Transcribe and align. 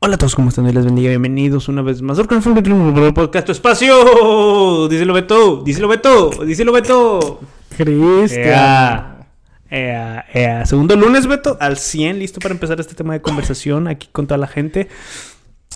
Hola 0.00 0.14
a 0.14 0.18
todos, 0.18 0.34
¿cómo 0.36 0.48
están? 0.48 0.64
Dios 0.64 0.74
les 0.76 0.84
bendiga, 0.84 1.08
bienvenidos 1.10 1.68
una 1.68 1.82
vez 1.82 2.02
más 2.02 2.18
al 2.18 2.26
podcast 2.28 3.46
Tu 3.46 3.52
Espacio. 3.52 4.88
Díselo 4.88 5.12
Beto, 5.12 5.62
díselo 5.64 5.88
Beto, 5.88 6.30
díselo 6.46 6.72
Beto. 6.72 7.40
Cristian. 7.76 8.44
Ea, 8.46 9.26
ea, 9.70 10.24
ea. 10.32 10.66
Segundo 10.66 10.94
lunes, 10.96 11.26
Beto, 11.26 11.56
al 11.60 11.76
100, 11.76 12.18
listo 12.20 12.38
para 12.40 12.54
empezar 12.54 12.78
este 12.80 12.94
tema 12.94 13.12
de 13.14 13.20
conversación 13.22 13.88
aquí 13.88 14.08
con 14.12 14.26
toda 14.26 14.38
la 14.38 14.46
gente. 14.46 14.88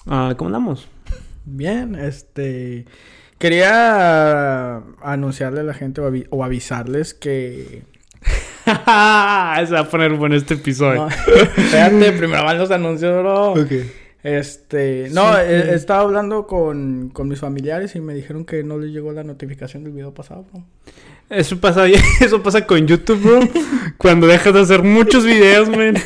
Ah, 0.06 0.34
¿Cómo 0.36 0.48
andamos? 0.48 0.88
Bien, 1.44 1.96
este. 1.96 2.86
Quería 3.38 4.76
anunciarle 5.02 5.60
a 5.60 5.64
la 5.64 5.74
gente 5.74 6.00
o, 6.00 6.08
avi- 6.08 6.28
o 6.30 6.44
avisarles 6.44 7.12
que. 7.12 7.82
Se 8.64 8.70
va 8.70 9.80
a 9.80 9.88
poner 9.90 10.12
bueno 10.14 10.36
este 10.36 10.54
episodio. 10.54 11.06
No, 11.06 11.08
espérate, 11.08 12.12
primero 12.12 12.44
van 12.44 12.58
los 12.58 12.70
anuncios, 12.70 13.20
bro. 13.20 13.52
Ok. 13.54 13.72
Este. 14.22 15.08
No, 15.12 15.34
Sí, 15.34 15.40
he 15.42 15.74
estado 15.74 16.02
hablando 16.02 16.46
con, 16.46 17.10
con 17.10 17.28
mis 17.28 17.40
familiares 17.40 17.96
y 17.96 18.00
me 18.00 18.14
dijeron 18.14 18.44
que 18.44 18.62
no 18.62 18.78
les 18.78 18.92
llegó 18.92 19.12
la 19.12 19.24
notificación 19.24 19.84
del 19.84 19.92
video 19.92 20.14
pasado, 20.14 20.44
bro. 20.52 20.64
Eso 21.28 21.58
pasa, 21.58 21.86
eso 22.20 22.42
pasa 22.42 22.66
con 22.66 22.86
YouTube, 22.86 23.20
bro. 23.20 23.40
Cuando 23.96 24.26
dejas 24.26 24.52
de 24.54 24.60
hacer 24.60 24.82
muchos 24.82 25.24
videos, 25.24 25.68
man. 25.70 25.96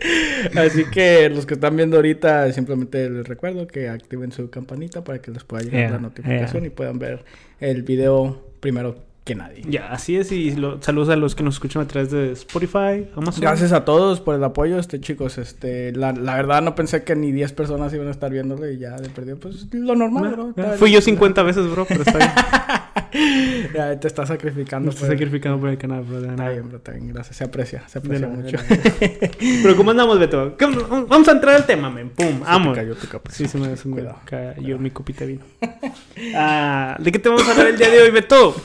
Así 0.56 0.84
que 0.90 1.30
los 1.30 1.46
que 1.46 1.54
están 1.54 1.76
viendo 1.76 1.96
ahorita, 1.96 2.52
simplemente 2.52 3.08
les 3.08 3.26
recuerdo 3.26 3.66
que 3.66 3.88
activen 3.88 4.32
su 4.32 4.50
campanita 4.50 5.04
para 5.04 5.20
que 5.20 5.30
les 5.30 5.44
pueda 5.44 5.62
llegar 5.62 5.80
Yeah, 5.80 5.90
la 5.92 5.98
notificación 5.98 6.62
yeah. 6.62 6.66
y 6.66 6.70
puedan 6.70 6.98
ver 6.98 7.24
el 7.60 7.82
video 7.82 8.52
primero 8.60 9.11
que 9.24 9.34
nadie. 9.36 9.62
Ya, 9.68 9.92
así 9.92 10.16
es. 10.16 10.32
Y 10.32 10.56
lo- 10.56 10.82
saludos 10.82 11.08
a 11.10 11.16
los 11.16 11.34
que 11.34 11.42
nos 11.44 11.54
escuchan 11.54 11.82
a 11.82 11.86
través 11.86 12.10
de 12.10 12.32
Spotify, 12.32 13.06
Amazon. 13.16 13.40
Gracias 13.40 13.72
a 13.72 13.84
todos 13.84 14.20
por 14.20 14.34
el 14.34 14.42
apoyo, 14.42 14.78
este 14.78 15.00
chicos, 15.00 15.38
este, 15.38 15.92
la, 15.92 16.12
la 16.12 16.34
verdad 16.34 16.60
no 16.62 16.74
pensé 16.74 17.04
que 17.04 17.14
ni 17.14 17.30
10 17.32 17.52
personas 17.52 17.92
iban 17.94 18.08
a 18.08 18.10
estar 18.10 18.30
viéndolo 18.32 18.68
y 18.70 18.78
ya 18.78 18.96
de 18.96 19.08
perdido, 19.10 19.38
pues 19.38 19.66
lo 19.72 19.94
normal, 19.94 20.52
bro. 20.54 20.76
Fui 20.76 20.90
yo 20.90 21.00
50 21.00 21.42
veces, 21.44 21.70
bro, 21.70 21.84
pero 21.88 22.02
está 22.02 22.18
bien. 22.18 22.30
Ya 23.74 23.98
te 24.00 24.06
estás 24.08 24.28
sacrificando. 24.28 24.88
Estoy 24.90 25.08
por- 25.08 25.14
sacrificando 25.16 25.60
por 25.60 25.68
el 25.68 25.76
canal, 25.78 26.02
bro. 26.02 26.18
Está 26.30 26.48
bien, 26.48 26.68
bro, 26.68 26.78
está 26.78 26.92
bien, 26.92 27.08
gracias, 27.08 27.36
se 27.36 27.44
aprecia, 27.44 27.86
se 27.86 27.98
aprecia 27.98 28.26
nada, 28.26 28.42
mucho. 28.42 28.56
Pero 29.62 29.76
¿cómo 29.76 29.90
andamos, 29.90 30.18
Beto? 30.18 30.56
¿Cómo- 30.58 31.06
Vamos 31.06 31.28
a 31.28 31.32
entrar 31.32 31.54
al 31.56 31.66
tema, 31.66 31.90
men. 31.90 32.08
Pum, 32.10 32.40
te 32.40 32.72
cayó 32.74 32.94
tu 32.94 33.06
capa. 33.08 33.30
Sí, 33.30 33.46
se 33.48 33.58
me, 33.58 33.76
se 33.76 33.86
me 33.88 34.02
cayó 34.24 34.78
mi 34.78 34.90
copita 34.90 35.26
de 35.26 35.32
vino. 35.32 35.42
Ah, 36.34 36.96
¿De 36.98 37.12
qué 37.12 37.18
te 37.18 37.28
vamos 37.28 37.46
a 37.46 37.50
hablar 37.52 37.66
el 37.68 37.76
día 37.78 37.90
de 37.90 38.00
hoy, 38.02 38.10
Beto? 38.10 38.56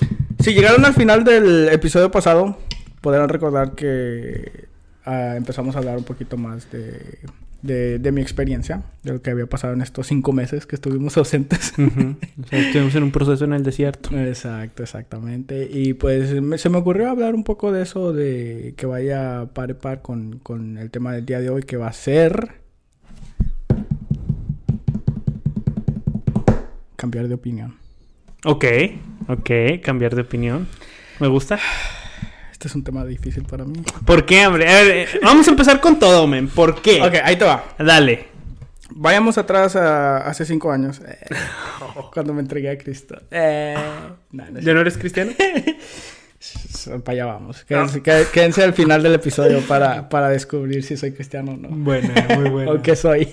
Si 0.47 0.53
llegaron 0.53 0.85
al 0.85 0.93
final 0.93 1.25
del 1.25 1.67
episodio 1.67 2.09
pasado, 2.09 2.57
podrán 3.01 3.27
recordar 3.27 3.73
que 3.73 4.69
ah, 5.03 5.33
empezamos 5.35 5.75
a 5.75 5.79
hablar 5.79 5.97
un 5.97 6.05
poquito 6.05 6.37
más 6.37 6.71
de, 6.71 7.19
de, 7.61 7.99
de 7.99 8.11
mi 8.13 8.21
experiencia, 8.21 8.81
de 9.03 9.11
lo 9.11 9.21
que 9.21 9.29
había 9.31 9.45
pasado 9.47 9.73
en 9.73 9.81
estos 9.81 10.07
cinco 10.07 10.31
meses 10.31 10.65
que 10.65 10.75
estuvimos 10.75 11.17
ausentes. 11.17 11.73
Ujú. 11.77 12.15
O 12.41 12.47
sea, 12.47 12.59
estuvimos 12.59 12.95
en 12.95 13.03
un 13.03 13.11
proceso 13.11 13.43
en 13.43 13.51
el 13.51 13.63
desierto. 13.63 14.17
Exacto, 14.17 14.83
exactamente. 14.83 15.67
Y 15.69 15.95
pues 15.95 16.41
me- 16.41 16.57
se 16.57 16.69
me 16.69 16.77
ocurrió 16.77 17.09
hablar 17.09 17.35
un 17.35 17.43
poco 17.43 17.73
de 17.73 17.81
eso, 17.81 18.13
de 18.13 18.73
que 18.77 18.85
vaya 18.85 19.47
par 19.53 19.71
y 19.71 19.73
par 19.73 20.01
con, 20.01 20.39
con 20.39 20.77
el 20.77 20.91
tema 20.91 21.11
del 21.11 21.25
día 21.25 21.41
de 21.41 21.49
hoy, 21.49 21.63
que 21.63 21.75
va 21.75 21.87
a 21.87 21.93
ser... 21.93 22.51
Cambiar 26.95 27.27
de 27.27 27.33
opinión. 27.33 27.75
Ok, 28.45 28.65
ok, 29.27 29.49
cambiar 29.83 30.15
de 30.15 30.21
opinión. 30.21 30.67
Me 31.19 31.27
gusta. 31.27 31.59
Este 32.51 32.67
es 32.67 32.75
un 32.75 32.83
tema 32.83 33.05
difícil 33.05 33.43
para 33.43 33.65
mí. 33.65 33.81
¿Por 34.05 34.25
qué, 34.25 34.45
hombre? 34.47 34.67
A 34.69 34.73
ver, 34.83 34.87
eh, 34.91 35.07
vamos 35.23 35.47
a 35.47 35.51
empezar 35.51 35.79
con 35.79 35.99
todo, 35.99 36.25
men. 36.27 36.47
¿Por 36.47 36.81
qué? 36.81 37.01
Ok, 37.01 37.15
ahí 37.23 37.35
te 37.35 37.45
va. 37.45 37.63
Dale. 37.77 38.27
Vayamos 38.89 39.37
atrás 39.37 39.75
a 39.75 40.17
hace 40.19 40.45
cinco 40.45 40.71
años, 40.71 41.01
eh, 41.05 41.17
cuando 42.13 42.33
me 42.33 42.41
entregué 42.41 42.69
a 42.69 42.77
Cristo. 42.77 43.17
Eh, 43.31 43.75
no, 44.31 44.59
¿Ya 44.61 44.73
no 44.73 44.79
eres 44.81 44.97
cristiano? 44.97 45.31
Para 47.03 47.11
allá 47.13 47.25
vamos. 47.25 47.63
Quédense, 47.65 48.01
qué- 48.01 48.25
quédense 48.31 48.63
al 48.63 48.73
final 48.73 49.03
del 49.03 49.15
episodio 49.15 49.59
para, 49.61 50.07
para 50.07 50.29
descubrir 50.29 50.83
si 50.83 50.95
soy 50.95 51.11
cristiano 51.11 51.53
o 51.53 51.57
no. 51.57 51.67
Buena, 51.69 52.27
muy 52.37 52.49
buena. 52.49 52.71
O 52.75 52.81
qué 52.81 52.95
soy. 52.95 53.27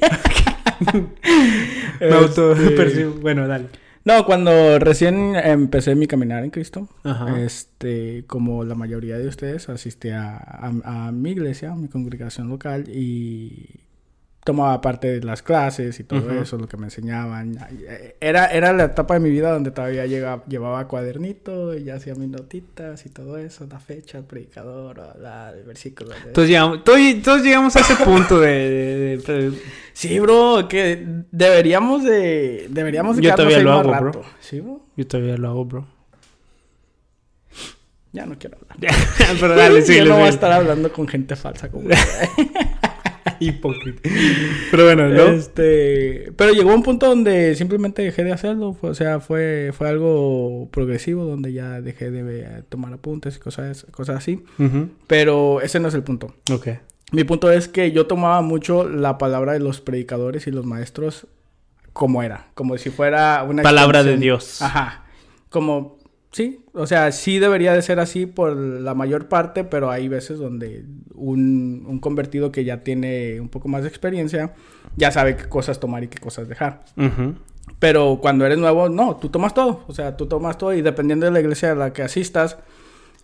Me 2.00 2.14
auto 2.14 2.52
Este, 2.52 2.70
percibo. 2.70 3.12
Bueno, 3.20 3.46
dale. 3.46 3.66
No, 4.04 4.26
cuando 4.26 4.78
recién 4.78 5.34
empecé 5.34 5.94
mi 5.94 6.06
caminar 6.06 6.44
en 6.44 6.50
Cristo, 6.50 6.88
Ajá. 7.04 7.40
este, 7.40 8.24
como 8.26 8.62
la 8.64 8.74
mayoría 8.74 9.16
de 9.18 9.26
ustedes, 9.28 9.68
asistí 9.70 10.10
a, 10.10 10.36
a- 10.36 11.06
a 11.08 11.12
mi 11.12 11.30
iglesia, 11.30 11.72
a 11.72 11.76
mi 11.76 11.88
congregación 11.88 12.48
local 12.48 12.84
y 12.88 13.80
tomaba 14.44 14.78
parte 14.82 15.08
de 15.08 15.22
las 15.24 15.42
clases 15.42 15.98
y 16.00 16.04
todo 16.04 16.30
eso, 16.32 16.58
lo 16.58 16.68
que 16.68 16.76
me 16.76 16.84
enseñaban. 16.88 17.56
Era, 18.20 18.46
era 18.48 18.74
la 18.74 18.84
etapa 18.84 19.14
de 19.14 19.20
mi 19.20 19.30
vida 19.30 19.50
donde 19.50 19.70
todavía 19.70 20.04
llegaba, 20.04 20.44
llevaba 20.46 20.86
cuadernito 20.86 21.74
y 21.74 21.84
ya 21.84 21.94
hacía 21.94 22.14
mis 22.14 22.28
notitas 22.28 23.06
y 23.06 23.08
todo 23.08 23.38
eso, 23.38 23.66
la 23.70 23.80
fecha, 23.80 24.18
el 24.18 24.24
predicador, 24.24 24.98
la, 25.18 25.50
el 25.50 25.64
versículo. 25.64 26.10
de- 26.10 26.32
Todos 26.32 26.46
llegamos, 26.48 26.84
todos, 26.84 26.98
todos 27.22 27.42
llegamos 27.42 27.74
a 27.76 27.80
ese 27.80 27.96
punto 27.96 28.38
de... 28.38 28.48
de- 28.50 29.16
de- 29.18 29.50
de- 29.50 29.58
Sí, 29.94 30.18
bro, 30.20 30.66
que 30.68 31.06
deberíamos 31.32 32.04
de... 32.04 32.66
Deberíamos 32.68 33.16
de 33.16 33.22
Yo 33.22 33.34
todavía 33.34 33.60
lo 33.60 33.72
hago, 33.72 33.92
rato. 33.92 34.04
bro. 34.10 34.22
Sí, 34.40 34.60
bro. 34.60 34.80
Yo 34.96 35.06
todavía 35.06 35.36
lo 35.38 35.48
hago, 35.48 35.64
bro. 35.64 35.86
Ya 38.12 38.26
no 38.26 38.38
quiero 38.38 38.58
hablar. 38.58 38.76
Pero 39.40 39.56
dale, 39.56 39.82
sí. 39.86 39.96
Yo 39.96 40.04
no 40.04 40.16
voy 40.16 40.24
a 40.26 40.28
estar 40.28 40.52
hablando 40.52 40.92
con 40.92 41.08
gente 41.08 41.34
falsa 41.34 41.68
como 41.70 41.88
Hipócrita. 43.40 44.08
Pero 44.70 44.84
bueno, 44.84 45.08
¿no? 45.08 45.22
Este, 45.24 46.32
pero 46.36 46.52
llegó 46.52 46.74
un 46.74 46.82
punto 46.82 47.06
donde 47.06 47.54
simplemente 47.54 48.02
dejé 48.02 48.24
de 48.24 48.32
hacerlo, 48.32 48.76
o 48.80 48.94
sea, 48.94 49.20
fue 49.20 49.72
fue 49.76 49.88
algo 49.88 50.68
progresivo 50.70 51.24
donde 51.24 51.52
ya 51.52 51.80
dejé 51.80 52.10
de 52.10 52.62
tomar 52.68 52.92
apuntes 52.92 53.36
y 53.36 53.40
cosas 53.40 53.86
cosas 53.90 54.16
así, 54.16 54.44
pero 55.06 55.60
ese 55.60 55.80
no 55.80 55.88
es 55.88 55.94
el 55.94 56.02
punto. 56.02 56.34
Ok. 56.52 56.68
Mi 57.12 57.24
punto 57.24 57.50
es 57.52 57.68
que 57.68 57.92
yo 57.92 58.06
tomaba 58.06 58.42
mucho 58.42 58.88
la 58.88 59.18
palabra 59.18 59.52
de 59.52 59.60
los 59.60 59.80
predicadores 59.80 60.46
y 60.46 60.50
los 60.50 60.66
maestros 60.66 61.28
como 61.92 62.22
era, 62.22 62.48
como 62.54 62.76
si 62.76 62.90
fuera 62.90 63.44
una 63.48 63.62
Palabra 63.62 64.02
de. 64.02 64.16
Dios. 64.16 64.60
Ajá. 64.60 65.04
Como 65.48 65.93
sí, 66.34 66.64
o 66.74 66.86
sea, 66.86 67.10
sí 67.12 67.38
debería 67.38 67.72
de 67.72 67.80
ser 67.80 68.00
así 68.00 68.26
por 68.26 68.54
la 68.56 68.94
mayor 68.94 69.28
parte, 69.28 69.64
pero 69.64 69.90
hay 69.90 70.08
veces 70.08 70.38
donde 70.38 70.84
un, 71.14 71.84
un 71.86 72.00
convertido 72.00 72.52
que 72.52 72.64
ya 72.64 72.82
tiene 72.82 73.40
un 73.40 73.48
poco 73.48 73.68
más 73.68 73.84
de 73.84 73.88
experiencia 73.88 74.52
ya 74.96 75.10
sabe 75.10 75.36
qué 75.36 75.48
cosas 75.48 75.80
tomar 75.80 76.04
y 76.04 76.08
qué 76.08 76.18
cosas 76.18 76.48
dejar. 76.48 76.84
Pero 77.78 78.18
cuando 78.20 78.46
eres 78.46 78.58
nuevo, 78.58 78.88
no, 78.88 79.16
tú 79.16 79.28
tomas 79.28 79.54
todo. 79.54 79.84
O 79.86 79.94
sea, 79.94 80.16
tú 80.16 80.26
tomas 80.26 80.58
todo 80.58 80.74
y 80.74 80.82
dependiendo 80.82 81.26
de 81.26 81.32
la 81.32 81.40
iglesia 81.40 81.72
a 81.72 81.74
la 81.74 81.92
que 81.92 82.02
asistas, 82.02 82.58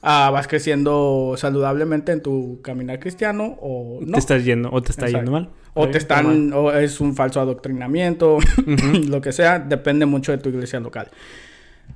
ah, 0.03 0.31
vas 0.33 0.49
creciendo 0.49 1.35
saludablemente 1.37 2.13
en 2.13 2.23
tu 2.23 2.61
caminar 2.63 2.99
cristiano 2.99 3.59
o 3.61 4.01
no. 4.01 4.13
Te 4.13 4.19
estás 4.19 4.45
yendo, 4.45 4.71
o 4.73 4.83
te 4.83 4.91
está 4.91 5.07
Exacto. 5.07 5.19
yendo 5.19 5.33
mal. 5.33 5.51
O 5.75 5.89
te 5.89 5.99
están, 5.99 6.53
o 6.53 6.73
es 6.73 7.01
un 7.01 7.15
falso 7.15 7.41
adoctrinamiento, 7.41 8.39
lo 9.09 9.21
que 9.21 9.31
sea, 9.31 9.61
depende 9.61 10.05
mucho 10.05 10.33
de 10.33 10.39
tu 10.39 10.49
iglesia 10.49 10.81
local. 10.81 11.11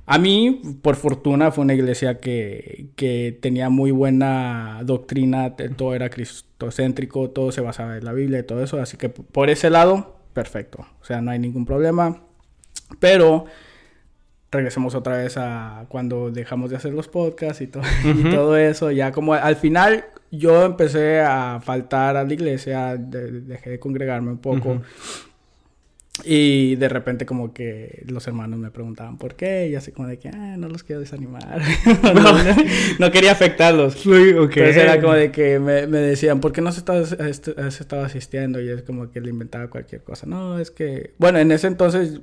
A 0.05 0.17
mí, 0.19 0.61
por 0.81 0.95
fortuna, 0.95 1.51
fue 1.51 1.63
una 1.63 1.73
iglesia 1.73 2.19
que, 2.19 2.87
que 2.95 3.37
tenía 3.41 3.69
muy 3.69 3.91
buena 3.91 4.81
doctrina, 4.83 5.55
te- 5.55 5.69
todo 5.69 5.95
era 5.95 6.09
cristocéntrico, 6.09 7.29
todo 7.31 7.51
se 7.51 7.61
basaba 7.61 7.97
en 7.97 8.05
la 8.05 8.13
Biblia 8.13 8.39
y 8.39 8.43
todo 8.43 8.63
eso, 8.63 8.79
así 8.79 8.97
que 8.97 9.09
por 9.09 9.49
ese 9.49 9.69
lado, 9.69 10.17
perfecto, 10.33 10.85
o 11.01 11.05
sea, 11.05 11.21
no 11.21 11.31
hay 11.31 11.39
ningún 11.39 11.65
problema. 11.65 12.21
Pero 12.99 13.45
regresemos 14.51 14.95
otra 14.95 15.17
vez 15.17 15.35
a 15.37 15.85
cuando 15.89 16.31
dejamos 16.31 16.69
de 16.69 16.77
hacer 16.77 16.93
los 16.93 17.07
podcasts 17.07 17.61
y, 17.61 17.67
to- 17.67 17.81
y 18.05 18.09
Ujú. 18.21 18.29
todo 18.29 18.57
eso, 18.57 18.91
ya 18.91 19.11
como 19.11 19.33
al 19.33 19.55
final 19.55 20.05
yo 20.31 20.65
empecé 20.65 21.19
a 21.21 21.59
faltar 21.63 22.15
a 22.17 22.23
la 22.23 22.33
iglesia, 22.33 22.95
de- 22.97 23.41
dejé 23.41 23.71
de 23.71 23.79
congregarme 23.79 24.31
un 24.31 24.37
poco. 24.39 24.81
Y 26.23 26.75
de 26.77 26.87
repente 26.87 27.25
como 27.25 27.53
que 27.53 28.03
los 28.07 28.25
hermanos 28.25 28.57
me 28.57 28.71
preguntaban 28.71 29.17
por 29.17 29.35
qué, 29.35 29.67
y 29.67 29.75
así 29.75 29.91
como 29.91 30.07
de 30.07 30.17
que, 30.17 30.29
ah, 30.29 30.55
no 30.57 30.69
los 30.69 30.83
quiero 30.83 31.01
desanimar. 31.01 31.61
no, 32.03 32.13
no- 32.13 32.55
no 32.99 33.11
quería 33.11 33.33
afectarlos. 33.33 34.05
Uy, 34.05 34.31
ok. 34.31 34.55
Entonces 34.57 34.77
era 34.77 35.01
como 35.01 35.13
de 35.13 35.31
que 35.31 35.59
me, 35.59 35.87
me 35.87 35.97
decían, 35.99 36.39
¿por 36.39 36.51
qué 36.53 36.61
no 36.61 36.71
se 36.71 36.79
estaba, 36.79 36.99
est- 37.01 37.49
has 37.59 37.81
estado 37.81 38.03
asistiendo? 38.05 38.61
Y 38.61 38.69
es 38.69 38.81
como 38.83 39.11
que 39.11 39.19
le 39.19 39.29
inventaba 39.29 39.67
cualquier 39.67 40.03
cosa. 40.03 40.25
No, 40.25 40.57
es 40.57 40.71
que... 40.71 41.11
Bueno, 41.17 41.37
en 41.37 41.51
ese 41.51 41.67
entonces 41.67 42.19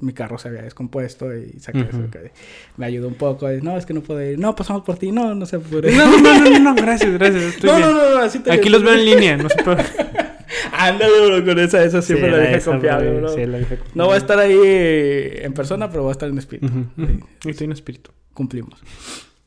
mi 0.00 0.12
carro 0.14 0.38
se 0.38 0.48
había 0.48 0.62
descompuesto 0.62 1.36
y 1.36 1.58
saqué 1.60 1.80
eso. 1.80 1.98
Ujú. 1.98 2.10
que 2.10 2.32
me 2.78 2.86
ayudó 2.86 3.08
un 3.08 3.14
poco. 3.14 3.52
Y, 3.52 3.60
no, 3.60 3.76
es 3.76 3.84
que 3.86 3.92
no 3.94 4.00
puedo 4.00 4.22
ir. 4.24 4.38
No, 4.38 4.56
pasamos 4.56 4.82
por 4.82 4.96
ti. 4.96 5.12
No, 5.12 5.34
no 5.34 5.44
se 5.46 5.58
puede. 5.58 5.94
No, 5.94 6.06
no, 6.20 6.40
no, 6.40 6.50
no, 6.50 6.58
no, 6.58 6.74
gracias, 6.82 7.12
gracias. 7.12 7.42
Estoy 7.42 7.70
no, 7.70 7.76
bien. 7.76 7.88
no, 7.90 7.94
no, 7.94 8.10
no, 8.14 8.18
así 8.20 8.38
te 8.38 8.50
Aquí 8.50 8.70
los 8.70 8.82
veo 8.82 8.94
en 8.94 9.04
línea, 9.04 9.36
no 9.36 9.48
se 9.50 9.62
puede. 9.62 9.84
Ándale, 10.76 11.26
bro, 11.26 11.44
con 11.44 11.58
esa, 11.58 11.84
esa 11.84 12.02
siempre 12.02 12.30
la 12.30 12.38
dije 12.38 12.60
confiable, 12.60 13.20
bro. 13.20 13.28
Sí, 13.28 13.46
la 13.46 13.58
dije 13.58 13.78
No 13.94 14.06
voy 14.06 14.14
a 14.14 14.18
estar 14.18 14.38
ahí 14.38 14.58
en 14.60 15.52
persona, 15.52 15.88
pero 15.88 16.02
voy 16.02 16.10
a 16.10 16.12
estar 16.12 16.28
en 16.28 16.38
espíritu. 16.38 16.72
Sí. 16.96 17.50
Estoy 17.50 17.64
en 17.66 17.72
espíritu. 17.72 18.10
cumplimos. 18.32 18.82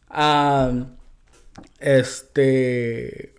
Ah, 0.10 0.72
este. 1.80 3.36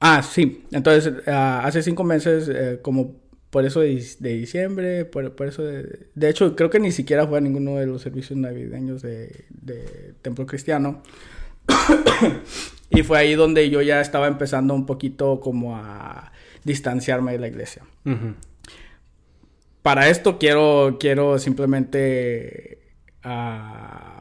Ah, 0.00 0.22
sí. 0.22 0.64
Entonces, 0.72 1.12
ah, 1.26 1.62
hace 1.64 1.82
cinco 1.82 2.02
meses, 2.02 2.50
eh, 2.52 2.80
como 2.82 3.16
por 3.50 3.64
eso 3.64 3.80
de, 3.80 4.04
de 4.18 4.34
diciembre, 4.34 5.04
por, 5.04 5.34
por 5.34 5.46
eso 5.46 5.62
de, 5.62 6.08
de 6.14 6.28
hecho 6.28 6.54
creo 6.54 6.70
que 6.70 6.80
ni 6.80 6.92
siquiera 6.92 7.26
fue 7.26 7.38
a 7.38 7.40
ninguno 7.40 7.76
de 7.76 7.86
los 7.86 8.02
servicios 8.02 8.38
navideños 8.38 9.00
de, 9.00 9.44
de 9.48 10.14
Templo 10.22 10.44
Cristiano. 10.44 11.02
y 12.90 13.02
fue 13.02 13.18
ahí 13.18 13.34
donde 13.34 13.70
yo 13.70 13.80
ya 13.80 14.00
estaba 14.00 14.26
empezando 14.26 14.74
un 14.74 14.86
poquito 14.86 15.40
como 15.40 15.76
a 15.76 16.32
distanciarme 16.64 17.32
de 17.32 17.38
la 17.38 17.48
iglesia. 17.48 17.82
Para 19.82 20.08
esto 20.08 20.38
quiero, 20.38 20.98
quiero 21.00 21.38
simplemente 21.38 22.78
ah, 23.22 24.20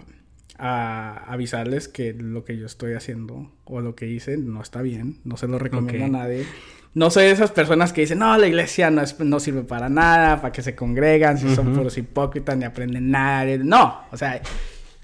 a 0.57 1.23
avisarles 1.31 1.87
que 1.87 2.13
lo 2.13 2.43
que 2.45 2.57
yo 2.57 2.65
estoy 2.65 2.93
haciendo 2.93 3.51
o 3.65 3.81
lo 3.81 3.95
que 3.95 4.07
hice 4.07 4.37
no 4.37 4.61
está 4.61 4.81
bien, 4.81 5.19
no 5.23 5.37
se 5.37 5.47
lo 5.47 5.59
recomiendo 5.59 6.05
a 6.05 6.21
nadie. 6.23 6.45
No 6.93 7.11
soy 7.11 7.25
de 7.25 7.31
esas 7.31 7.51
personas 7.51 7.93
que 7.93 8.01
dicen, 8.01 8.19
no, 8.19 8.35
la 8.37 8.47
iglesia 8.47 8.89
no, 8.89 9.01
es- 9.01 9.19
no 9.19 9.39
sirve 9.39 9.61
para 9.63 9.87
nada, 9.89 10.41
para 10.41 10.51
que 10.51 10.63
se 10.63 10.73
congregan, 10.73 11.37
si 11.37 11.53
son 11.53 11.73
puros 11.73 11.95
hipócritas, 11.97 12.57
ni 12.57 12.63
aprenden 12.65 13.11
nada. 13.11 13.45
No, 13.57 14.01
o 14.11 14.17
sea, 14.17 14.41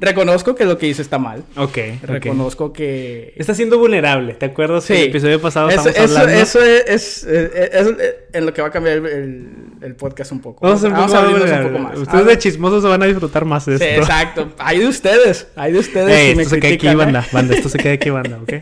reconozco 0.03 0.55
que 0.55 0.65
lo 0.65 0.77
que 0.77 0.87
hice 0.87 1.01
está 1.01 1.17
mal. 1.19 1.43
Ok. 1.55 1.77
Reconozco 2.03 2.73
que... 2.73 3.33
Está 3.37 3.53
siendo 3.53 3.77
vulnerable. 3.79 4.33
¿Te 4.33 4.47
acuerdas 4.47 4.85
que 4.85 4.95
Sí. 4.95 5.01
el 5.03 5.09
episodio 5.09 5.39
pasado 5.41 5.69
eso, 5.69 5.87
estábamos 5.89 6.11
eso- 6.11 6.19
hablando? 6.19 6.41
eso 6.41 6.61
es, 6.63 6.83
es- 6.87 7.23
es- 7.23 7.51
es- 7.55 7.87
es 7.87 8.15
en 8.33 8.45
lo 8.45 8.53
que 8.53 8.61
va 8.61 8.67
a 8.67 8.71
cambiar 8.71 8.97
el, 8.97 9.05
el- 9.05 9.49
el 9.81 9.95
podcast 9.95 10.31
un 10.31 10.41
poco. 10.41 10.59
Vamos 10.65 10.79
a 10.79 10.81
ser 10.81 10.91
un 10.91 10.97
poco, 11.05 11.17
abrirnos 11.17 11.81
más. 11.81 11.97
Ustedes 11.99 12.25
de 12.25 12.37
chismosos 12.37 12.81
se 12.83 12.89
van 12.89 13.03
a 13.03 13.05
disfrutar 13.05 13.45
más 13.45 13.65
de 13.65 13.77
Sí, 13.77 13.83
esto. 13.83 14.01
exacto. 14.01 14.51
Hay 14.57 14.79
de 14.79 14.87
ustedes. 14.87 15.47
Hay 15.55 15.71
de 15.73 15.79
ustedes. 15.79 16.35
Me 16.35 16.43
esto 16.43 16.55
se 16.55 16.61
queda 16.61 16.69
aquí, 16.73 16.77
critican, 16.79 16.93
¿eh? 16.93 16.97
banda. 16.97 17.27
Banda, 17.31 17.55
esto 17.55 17.69
se 17.69 17.77
queda 17.77 17.93
aquí, 17.93 18.09
banda, 18.09 18.39
¿ok? 18.41 18.53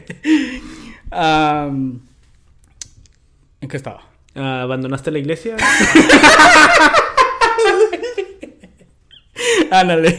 ¿En 3.61 3.67
qué 3.69 3.77
estaba? 3.77 4.01
Ah, 4.35 4.61
¿Abandonaste 4.61 5.11
la 5.11 5.19
iglesia? 5.19 5.55
Ándale. 9.71 10.17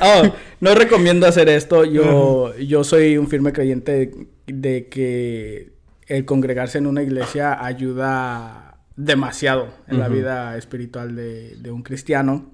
Oh, 0.00 0.22
no 0.60 0.74
recomiendo 0.74 1.26
hacer 1.26 1.48
esto. 1.48 1.84
Yo, 1.84 2.56
yo 2.56 2.84
soy 2.84 3.18
un 3.18 3.28
firme 3.28 3.52
creyente 3.52 3.92
de, 3.92 4.26
de 4.46 4.88
que 4.88 5.72
el 6.06 6.24
congregarse 6.24 6.78
en 6.78 6.86
una 6.86 7.02
iglesia 7.02 7.64
ayuda 7.64 8.78
demasiado 8.96 9.68
en 9.88 9.98
la 9.98 10.08
vida 10.08 10.56
espiritual 10.56 11.16
de, 11.16 11.56
de 11.56 11.70
un 11.70 11.82
cristiano. 11.82 12.52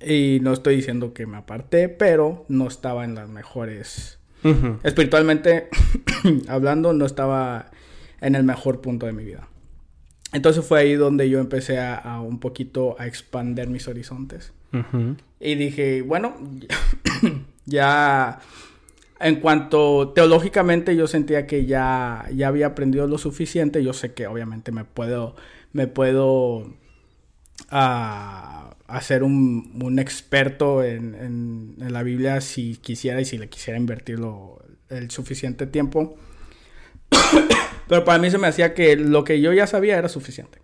Y 0.00 0.40
no 0.42 0.52
estoy 0.52 0.76
diciendo 0.76 1.14
que 1.14 1.26
me 1.26 1.36
aparté, 1.36 1.88
pero 1.88 2.44
no 2.48 2.66
estaba 2.66 3.04
en 3.04 3.14
las 3.14 3.28
mejores 3.28 4.18
espiritualmente 4.82 5.68
hablando, 6.48 6.92
no 6.92 7.06
estaba 7.06 7.70
en 8.20 8.34
el 8.34 8.44
mejor 8.44 8.80
punto 8.80 9.06
de 9.06 9.12
mi 9.12 9.24
vida. 9.24 9.48
Entonces 10.32 10.64
fue 10.64 10.80
ahí 10.80 10.94
donde 10.94 11.28
yo 11.28 11.38
empecé 11.38 11.78
a, 11.78 11.94
a 11.94 12.20
un 12.20 12.40
poquito 12.40 12.96
a 12.98 13.06
expander 13.06 13.68
mis 13.68 13.86
horizontes. 13.86 14.52
Y 15.40 15.54
dije, 15.56 16.02
bueno, 16.02 16.34
ya 17.66 18.40
en 19.20 19.36
cuanto 19.36 20.12
teológicamente 20.14 20.96
yo 20.96 21.06
sentía 21.06 21.46
que 21.46 21.66
ya, 21.66 22.26
ya 22.34 22.48
había 22.48 22.66
aprendido 22.68 23.06
lo 23.06 23.18
suficiente, 23.18 23.84
yo 23.84 23.92
sé 23.92 24.14
que 24.14 24.26
obviamente 24.26 24.72
me 24.72 24.84
puedo, 24.84 25.36
me 25.72 25.86
puedo 25.86 26.74
ah, 27.70 28.74
hacer 28.86 29.22
un, 29.22 29.78
un 29.82 29.98
experto 29.98 30.82
en, 30.82 31.14
en- 31.14 31.74
en 31.80 31.92
la 31.92 32.02
Biblia 32.02 32.40
si 32.40 32.76
quisiera 32.76 33.20
y 33.20 33.24
si 33.24 33.38
le 33.38 33.48
quisiera 33.48 33.78
invertir 33.78 34.18
lo- 34.18 34.60
el 34.88 35.10
suficiente 35.10 35.66
tiempo. 35.66 36.16
Pero 37.88 38.04
para 38.04 38.18
mí 38.18 38.30
se 38.30 38.38
me 38.38 38.46
hacía 38.46 38.74
que 38.74 38.96
lo 38.96 39.24
que 39.24 39.40
yo 39.40 39.52
ya 39.52 39.66
sabía 39.66 39.98
era 39.98 40.08
suficiente. 40.08 40.58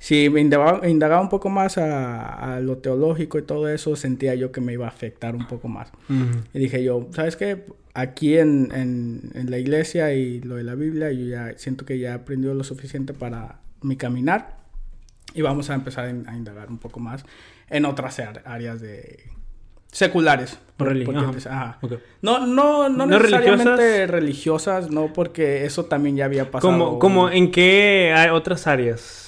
Si 0.00 0.30
me 0.30 0.40
indagaba, 0.40 0.86
indagaba 0.88 1.20
un 1.20 1.28
poco 1.28 1.48
más 1.48 1.76
a, 1.78 2.54
a 2.56 2.60
lo 2.60 2.78
teológico 2.78 3.38
y 3.38 3.42
todo 3.42 3.68
eso, 3.68 3.96
sentía 3.96 4.34
yo 4.36 4.52
que 4.52 4.60
me 4.60 4.72
iba 4.72 4.86
a 4.86 4.88
afectar 4.90 5.34
un 5.34 5.46
poco 5.48 5.68
más. 5.68 5.90
Y 6.54 6.58
dije 6.58 6.82
yo, 6.84 7.08
¿sabes 7.12 7.36
qué? 7.36 7.64
Aquí 7.94 8.38
en, 8.38 8.70
en- 8.72 9.32
en 9.34 9.50
la 9.50 9.58
iglesia 9.58 10.12
y 10.14 10.40
lo 10.40 10.54
de 10.54 10.62
la 10.62 10.76
Biblia, 10.76 11.10
yo 11.10 11.26
ya 11.26 11.52
siento 11.58 11.84
que 11.84 11.98
ya 11.98 12.10
he 12.10 12.12
aprendido 12.12 12.54
lo 12.54 12.62
suficiente 12.62 13.12
para 13.12 13.58
mi 13.82 13.96
caminar. 13.96 14.58
Y 15.34 15.42
vamos 15.42 15.68
a 15.68 15.74
empezar 15.74 16.04
a 16.06 16.10
in- 16.10 16.28
a 16.28 16.36
indagar 16.36 16.68
un 16.70 16.78
poco 16.78 17.00
más 17.00 17.24
en 17.68 17.84
otras 17.84 18.20
áreas 18.44 18.80
de 18.80 19.24
seculares. 19.90 20.58
Por- 20.76 20.88
Reli- 20.94 21.04
porque 21.04 21.18
ajá. 21.20 21.28
empecé- 21.28 21.48
ajá. 21.50 21.78
Ok. 21.82 21.92
No, 22.22 22.46
no, 22.46 22.88
no, 22.88 23.04
¿No 23.04 23.06
necesariamente 23.06 24.06
religiosas? 24.06 24.90
no, 24.90 25.12
porque 25.12 25.64
eso 25.64 25.86
también 25.86 26.16
ya 26.16 26.24
había 26.26 26.50
pasado. 26.52 26.72
¿Cómo, 26.72 26.98
cómo, 27.00 27.30
¿En 27.30 27.50
qué 27.50 28.12
hay 28.16 28.28
otras 28.30 28.66
áreas? 28.68 29.27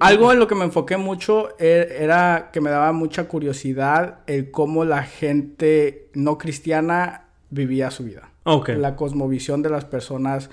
Algo 0.00 0.32
en 0.32 0.38
lo 0.38 0.46
que 0.48 0.54
me 0.54 0.64
enfoqué 0.64 0.96
mucho 0.96 1.56
er- 1.58 1.92
era 2.00 2.50
que 2.52 2.60
me 2.60 2.70
daba 2.70 2.92
mucha 2.92 3.28
curiosidad 3.28 4.20
el 4.26 4.50
cómo 4.50 4.84
la 4.84 5.02
gente 5.02 6.10
no 6.14 6.38
cristiana 6.38 7.28
vivía 7.50 7.90
su 7.90 8.04
vida. 8.04 8.30
Ok. 8.44 8.70
La 8.70 8.96
cosmovisión 8.96 9.62
de 9.62 9.70
las 9.70 9.84
personas 9.84 10.50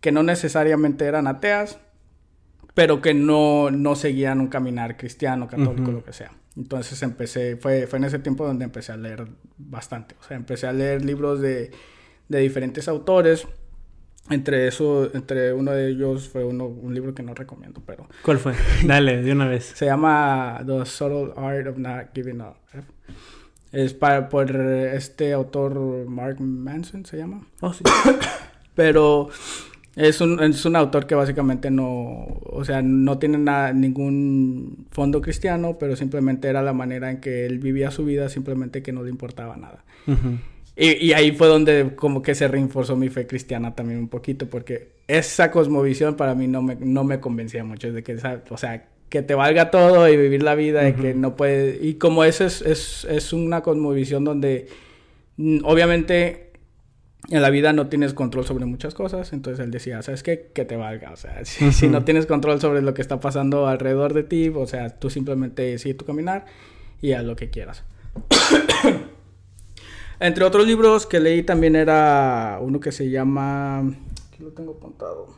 que 0.00 0.12
no 0.12 0.22
necesariamente 0.22 1.04
eran 1.06 1.26
ateas, 1.26 1.78
pero 2.74 3.00
que 3.00 3.14
no, 3.14 3.70
no 3.70 3.94
seguían 3.94 4.40
un 4.40 4.48
caminar 4.48 4.96
cristiano, 4.96 5.48
católico, 5.48 5.90
lo 5.92 6.04
que 6.04 6.12
sea. 6.12 6.32
Entonces 6.56 7.02
empecé, 7.02 7.56
fue, 7.56 7.86
fue 7.86 7.98
en 7.98 8.04
ese 8.04 8.18
tiempo 8.18 8.46
donde 8.46 8.64
empecé 8.64 8.92
a 8.92 8.96
leer 8.96 9.26
bastante. 9.56 10.14
O 10.20 10.22
sea, 10.24 10.36
empecé 10.36 10.66
a 10.66 10.72
leer 10.72 11.04
libros 11.04 11.40
de, 11.40 11.70
de 12.28 12.38
diferentes 12.40 12.88
autores. 12.88 13.46
Entre 14.28 14.66
eso, 14.66 15.08
entre 15.14 15.52
uno 15.52 15.70
de 15.70 15.88
ellos 15.88 16.28
fue 16.28 16.44
uno, 16.44 16.66
un 16.66 16.92
libro 16.94 17.14
que 17.14 17.22
no 17.22 17.32
recomiendo, 17.34 17.80
pero 17.86 18.08
¿Cuál 18.22 18.38
fue? 18.38 18.54
Dale, 18.84 19.22
de 19.22 19.32
una 19.32 19.46
vez. 19.48 19.72
se 19.74 19.86
llama 19.86 20.60
The 20.66 20.84
Subtle 20.84 21.32
Art 21.36 21.66
of 21.68 21.78
Not 21.78 22.08
Giving 22.14 22.40
Up. 22.40 22.56
Es 23.72 23.94
para, 23.94 24.28
por 24.28 24.50
este 24.50 25.32
autor 25.32 26.06
Mark 26.08 26.40
Manson, 26.40 27.04
se 27.04 27.18
llama. 27.18 27.46
Oh, 27.60 27.72
sí. 27.72 27.84
Pero 28.74 29.28
es 29.96 30.20
un, 30.20 30.42
es 30.42 30.64
un 30.64 30.76
autor 30.76 31.06
que 31.06 31.14
básicamente 31.14 31.70
no, 31.70 32.26
o 32.44 32.64
sea, 32.64 32.82
no 32.82 33.18
tiene 33.18 33.38
nada, 33.38 33.72
ningún 33.72 34.86
fondo 34.90 35.22
cristiano, 35.22 35.78
pero 35.80 35.96
simplemente 35.96 36.48
era 36.48 36.62
la 36.62 36.74
manera 36.74 37.10
en 37.10 37.20
que 37.20 37.46
él 37.46 37.58
vivía 37.58 37.90
su 37.90 38.04
vida, 38.04 38.28
simplemente 38.28 38.82
que 38.82 38.92
no 38.92 39.02
le 39.02 39.08
importaba 39.10 39.56
nada. 39.56 39.84
Ujú. 40.06 40.38
Y, 40.76 41.06
y 41.06 41.12
ahí 41.14 41.32
fue 41.32 41.46
donde 41.48 41.94
como 41.96 42.20
que 42.20 42.34
se 42.34 42.48
reforzó 42.48 42.96
mi 42.96 43.08
fe 43.08 43.26
cristiana 43.26 43.74
también 43.74 43.98
un 43.98 44.08
poquito, 44.08 44.46
porque 44.48 44.88
esa 45.08 45.50
cosmovisión 45.50 46.16
para 46.16 46.34
mí 46.34 46.48
no 46.48 46.60
me, 46.60 46.76
no 46.76 47.02
me 47.02 47.18
convencía 47.18 47.64
mucho, 47.64 47.92
de 47.92 48.02
que, 48.02 48.16
o 48.50 48.58
sea, 48.58 48.86
que 49.08 49.22
te 49.22 49.34
valga 49.34 49.70
todo 49.70 50.06
y 50.08 50.16
vivir 50.16 50.42
la 50.42 50.54
vida, 50.54 50.82
de 50.82 50.94
que 50.94 51.10
Ujú. 51.12 51.18
no 51.18 51.36
puede... 51.36 51.78
Y 51.80 51.94
como 51.94 52.24
eso 52.24 52.44
es, 52.44 52.60
es, 52.60 53.06
es 53.08 53.32
una 53.32 53.62
cosmovisión 53.62 54.24
donde 54.24 54.66
mm, 55.38 55.60
obviamente 55.64 56.50
en 57.30 57.40
la 57.42 57.50
vida 57.50 57.72
no 57.72 57.88
tienes 57.88 58.14
control 58.14 58.44
sobre 58.44 58.66
muchas 58.66 58.94
cosas, 58.94 59.32
entonces 59.32 59.64
él 59.64 59.70
decía, 59.70 60.02
¿sabes 60.02 60.22
qué? 60.22 60.50
Que 60.52 60.64
te 60.64 60.76
valga, 60.76 61.10
o 61.12 61.16
sea, 61.16 61.44
si, 61.44 61.72
si 61.72 61.86
Ujú. 61.86 61.92
no 61.94 62.04
tienes 62.04 62.26
control 62.26 62.60
sobre 62.60 62.82
lo 62.82 62.92
que 62.92 63.00
está 63.02 63.18
pasando 63.18 63.66
alrededor 63.66 64.12
de 64.12 64.24
ti, 64.24 64.50
o 64.54 64.66
sea, 64.66 64.90
tú 64.90 65.08
simplemente 65.08 65.78
sigue 65.78 65.94
tu 65.94 66.04
caminar 66.04 66.44
y 67.00 67.12
haz 67.12 67.24
lo 67.24 67.34
que 67.34 67.48
quieras. 67.48 67.82
Entre 70.18 70.44
otros 70.44 70.66
libros 70.66 71.06
que 71.06 71.20
leí 71.20 71.42
también 71.42 71.76
era 71.76 72.58
uno 72.60 72.80
que 72.80 72.92
se 72.92 73.10
llama... 73.10 73.80
Aquí 73.80 74.42
lo 74.42 74.50
tengo 74.50 74.72
apuntado. 74.72 75.34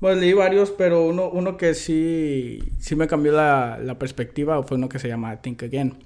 Bueno, 0.00 0.20
leí 0.20 0.34
varios, 0.34 0.70
pero 0.70 1.06
uno, 1.06 1.30
uno 1.30 1.56
que 1.56 1.74
sí, 1.74 2.58
sí 2.78 2.96
me 2.96 3.06
cambió 3.06 3.32
la, 3.32 3.78
la 3.82 3.98
perspectiva 3.98 4.62
fue 4.62 4.76
uno 4.76 4.88
que 4.88 4.98
se 4.98 5.08
llama 5.08 5.36
Think 5.36 5.62
Again. 5.62 5.96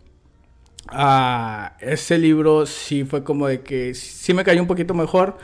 Ah, 0.89 1.77
ese 1.81 2.19
libro 2.19 2.67
sí 2.67 3.05
fue 3.05 3.25
como 3.25 3.47
de 3.47 3.63
que 3.63 3.95
sí 3.95 4.33
me 4.33 4.45
cayó 4.45 4.61
un 4.63 4.69
poquito 4.69 4.95
mejor 4.95 5.37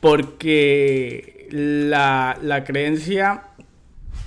porque 0.00 1.48
la, 1.50 2.38
la 2.40 2.64
creencia 2.64 3.48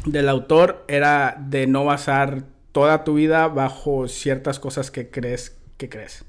del 0.06 0.30
autor 0.30 0.84
era 0.88 1.38
de 1.40 1.66
no 1.66 1.86
basar 1.86 2.44
toda 2.72 3.04
tu 3.04 3.16
vida 3.16 3.48
bajo 3.48 4.08
ciertas 4.08 4.60
cosas 4.60 4.92
que 4.92 5.10
crees 5.10 5.58
que 5.78 5.90
crees. 5.90 6.26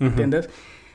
¿Entiendes? 0.00 0.48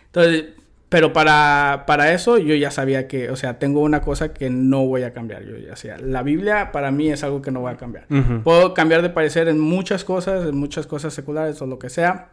Entonces, 0.07 0.45
pero 0.89 1.11
para, 1.11 1.83
para 1.85 2.13
eso 2.13 2.37
yo 2.37 2.55
ya 2.55 2.71
sabía 2.71 3.07
que, 3.07 3.29
o 3.29 3.35
sea, 3.35 3.59
tengo 3.59 3.81
una 3.81 4.01
cosa 4.01 4.33
que 4.33 4.49
no 4.49 4.85
voy 4.85 5.03
a 5.03 5.11
cambiar. 5.11 5.43
Yo 5.43 5.57
ya 5.57 5.75
sea, 5.75 5.97
la 5.99 6.23
Biblia 6.23 6.71
para 6.71 6.91
mí 6.91 7.09
es 7.11 7.23
algo 7.23 7.41
que 7.41 7.51
no 7.51 7.59
voy 7.61 7.73
a 7.73 7.77
cambiar. 7.77 8.05
Ujú. 8.09 8.41
Puedo 8.43 8.73
cambiar 8.73 9.01
de 9.01 9.09
parecer 9.09 9.49
en 9.49 9.59
muchas 9.59 10.05
cosas, 10.05 10.47
en 10.47 10.55
muchas 10.55 10.87
cosas 10.87 11.13
seculares 11.13 11.61
o 11.61 11.65
lo 11.65 11.77
que 11.77 11.89
sea. 11.89 12.29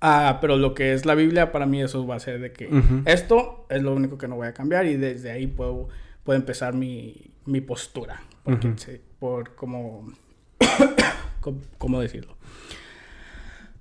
Ah, 0.00 0.38
pero 0.40 0.56
lo 0.56 0.74
que 0.74 0.92
es 0.92 1.04
la 1.06 1.14
Biblia, 1.14 1.50
para 1.50 1.66
mí 1.66 1.82
eso 1.82 2.06
va 2.06 2.16
a 2.16 2.20
ser 2.20 2.38
de 2.40 2.52
que 2.52 2.66
Ujú. 2.68 3.02
esto 3.06 3.66
es 3.70 3.82
lo 3.82 3.92
único 3.94 4.18
que 4.18 4.28
no 4.28 4.36
voy 4.36 4.46
a 4.46 4.52
cambiar 4.54 4.86
y 4.86 4.96
desde 4.96 5.30
ahí 5.32 5.46
puedo, 5.46 5.88
puedo 6.22 6.38
empezar 6.38 6.74
mi, 6.74 7.32
mi 7.44 7.60
postura. 7.60 8.20
Porque, 8.44 8.68
Ujú. 8.68 8.78
sí, 8.78 9.00
por 9.18 9.54
como... 9.56 10.12
¿Cómo 11.40 11.60
cómo 11.78 12.00
decirlo? 12.00 12.33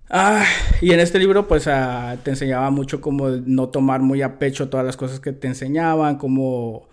Ah, 0.09 0.45
y 0.81 0.91
en 0.91 0.99
este 0.99 1.19
libro, 1.19 1.47
pues, 1.47 1.67
ah, 1.67 2.17
te 2.23 2.31
enseñaba 2.31 2.69
mucho 2.69 3.01
cómo 3.01 3.29
no 3.29 3.69
tomar 3.69 4.01
muy 4.01 4.21
a 4.21 4.37
pecho 4.37 4.69
todas 4.69 4.85
las 4.85 4.97
cosas 4.97 5.19
que 5.19 5.33
te 5.33 5.47
enseñaban, 5.47 6.17
cómo, 6.17 6.87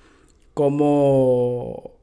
cómo 0.54 2.00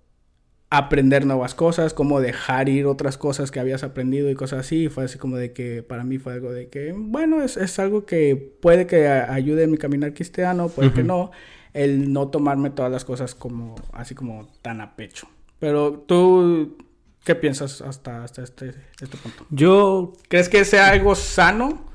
aprender 0.70 1.26
nuevas 1.26 1.56
cosas, 1.56 1.94
cómo 1.94 2.20
dejar 2.20 2.68
ir 2.68 2.86
otras 2.88 3.18
cosas 3.18 3.52
que 3.52 3.60
habías 3.60 3.84
aprendido 3.84 4.30
y 4.30 4.36
cosas 4.36 4.60
así. 4.60 4.86
Y 4.86 4.90
fue 4.90 5.06
así 5.06 5.18
como 5.18 5.38
de 5.38 5.54
que 5.54 5.82
para 5.84 6.04
mí 6.04 6.18
fue 6.18 6.34
algo 6.34 6.52
de 6.52 6.70
que, 6.70 6.94
bueno, 6.96 7.42
es, 7.42 7.58
es 7.58 7.80
algo 7.80 8.06
que 8.06 8.36
puede 8.62 8.86
que 8.86 9.08
ayude 9.08 9.64
en 9.64 9.72
mi 9.72 9.78
caminar 9.78 10.14
cristiano, 10.14 10.70
puede 10.70 10.92
que 10.94 11.04
no. 11.04 11.32
El 11.74 12.12
no 12.12 12.30
tomarme 12.30 12.72
todas 12.72 12.92
las 12.92 13.06
cosas 13.06 13.36
como 13.36 13.76
así 13.94 14.16
como 14.16 14.48
tan 14.62 14.82
a 14.82 14.96
pecho. 14.96 15.28
Pero 15.60 15.94
tú, 15.94 16.78
¿qué 17.28 17.36
piensas 17.36 17.82
hasta, 17.82 18.24
hasta 18.24 18.42
este, 18.42 18.74
este 19.02 19.18
punto? 19.18 19.46
Yo... 19.50 20.14
¿Crees 20.30 20.48
que 20.48 20.64
sea 20.64 20.88
algo 20.88 21.14
sano? 21.14 21.86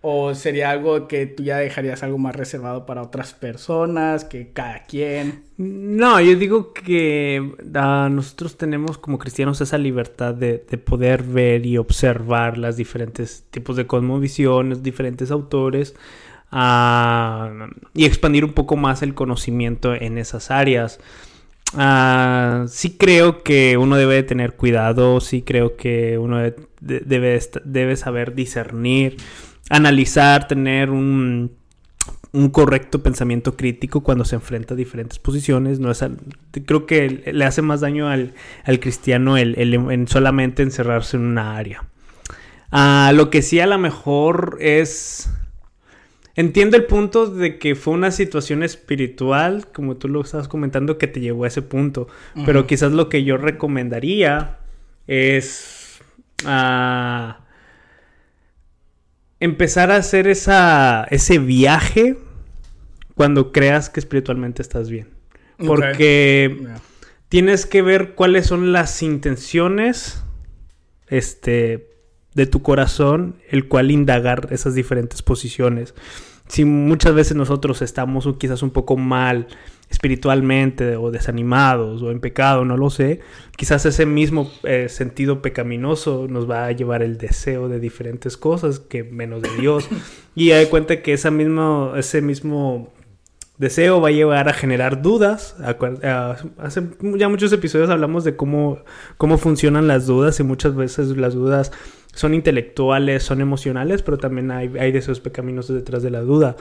¿O 0.00 0.34
sería 0.34 0.70
algo 0.70 1.06
que 1.06 1.26
tú 1.26 1.44
ya 1.44 1.58
dejarías 1.58 2.02
algo 2.02 2.18
más 2.18 2.34
reservado 2.34 2.84
para 2.84 3.02
otras 3.02 3.32
personas, 3.32 4.24
que 4.24 4.50
cada 4.52 4.82
quien? 4.82 5.44
No, 5.56 6.20
yo 6.20 6.34
digo 6.34 6.72
que 6.72 7.54
ah, 7.76 8.08
nosotros 8.10 8.56
tenemos 8.56 8.98
como 8.98 9.18
cristianos 9.18 9.60
esa 9.60 9.78
libertad 9.78 10.34
de, 10.34 10.58
poder 10.58 11.22
ver 11.22 11.64
y 11.64 11.78
observar 11.78 12.58
las 12.58 12.76
diferentes 12.76 13.44
tipos 13.52 13.76
de 13.76 13.86
cosmovisiones, 13.86 14.82
diferentes 14.82 15.30
autores, 15.30 15.94
ah, 16.50 17.68
y 17.94 18.04
expandir 18.04 18.44
un 18.44 18.54
poco 18.54 18.74
más 18.74 19.02
el 19.02 19.14
conocimiento 19.14 19.94
en 19.94 20.18
esas 20.18 20.50
áreas. 20.50 20.98
Uh, 21.74 22.68
sí 22.68 22.96
creo 22.98 23.42
que 23.42 23.78
uno 23.78 23.96
debe 23.96 24.22
tener 24.22 24.56
cuidado, 24.56 25.20
sí 25.20 25.42
creo 25.42 25.76
que 25.76 26.18
uno 26.18 26.38
debe, 26.80 27.40
debe 27.64 27.96
saber 27.96 28.34
discernir 28.34 29.16
analizar, 29.72 30.46
tener 30.48 30.90
un, 30.90 31.52
correcto 32.50 33.02
pensamiento 33.02 33.56
crítico 33.56 34.02
cuando 34.02 34.24
se 34.24 34.36
enfrenta 34.36 34.74
a 34.74 34.76
diferentes 34.76 35.18
posiciones. 35.18 35.80
No 35.80 35.90
es 35.90 36.04
creo 36.66 36.86
que 36.86 37.30
le 37.32 37.44
hace 37.44 37.62
más 37.62 37.80
daño 37.80 38.08
al, 38.08 38.34
cristiano 38.80 39.36
el, 39.36 39.74
en 39.74 40.08
solamente 40.08 40.62
encerrarse 40.62 41.16
en 41.16 41.24
una 41.24 41.56
área. 41.56 41.84
Ah, 42.70 43.12
lo 43.14 43.28
que 43.28 43.42
sí 43.42 43.60
a 43.60 43.66
lo 43.66 43.78
mejor 43.78 44.58
es... 44.60 45.30
Entiendo 46.34 46.76
el 46.76 46.84
punto 46.86 47.26
de 47.26 47.58
que 47.58 47.74
fue 47.74 47.94
una 47.94 48.10
situación 48.10 48.62
espiritual, 48.62 49.66
como 49.72 49.96
tú 49.96 50.08
lo 50.08 50.22
estabas 50.22 50.48
comentando, 50.48 50.96
que 50.96 51.06
te 51.06 51.20
llevó 51.20 51.44
a 51.44 51.48
ese 51.48 51.62
punto. 51.62 52.08
Pero 52.46 52.66
quizás 52.66 52.92
lo 52.92 53.08
que 53.08 53.24
yo 53.24 53.36
recomendaría 53.36 54.58
es... 55.06 56.00
Uh, 56.44 57.34
empezar 59.42 59.90
a 59.90 59.96
hacer 59.96 60.28
esa, 60.28 61.04
ese 61.10 61.40
viaje 61.40 62.16
cuando 63.16 63.50
creas 63.50 63.90
que 63.90 63.98
espiritualmente 63.98 64.62
estás 64.62 64.88
bien. 64.88 65.08
Porque 65.58 66.68
tienes 67.28 67.66
que 67.66 67.82
ver 67.82 68.14
cuáles 68.14 68.46
son 68.46 68.72
las 68.72 69.02
intenciones 69.02 70.22
este, 71.08 71.91
de 72.34 72.46
tu 72.46 72.62
corazón, 72.62 73.36
el 73.50 73.68
cual 73.68 73.90
indagar 73.90 74.48
esas 74.50 74.74
diferentes 74.74 75.22
posiciones. 75.22 75.94
Si 76.48 76.64
muchas 76.64 77.14
veces 77.14 77.36
nosotros 77.36 77.82
estamos 77.82 78.28
quizás 78.38 78.62
un 78.62 78.70
poco 78.70 78.96
mal 78.96 79.46
espiritualmente 79.90 80.96
o 80.96 81.10
desanimados 81.10 82.02
o 82.02 82.10
en 82.10 82.20
pecado, 82.20 82.64
no 82.64 82.76
lo 82.78 82.88
sé, 82.88 83.20
quizás 83.56 83.84
ese 83.84 84.06
mismo 84.06 84.50
eh, 84.62 84.88
sentido 84.88 85.42
pecaminoso 85.42 86.26
nos 86.28 86.50
va 86.50 86.66
a 86.66 86.72
llevar 86.72 87.02
el 87.02 87.18
deseo 87.18 87.68
de 87.68 87.78
diferentes 87.78 88.38
cosas 88.38 88.80
que 88.80 89.04
menos 89.04 89.42
de 89.42 89.50
Dios. 89.58 89.88
Y 90.34 90.52
hay 90.52 90.64
cuenta 90.66 91.02
que 91.02 91.12
esa 91.12 91.30
mismo, 91.30 91.92
ese 91.94 92.22
mismo 92.22 92.90
deseo 93.58 94.00
va 94.00 94.08
a 94.08 94.12
llevar 94.12 94.48
a 94.48 94.54
generar 94.54 95.02
dudas. 95.02 95.56
Hace 96.58 96.88
ya 97.16 97.28
muchos 97.28 97.52
episodios 97.52 97.90
hablamos 97.90 98.24
de 98.24 98.34
cómo, 98.34 98.78
cómo 99.18 99.36
funcionan 99.36 99.86
las 99.86 100.06
dudas 100.06 100.40
y 100.40 100.42
muchas 100.42 100.74
veces 100.74 101.08
las 101.18 101.34
dudas 101.34 101.70
son 102.12 102.34
intelectuales, 102.34 103.22
son 103.22 103.40
emocionales, 103.40 104.02
pero 104.02 104.18
también 104.18 104.50
hay, 104.50 104.72
hay 104.78 104.92
deseos 104.92 105.20
pecaminosos 105.20 105.76
detrás 105.76 106.02
de 106.02 106.10
la 106.10 106.20
duda. 106.20 106.56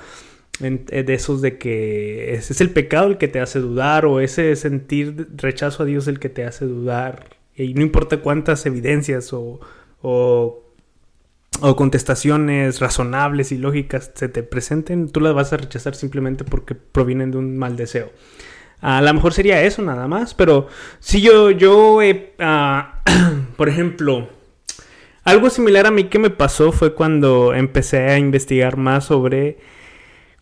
Eh, 0.60 1.03
de 1.03 1.13
esos 1.13 1.41
de 1.41 1.58
que 1.58 2.34
es, 2.34 2.62
el 2.62 2.70
pecado 2.70 3.08
el 3.08 3.17
que 3.17 3.27
te 3.27 3.39
hace 3.39 3.60
dudar 3.60 4.05
o 4.05 4.20
ese 4.20 4.55
sentir 4.55 5.29
rechazo 5.36 5.84
a 5.84 5.86
Dios 5.88 6.08
el 6.08 6.20
que 6.20 6.29
te 6.29 6.46
hace 6.46 6.65
dudar 6.65 7.29
y 7.55 7.74
no 7.74 7.81
importa 7.81 8.17
cuántas 8.17 8.65
evidencias 8.67 9.34
o, 9.34 9.60
o, 10.01 10.63
o 11.62 11.75
contestaciones 11.75 12.79
razonables 12.79 13.51
y 13.51 13.58
lógicas 13.58 14.12
se 14.13 14.29
te 14.29 14.43
presenten, 14.43 15.10
tú 15.10 15.20
las 15.20 15.34
vas 15.34 15.51
a 15.51 15.58
rechazar 15.58 15.96
simplemente 15.96 16.43
porque 16.43 16.75
provienen 16.75 17.31
de 17.31 17.38
un 17.38 17.58
mal 17.58 17.75
deseo. 17.75 18.12
A 18.81 19.01
lo 19.01 19.13
mejor 19.13 19.34
sería 19.34 19.63
eso 19.63 19.81
nada 19.81 20.08
más, 20.08 20.34
pero 20.34 20.67
si 21.00 21.22
yo, 21.22 21.50
yo, 21.50 22.01
eh, 22.01 22.34
por 23.58 23.70
ejemplo, 23.70 24.29
algo 25.23 25.49
similar 25.49 25.85
a 25.85 25.91
mí 25.91 26.05
que 26.05 26.19
me 26.19 26.29
pasó 26.29 26.71
fue 26.71 26.95
cuando 26.95 27.53
empecé 27.53 28.09
a 28.09 28.17
investigar 28.17 28.77
más 28.77 29.05
sobre 29.05 29.57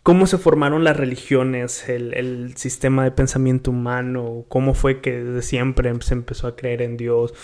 cómo 0.02 0.26
se 0.26 0.38
formaron 0.38 0.84
las 0.84 0.96
religiones, 0.96 1.88
el, 1.88 2.56
sistema 2.56 3.04
de 3.04 3.10
pensamiento 3.10 3.70
humano, 3.70 4.44
cómo 4.48 4.74
fue 4.74 5.00
que 5.00 5.22
desde 5.22 5.42
siempre 5.42 5.92
se 6.00 6.14
empezó 6.14 6.46
a 6.46 6.56
creer 6.56 6.82
en 6.82 6.96
Dios, 6.96 7.34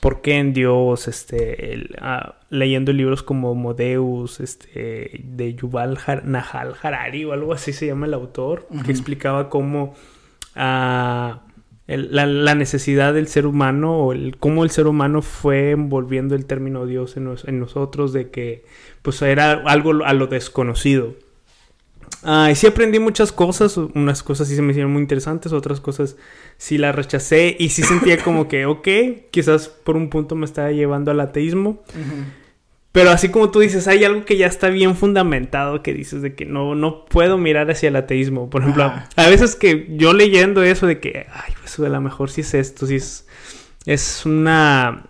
por 0.00 0.20
qué 0.22 0.38
en 0.38 0.52
Dios, 0.52 1.08
este, 1.08 1.88
ah, 2.00 2.36
leyendo 2.50 2.92
libros 2.92 3.22
como 3.22 3.54
Modeus, 3.54 4.40
este, 4.40 5.20
de 5.24 5.54
Yuval 5.54 5.98
Nahal 6.24 6.74
Harari 6.80 7.24
o 7.24 7.32
algo 7.32 7.52
así 7.52 7.72
se 7.72 7.86
llama 7.86 8.06
el 8.06 8.14
autor, 8.14 8.68
que 8.84 8.92
explicaba 8.92 9.48
cómo 9.48 9.94
ah, 10.54 11.42
la, 11.88 12.54
necesidad 12.54 13.14
del 13.14 13.26
ser 13.28 13.46
humano 13.46 13.96
o 13.96 14.12
el, 14.12 14.36
cómo 14.36 14.62
el 14.62 14.70
ser 14.70 14.86
humano 14.86 15.22
fue 15.22 15.70
envolviendo 15.70 16.34
el 16.34 16.46
término 16.46 16.86
Dios 16.86 17.16
en, 17.16 17.34
en 17.46 17.58
nosotros 17.58 18.12
de 18.12 18.30
que 18.30 18.64
pues 19.02 19.20
era 19.22 19.52
algo 19.52 20.04
a 20.04 20.12
lo 20.12 20.26
desconocido 20.26 21.14
y 22.50 22.54
sí 22.56 22.66
aprendí 22.66 22.98
muchas 22.98 23.30
cosas, 23.30 23.76
unas 23.76 24.22
cosas 24.22 24.48
sí 24.48 24.56
se 24.56 24.62
me 24.62 24.72
hicieron 24.72 24.92
muy 24.92 25.02
interesantes, 25.02 25.52
otras 25.52 25.80
cosas 25.80 26.16
sí 26.56 26.76
las 26.76 26.94
rechacé 26.94 27.56
y 27.58 27.68
sí 27.68 27.82
sentía 27.82 28.18
como 28.22 28.48
que, 28.48 28.66
ok, 28.66 28.88
quizás 29.30 29.68
por 29.68 29.96
un 29.96 30.10
punto 30.10 30.34
me 30.34 30.44
estaba 30.44 30.72
llevando 30.72 31.10
al 31.10 31.20
ateísmo. 31.20 31.82
Pero 32.98 33.12
así 33.12 33.28
como 33.28 33.52
tú 33.52 33.60
dices, 33.60 33.86
hay 33.86 34.02
algo 34.02 34.24
que 34.24 34.36
ya 34.36 34.48
está 34.48 34.70
bien 34.70 34.96
fundamentado 34.96 35.84
que 35.84 35.94
dices 35.94 36.20
de 36.20 36.34
que 36.34 36.46
no, 36.46 36.74
no 36.74 37.04
puedo 37.04 37.38
mirar 37.38 37.70
hacia 37.70 37.90
el 37.90 37.94
ateísmo. 37.94 38.50
Por 38.50 38.62
ejemplo, 38.62 38.92
a 39.14 39.28
veces 39.28 39.54
que 39.54 39.86
yo 39.90 40.12
leyendo 40.12 40.64
eso 40.64 40.88
de 40.88 40.98
que, 40.98 41.28
ay, 41.32 41.52
eso 41.64 41.84
de 41.84 41.90
lo 41.90 42.00
mejor 42.00 42.28
sí 42.28 42.40
es 42.40 42.54
esto, 42.54 42.88
sí 42.88 42.96
es 42.96 43.24
es 43.86 44.26
una 44.26 45.04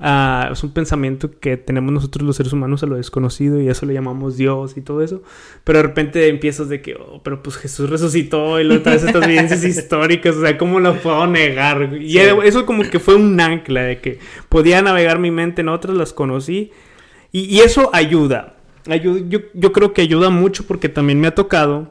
ah, 0.00 0.50
es 0.52 0.62
un 0.62 0.72
pensamiento 0.72 1.32
que 1.40 1.56
tenemos 1.56 1.92
nosotros 1.92 2.24
los 2.24 2.36
seres 2.36 2.52
humanos 2.52 2.84
a 2.84 2.86
lo 2.86 2.94
desconocido 2.94 3.60
y 3.60 3.68
eso 3.68 3.86
le 3.86 3.92
llamamos 3.92 4.36
Dios 4.36 4.76
y 4.76 4.82
todo 4.82 5.02
eso 5.02 5.22
pero 5.64 5.80
de 5.80 5.82
repente 5.82 6.28
empiezas 6.28 6.68
de 6.68 6.80
que 6.80 6.94
oh, 6.94 7.20
pero 7.24 7.42
pues 7.42 7.56
Jesús 7.56 7.90
resucitó 7.90 8.60
y 8.60 8.64
luego 8.64 8.84
traes 8.84 9.02
estas 9.02 9.24
evidencias 9.24 9.64
históricas 9.64 10.36
o 10.36 10.40
sea 10.40 10.56
cómo 10.56 10.78
lo 10.78 10.96
puedo 10.98 11.26
negar 11.26 11.92
y 12.00 12.16
eso 12.16 12.64
como 12.64 12.84
que 12.84 13.00
fue 13.00 13.16
un 13.16 13.38
ancla 13.38 13.82
de 13.82 14.00
que 14.00 14.18
podía 14.48 14.80
navegar 14.80 15.18
mi 15.18 15.32
mente 15.32 15.60
en 15.60 15.68
otras 15.68 15.96
las 15.96 16.12
conocí 16.12 16.70
y, 17.32 17.60
eso 17.60 17.90
ayuda, 17.92 18.56
yo, 18.86 19.16
yo 19.54 19.72
creo 19.72 19.92
que 19.94 20.02
ayuda 20.02 20.30
mucho 20.30 20.66
porque 20.66 20.88
también 20.88 21.20
me 21.20 21.28
ha 21.28 21.34
tocado 21.34 21.90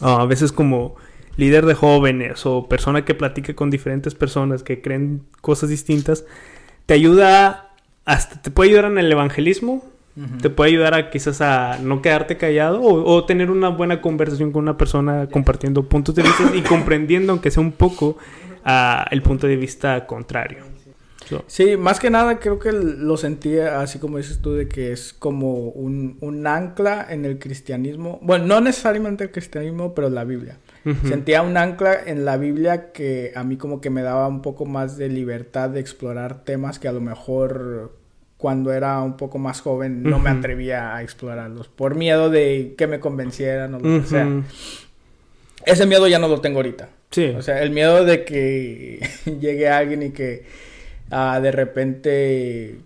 ah, 0.00 0.22
a 0.22 0.26
veces 0.26 0.52
como 0.52 0.96
líder 1.38 1.64
de 1.64 1.74
jóvenes 1.74 2.44
o 2.44 2.68
persona 2.68 3.04
que 3.04 3.14
platique 3.14 3.54
con 3.54 3.70
diferentes 3.70 4.14
personas 4.14 4.62
que 4.62 4.82
creen 4.82 5.22
cosas 5.40 5.70
distintas, 5.70 6.24
te 6.84 6.94
ayuda, 6.94 7.70
hasta 8.04 8.42
te 8.42 8.50
puede 8.50 8.70
ayudar 8.70 8.86
en 8.86 8.98
el 8.98 9.10
evangelismo, 9.10 9.84
te 10.42 10.50
puede 10.50 10.70
ayudar 10.70 10.94
a 10.94 11.10
quizás 11.10 11.40
a 11.40 11.78
no 11.80 12.02
quedarte 12.02 12.36
callado 12.36 12.82
o, 12.82 13.24
tener 13.24 13.52
una 13.52 13.68
buena 13.68 14.00
conversación 14.00 14.50
con 14.50 14.64
una 14.64 14.76
persona 14.76 15.28
compartiendo 15.30 15.84
puntos 15.84 16.16
de 16.16 16.24
vista 16.24 16.50
y 16.56 16.62
comprendiendo, 16.62 17.30
aunque 17.32 17.52
sea 17.52 17.62
un 17.62 17.70
poco, 17.70 18.18
el 19.10 19.22
punto 19.22 19.46
de 19.46 19.54
vista 19.54 20.06
contrario. 20.06 20.64
Sí, 21.46 21.76
más 21.76 22.00
que 22.00 22.10
nada 22.10 22.38
creo 22.38 22.58
que 22.58 22.72
lo 22.72 23.16
sentía 23.16 23.80
así 23.80 23.98
como 23.98 24.18
dices 24.18 24.40
tú, 24.40 24.54
de 24.54 24.68
que 24.68 24.92
es 24.92 25.12
como 25.12 25.68
un, 25.68 26.18
un 26.20 26.46
ancla 26.46 27.06
en 27.08 27.24
el 27.24 27.38
cristianismo. 27.38 28.18
Bueno, 28.22 28.46
no 28.46 28.60
necesariamente 28.60 29.24
el 29.24 29.30
cristianismo, 29.30 29.94
pero 29.94 30.10
la 30.10 30.24
Biblia. 30.24 30.58
Sentía 31.06 31.42
un 31.42 31.56
ancla 31.58 31.98
en 32.06 32.24
la 32.24 32.38
Biblia 32.38 32.92
que 32.92 33.32
a 33.34 33.44
mí 33.44 33.58
como 33.58 33.80
que 33.80 33.90
me 33.90 34.00
daba 34.00 34.26
un 34.26 34.40
poco 34.40 34.64
más 34.64 34.96
de 34.96 35.10
libertad 35.10 35.68
de 35.68 35.80
explorar 35.80 36.44
temas 36.44 36.78
que 36.78 36.88
a 36.88 36.92
lo 36.92 37.00
mejor 37.02 37.92
cuando 38.38 38.72
era 38.72 39.02
un 39.02 39.16
poco 39.16 39.38
más 39.38 39.60
joven 39.60 40.02
no 40.02 40.18
me 40.18 40.30
atrevía 40.30 40.94
a 40.94 41.02
explorarlos 41.02 41.68
por 41.68 41.94
miedo 41.94 42.30
de 42.30 42.74
que 42.78 42.86
me 42.86 43.00
convencieran 43.00 43.74
o 43.74 43.80
lo 43.80 44.00
que 44.00 44.06
sea. 44.06 44.42
Ese 45.66 45.86
miedo 45.86 46.06
ya 46.08 46.18
no 46.18 46.28
lo 46.28 46.40
tengo 46.40 46.60
ahorita. 46.60 46.88
Sí. 47.10 47.34
O 47.36 47.42
sea, 47.42 47.60
el 47.62 47.70
miedo 47.70 48.04
de 48.04 48.24
que 48.24 49.06
llegue 49.40 49.68
alguien 49.68 50.02
y 50.02 50.10
que 50.10 50.46
ah, 51.10 51.40
de 51.40 51.52
repente 51.52 52.78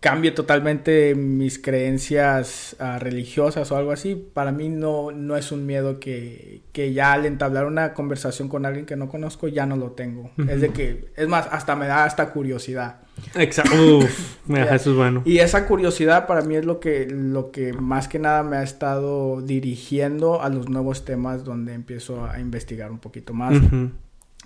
cambie 0.00 0.30
totalmente 0.30 1.14
mis 1.14 1.58
creencias 1.58 2.74
uh, 2.80 2.98
religiosas 2.98 3.70
o 3.70 3.76
algo 3.76 3.92
así, 3.92 4.14
para 4.14 4.50
mí 4.50 4.70
no, 4.70 5.12
no 5.12 5.36
es 5.36 5.52
un 5.52 5.66
miedo 5.66 6.00
que, 6.00 6.62
que, 6.72 6.94
ya 6.94 7.12
al 7.12 7.26
entablar 7.26 7.66
una 7.66 7.92
conversación 7.92 8.48
con 8.48 8.64
alguien 8.64 8.86
que 8.86 8.96
no 8.96 9.10
conozco 9.10 9.46
ya 9.46 9.66
no 9.66 9.76
lo 9.76 9.90
tengo. 9.92 10.30
Uh 10.38 10.42
-huh. 10.42 10.50
Es 10.50 10.62
de 10.62 10.70
que, 10.70 11.10
es 11.16 11.28
más, 11.28 11.46
hasta 11.52 11.76
me 11.76 11.86
da 11.86 12.04
hasta 12.04 12.30
curiosidad. 12.30 13.02
Exacto. 13.34 13.76
Uf, 13.98 14.40
eso 14.48 14.90
es 14.90 14.96
bueno. 14.96 15.20
Y 15.26 15.38
esa 15.38 15.66
curiosidad 15.66 16.26
para 16.26 16.40
mí 16.40 16.56
es 16.56 16.64
lo 16.64 16.80
que, 16.80 17.06
lo 17.06 17.50
que 17.50 17.74
más 17.74 18.08
que 18.08 18.18
nada 18.18 18.42
me 18.42 18.56
ha 18.56 18.62
estado 18.62 19.42
dirigiendo 19.42 20.40
a 20.40 20.48
los 20.48 20.70
nuevos 20.70 21.04
temas 21.04 21.44
donde 21.44 21.74
empiezo 21.74 22.24
a 22.24 22.40
investigar 22.40 22.90
un 22.90 23.00
poquito 23.00 23.34
más. 23.34 23.52
Uh 23.52 23.60
-huh 23.60 23.90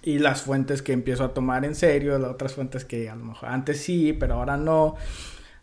y 0.04 0.18
las 0.18 0.42
fuentes 0.42 0.82
que 0.82 0.92
empiezo 0.92 1.24
a 1.24 1.32
tomar 1.32 1.64
en 1.64 1.74
serio, 1.74 2.18
las 2.18 2.30
otras 2.30 2.52
fuentes 2.52 2.84
que 2.84 3.08
a 3.08 3.16
lo 3.16 3.24
mejor 3.24 3.48
antes 3.48 3.80
sí, 3.80 4.12
pero 4.12 4.34
ahora 4.34 4.56
no, 4.56 4.96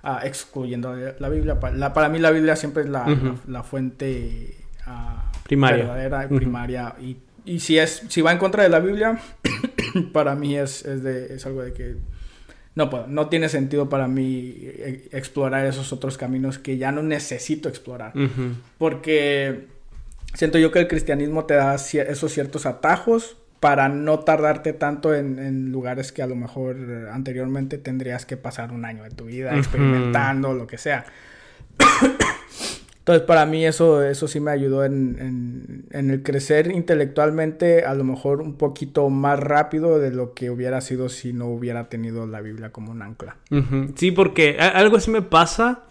uh, 0.03 0.17
excluyendo 0.23 0.95
la 0.95 1.29
Biblia. 1.29 1.59
La, 1.73 1.93
para 1.93 2.09
mí 2.09 2.17
la 2.17 2.31
Biblia 2.31 2.55
siempre 2.55 2.83
es 2.83 2.89
la, 2.89 3.03
uh 3.03 3.09
-huh. 3.09 3.37
la, 3.45 3.59
la 3.59 3.63
fuente 3.63 4.57
uh, 4.87 5.37
primaria, 5.43 5.85
verdadera, 5.85 6.25
uh 6.25 6.33
-huh. 6.33 6.35
primaria. 6.37 6.95
Y, 6.99 7.17
y, 7.45 7.59
si, 7.59 7.77
es, 7.77 8.03
si 8.07 8.21
va 8.21 8.31
en 8.31 8.39
contra 8.39 8.63
de 8.63 8.69
la 8.69 8.79
Biblia, 8.79 9.19
para 10.11 10.33
mí 10.35 10.57
es, 10.57 10.85
es, 10.85 11.03
de, 11.03 11.35
es 11.35 11.45
algo 11.45 11.61
de 11.61 11.73
que 11.73 11.97
no 12.73 12.89
puedo, 12.89 13.05
no 13.05 13.29
tiene 13.29 13.47
sentido 13.47 13.89
para 13.89 14.07
mí 14.07 14.55
e, 14.59 15.09
explorar 15.11 15.67
esos 15.67 15.93
otros 15.93 16.17
caminos 16.17 16.57
que 16.57 16.77
ya 16.77 16.91
no 16.91 17.03
necesito 17.03 17.69
explorar. 17.69 18.13
Porque 18.79 19.67
siento 20.33 20.57
yo 20.57 20.71
que 20.71 20.79
el 20.79 20.87
cristianismo 20.87 21.45
te 21.45 21.53
da 21.53 21.75
esos 21.75 22.31
ciertos 22.31 22.65
atajos 22.65 23.37
para 23.61 23.89
no 23.89 24.19
tardarte 24.21 24.73
tanto 24.73 25.13
en, 25.13 25.37
en, 25.37 25.71
lugares 25.71 26.11
que 26.11 26.23
a 26.23 26.27
lo 26.27 26.35
mejor 26.35 26.75
anteriormente 27.13 27.77
tendrías 27.77 28.25
que 28.25 28.35
pasar 28.35 28.71
un 28.71 28.85
año 28.85 29.03
de 29.03 29.11
tu 29.11 29.25
vida 29.25 29.55
experimentando, 29.55 30.49
uh 30.49 30.53
-huh. 30.53 30.57
lo 30.57 30.67
que 30.67 30.79
sea. 30.79 31.05
Entonces, 32.97 33.23
para 33.27 33.45
mí 33.45 33.63
eso, 33.63 34.03
eso 34.03 34.27
sí 34.27 34.39
me 34.39 34.49
ayudó 34.49 34.83
en, 34.83 35.15
en, 35.19 35.85
en, 35.91 36.09
el 36.09 36.23
crecer 36.23 36.71
intelectualmente, 36.71 37.85
a 37.85 37.93
lo 37.93 38.03
mejor 38.03 38.41
un 38.41 38.55
poquito 38.55 39.09
más 39.11 39.39
rápido 39.39 39.99
de 39.99 40.09
lo 40.09 40.33
que 40.33 40.49
hubiera 40.49 40.81
sido 40.81 41.07
si 41.07 41.31
no 41.31 41.45
hubiera 41.45 41.87
tenido 41.87 42.25
la 42.25 42.41
Biblia 42.41 42.71
como 42.71 42.91
un 42.91 43.03
ancla. 43.03 43.37
Uh 43.51 43.57
-huh. 43.57 43.93
Sí, 43.95 44.09
porque 44.09 44.57
algo 44.57 44.97
así 44.97 45.11
me 45.11 45.21
pasa, 45.21 45.83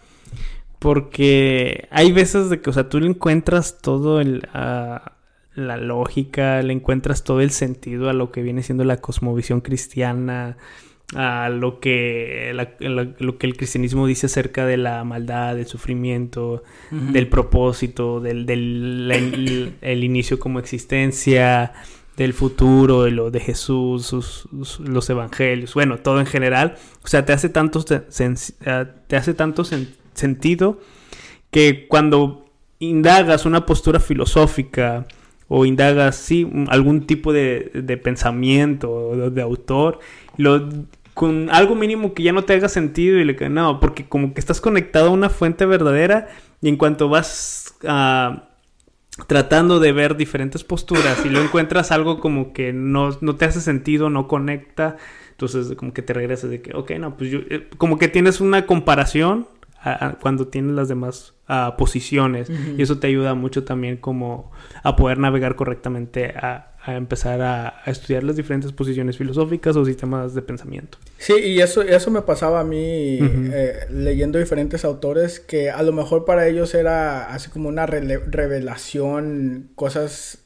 porque 0.77 1.87
hay 1.89 2.11
veces 2.11 2.49
de 2.49 2.59
que, 2.59 2.69
o 2.69 2.73
sea, 2.73 2.89
tú 2.89 2.99
le 2.99 3.07
encuentras 3.07 3.77
todo 3.81 4.19
el... 4.19 4.49
Uh 4.53 5.20
la 5.55 5.77
lógica, 5.77 6.61
le 6.61 6.73
encuentras 6.73 7.23
todo 7.23 7.41
el 7.41 7.51
sentido 7.51 8.09
a 8.09 8.13
lo 8.13 8.31
que 8.31 8.41
viene 8.41 8.63
siendo 8.63 8.83
la 8.83 8.97
cosmovisión 8.97 9.61
cristiana, 9.61 10.57
a 11.13 11.49
lo 11.49 11.79
que, 11.79 12.51
la, 12.55 12.73
la, 12.79 13.09
lo 13.19 13.37
que 13.37 13.47
el 13.47 13.57
cristianismo 13.57 14.07
dice 14.07 14.27
acerca 14.27 14.65
de 14.65 14.77
la 14.77 15.03
maldad, 15.03 15.55
del 15.55 15.65
sufrimiento, 15.65 16.63
uh 16.91 16.95
-huh. 16.95 17.11
del 17.11 17.27
propósito, 17.27 18.21
del, 18.21 18.45
del 18.45 19.11
el, 19.11 19.73
el, 19.81 20.03
inicio 20.03 20.39
como 20.39 20.59
existencia, 20.59 21.73
del 22.15 22.33
futuro, 22.33 23.03
de 23.03 23.11
lo 23.11 23.31
de 23.31 23.39
Jesús, 23.39 24.05
sus, 24.05 24.47
sus, 24.63 24.79
los 24.79 25.09
evangelios, 25.09 25.73
bueno, 25.73 25.97
todo 25.97 26.19
en 26.19 26.25
general. 26.25 26.75
O 27.03 27.07
sea, 27.07 27.25
te 27.25 27.33
hace 27.33 27.49
tanto, 27.49 27.83
te 27.83 29.15
hace 29.15 29.33
tanto 29.33 29.63
sen 29.63 29.93
sentido 30.13 30.79
que 31.51 31.87
cuando 31.87 32.45
indagas 32.79 33.45
una 33.45 33.65
postura 33.65 33.99
filosófica, 33.99 35.05
o 35.53 35.65
indagas, 35.65 36.15
sí, 36.15 36.49
algún 36.69 37.05
tipo 37.05 37.33
de, 37.33 37.71
de 37.73 37.97
pensamiento 37.97 39.29
de, 39.29 39.41
autor, 39.41 39.99
con 41.13 41.49
algo 41.49 41.75
mínimo 41.75 42.13
que 42.13 42.23
ya 42.23 42.31
no 42.31 42.45
te 42.45 42.53
haga 42.53 42.69
sentido 42.69 43.17
y 43.19 43.25
le 43.25 43.49
no, 43.49 43.81
porque 43.81 44.07
como 44.07 44.33
que 44.33 44.39
estás 44.39 44.61
conectado 44.61 45.09
a 45.09 45.11
una 45.11 45.29
fuente 45.29 45.65
verdadera 45.65 46.29
y 46.61 46.69
en 46.69 46.77
cuanto 46.77 47.09
vas 47.09 47.75
uh, 47.83 48.39
tratando 49.27 49.81
de 49.81 49.91
ver 49.91 50.15
diferentes 50.15 50.63
posturas 50.63 51.25
y 51.25 51.29
lo 51.29 51.41
encuentras 51.41 51.91
algo 51.91 52.21
como 52.21 52.53
que 52.53 52.71
no, 52.71 53.09
no 53.19 53.35
te 53.35 53.43
hace 53.43 53.59
sentido, 53.59 54.09
no 54.09 54.29
conecta, 54.29 54.95
entonces 55.31 55.75
como 55.75 55.91
que 55.91 56.01
te 56.01 56.13
regresas 56.13 56.49
de 56.49 56.61
que, 56.61 56.73
ok, 56.73 56.91
no, 56.91 57.17
pues 57.17 57.29
yo, 57.29 57.39
eh, 57.49 57.67
como 57.77 57.97
que 57.97 58.07
tienes 58.07 58.39
una 58.39 58.65
comparación 58.65 59.47
a, 59.83 60.17
cuando 60.21 60.47
tienes 60.47 60.73
las 60.73 60.87
demás 60.87 61.33
uh, 61.49 61.75
posiciones 61.77 62.49
uh 62.49 62.53
-huh. 62.53 62.79
y 62.79 62.81
eso 62.81 62.99
te 62.99 63.07
ayuda 63.07 63.33
mucho 63.33 63.63
también 63.63 63.97
como 63.97 64.51
a 64.83 64.95
poder 64.95 65.17
navegar 65.17 65.55
correctamente 65.55 66.33
a, 66.37 66.73
a 66.83 66.95
empezar 66.95 67.41
a, 67.41 67.81
a, 67.83 67.91
estudiar 67.91 68.23
las 68.23 68.35
diferentes 68.35 68.71
posiciones 68.71 69.17
filosóficas 69.17 69.75
o 69.75 69.85
sistemas 69.85 70.33
de 70.35 70.41
pensamiento. 70.41 70.97
Sí, 71.17 71.33
y 71.33 71.61
eso, 71.61 71.81
eso 71.81 72.11
me 72.11 72.21
pasaba 72.21 72.59
a 72.59 72.63
mí 72.63 73.19
uh 73.21 73.25
-huh. 73.25 73.51
eh, 73.53 73.73
leyendo 73.89 74.37
diferentes 74.39 74.85
autores 74.85 75.39
que 75.39 75.71
a 75.71 75.81
lo 75.83 75.93
mejor 75.93 76.25
para 76.25 76.47
ellos 76.47 76.73
era 76.75 77.33
así 77.33 77.49
como 77.49 77.69
una 77.69 77.85
re 77.85 78.01
revelación, 78.01 79.69
cosas 79.75 80.39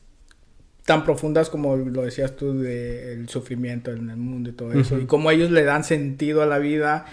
tan 0.86 1.04
profundas 1.04 1.50
como 1.50 1.76
lo 1.76 2.04
decías 2.04 2.36
tú 2.36 2.60
del 2.60 3.28
sufrimiento 3.28 3.91
en 3.91 4.10
el 4.10 4.17
mundo 4.17 4.52
y 4.52 4.54
todo 4.54 4.71
eso, 4.74 4.95
uh 4.95 5.00
-huh. 5.00 5.04
y 5.04 5.06
como 5.08 5.32
ellos 5.32 5.52
le 5.52 5.63
dan 5.63 5.84
sentido 5.84 6.41
a 6.41 6.45
la 6.45 6.60
vida 6.60 7.06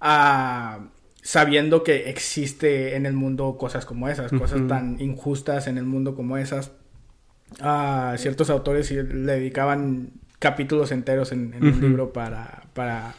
a 0.00 0.88
sabiendo 1.22 1.82
que 1.82 2.08
existe 2.10 2.96
en 2.96 3.06
el 3.06 3.12
mundo 3.12 3.56
cosas 3.58 3.84
como 3.84 4.08
esas, 4.08 4.32
uh 4.32 4.36
-huh. 4.36 4.38
cosas 4.38 4.66
tan 4.66 5.00
injustas 5.00 5.66
en 5.66 5.78
el 5.78 5.84
mundo 5.84 6.14
como 6.14 6.36
esas. 6.36 6.72
A 7.60 8.14
ciertos 8.18 8.50
autores 8.50 8.90
le 8.90 9.32
dedicaban 9.32 10.10
capítulos 10.38 10.92
enteros 10.92 11.32
en, 11.32 11.54
en 11.54 11.64
uh 11.64 11.70
-huh. 11.70 11.74
un 11.74 11.80
libro 11.80 12.12
para, 12.12 12.62
para 12.74 13.14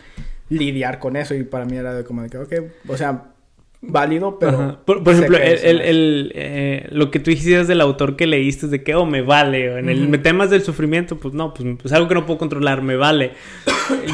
lidiar 0.49 0.99
con 0.99 1.15
eso 1.15 1.35
y 1.35 1.43
para 1.43 1.65
mí 1.65 1.77
era 1.77 1.93
de 1.93 2.03
como 2.03 2.23
de 2.23 2.29
que, 2.29 2.38
ok, 2.38 2.53
o 2.88 2.97
sea, 2.97 3.33
válido, 3.81 4.39
pero... 4.39 4.83
Por, 4.85 5.03
por 5.03 5.13
ejemplo, 5.13 5.38
el, 5.38 5.57
el, 5.59 5.81
el 5.81 6.31
eh, 6.35 6.88
lo 6.91 7.12
que 7.12 7.19
tú 7.19 7.29
dijiste 7.31 7.63
del 7.65 7.81
autor 7.81 8.15
que 8.15 8.27
leíste 8.27 8.65
es 8.65 8.71
de 8.71 8.83
que, 8.83 8.95
oh, 8.95 9.05
me 9.05 9.21
vale. 9.21 9.79
En 9.79 9.89
el 9.89 10.07
uh 10.07 10.12
-huh. 10.12 10.21
temas 10.21 10.49
del 10.49 10.62
sufrimiento, 10.62 11.17
pues 11.17 11.33
no, 11.33 11.53
pues, 11.53 11.67
pues 11.81 11.93
algo 11.93 12.07
que 12.07 12.15
no 12.15 12.25
puedo 12.25 12.39
controlar, 12.39 12.81
me 12.81 12.95
vale. 12.95 13.31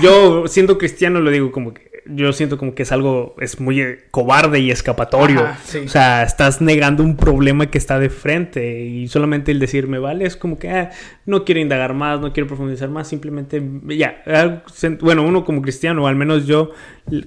Yo, 0.02 0.48
siendo 0.48 0.78
cristiano, 0.78 1.19
lo 1.19 1.32
digo 1.32 1.52
como 1.52 1.74
que 1.74 1.85
yo 2.08 2.34
siento 2.34 2.58
como 2.58 2.76
que 2.76 2.84
es 2.84 2.91
algo, 2.91 3.36
es 3.39 3.60
muy 3.60 3.98
cobarde 4.12 4.60
y 4.60 4.72
escapatorio. 4.72 5.41
Ajá, 5.41 5.60
sí. 5.63 5.80
O 5.80 5.89
sea, 5.89 6.24
estás 6.24 6.62
negando 6.62 7.04
un 7.04 7.18
problema 7.18 7.70
que 7.72 7.78
está 7.78 8.00
de 8.00 8.10
frente 8.10 8.84
y 8.84 9.08
solamente 9.08 9.52
el 9.52 9.60
decirme, 9.60 10.00
vale, 10.00 10.26
es 10.26 10.36
como 10.36 10.60
que 10.60 10.70
ah, 10.70 10.91
no 11.26 11.46
quiero 11.46 11.62
indagar 11.62 11.94
más, 11.94 12.20
no 12.20 12.32
quiero 12.34 12.48
profundizar 12.48 12.89
más, 12.89 13.08
simplemente 13.08 13.62
ya. 13.88 14.24
Bueno, 15.02 15.24
uno 15.24 15.44
como 15.46 15.62
cristiano, 15.62 16.04
o 16.04 16.08
al 16.08 16.15
menos 16.15 16.46
yo 16.46 16.72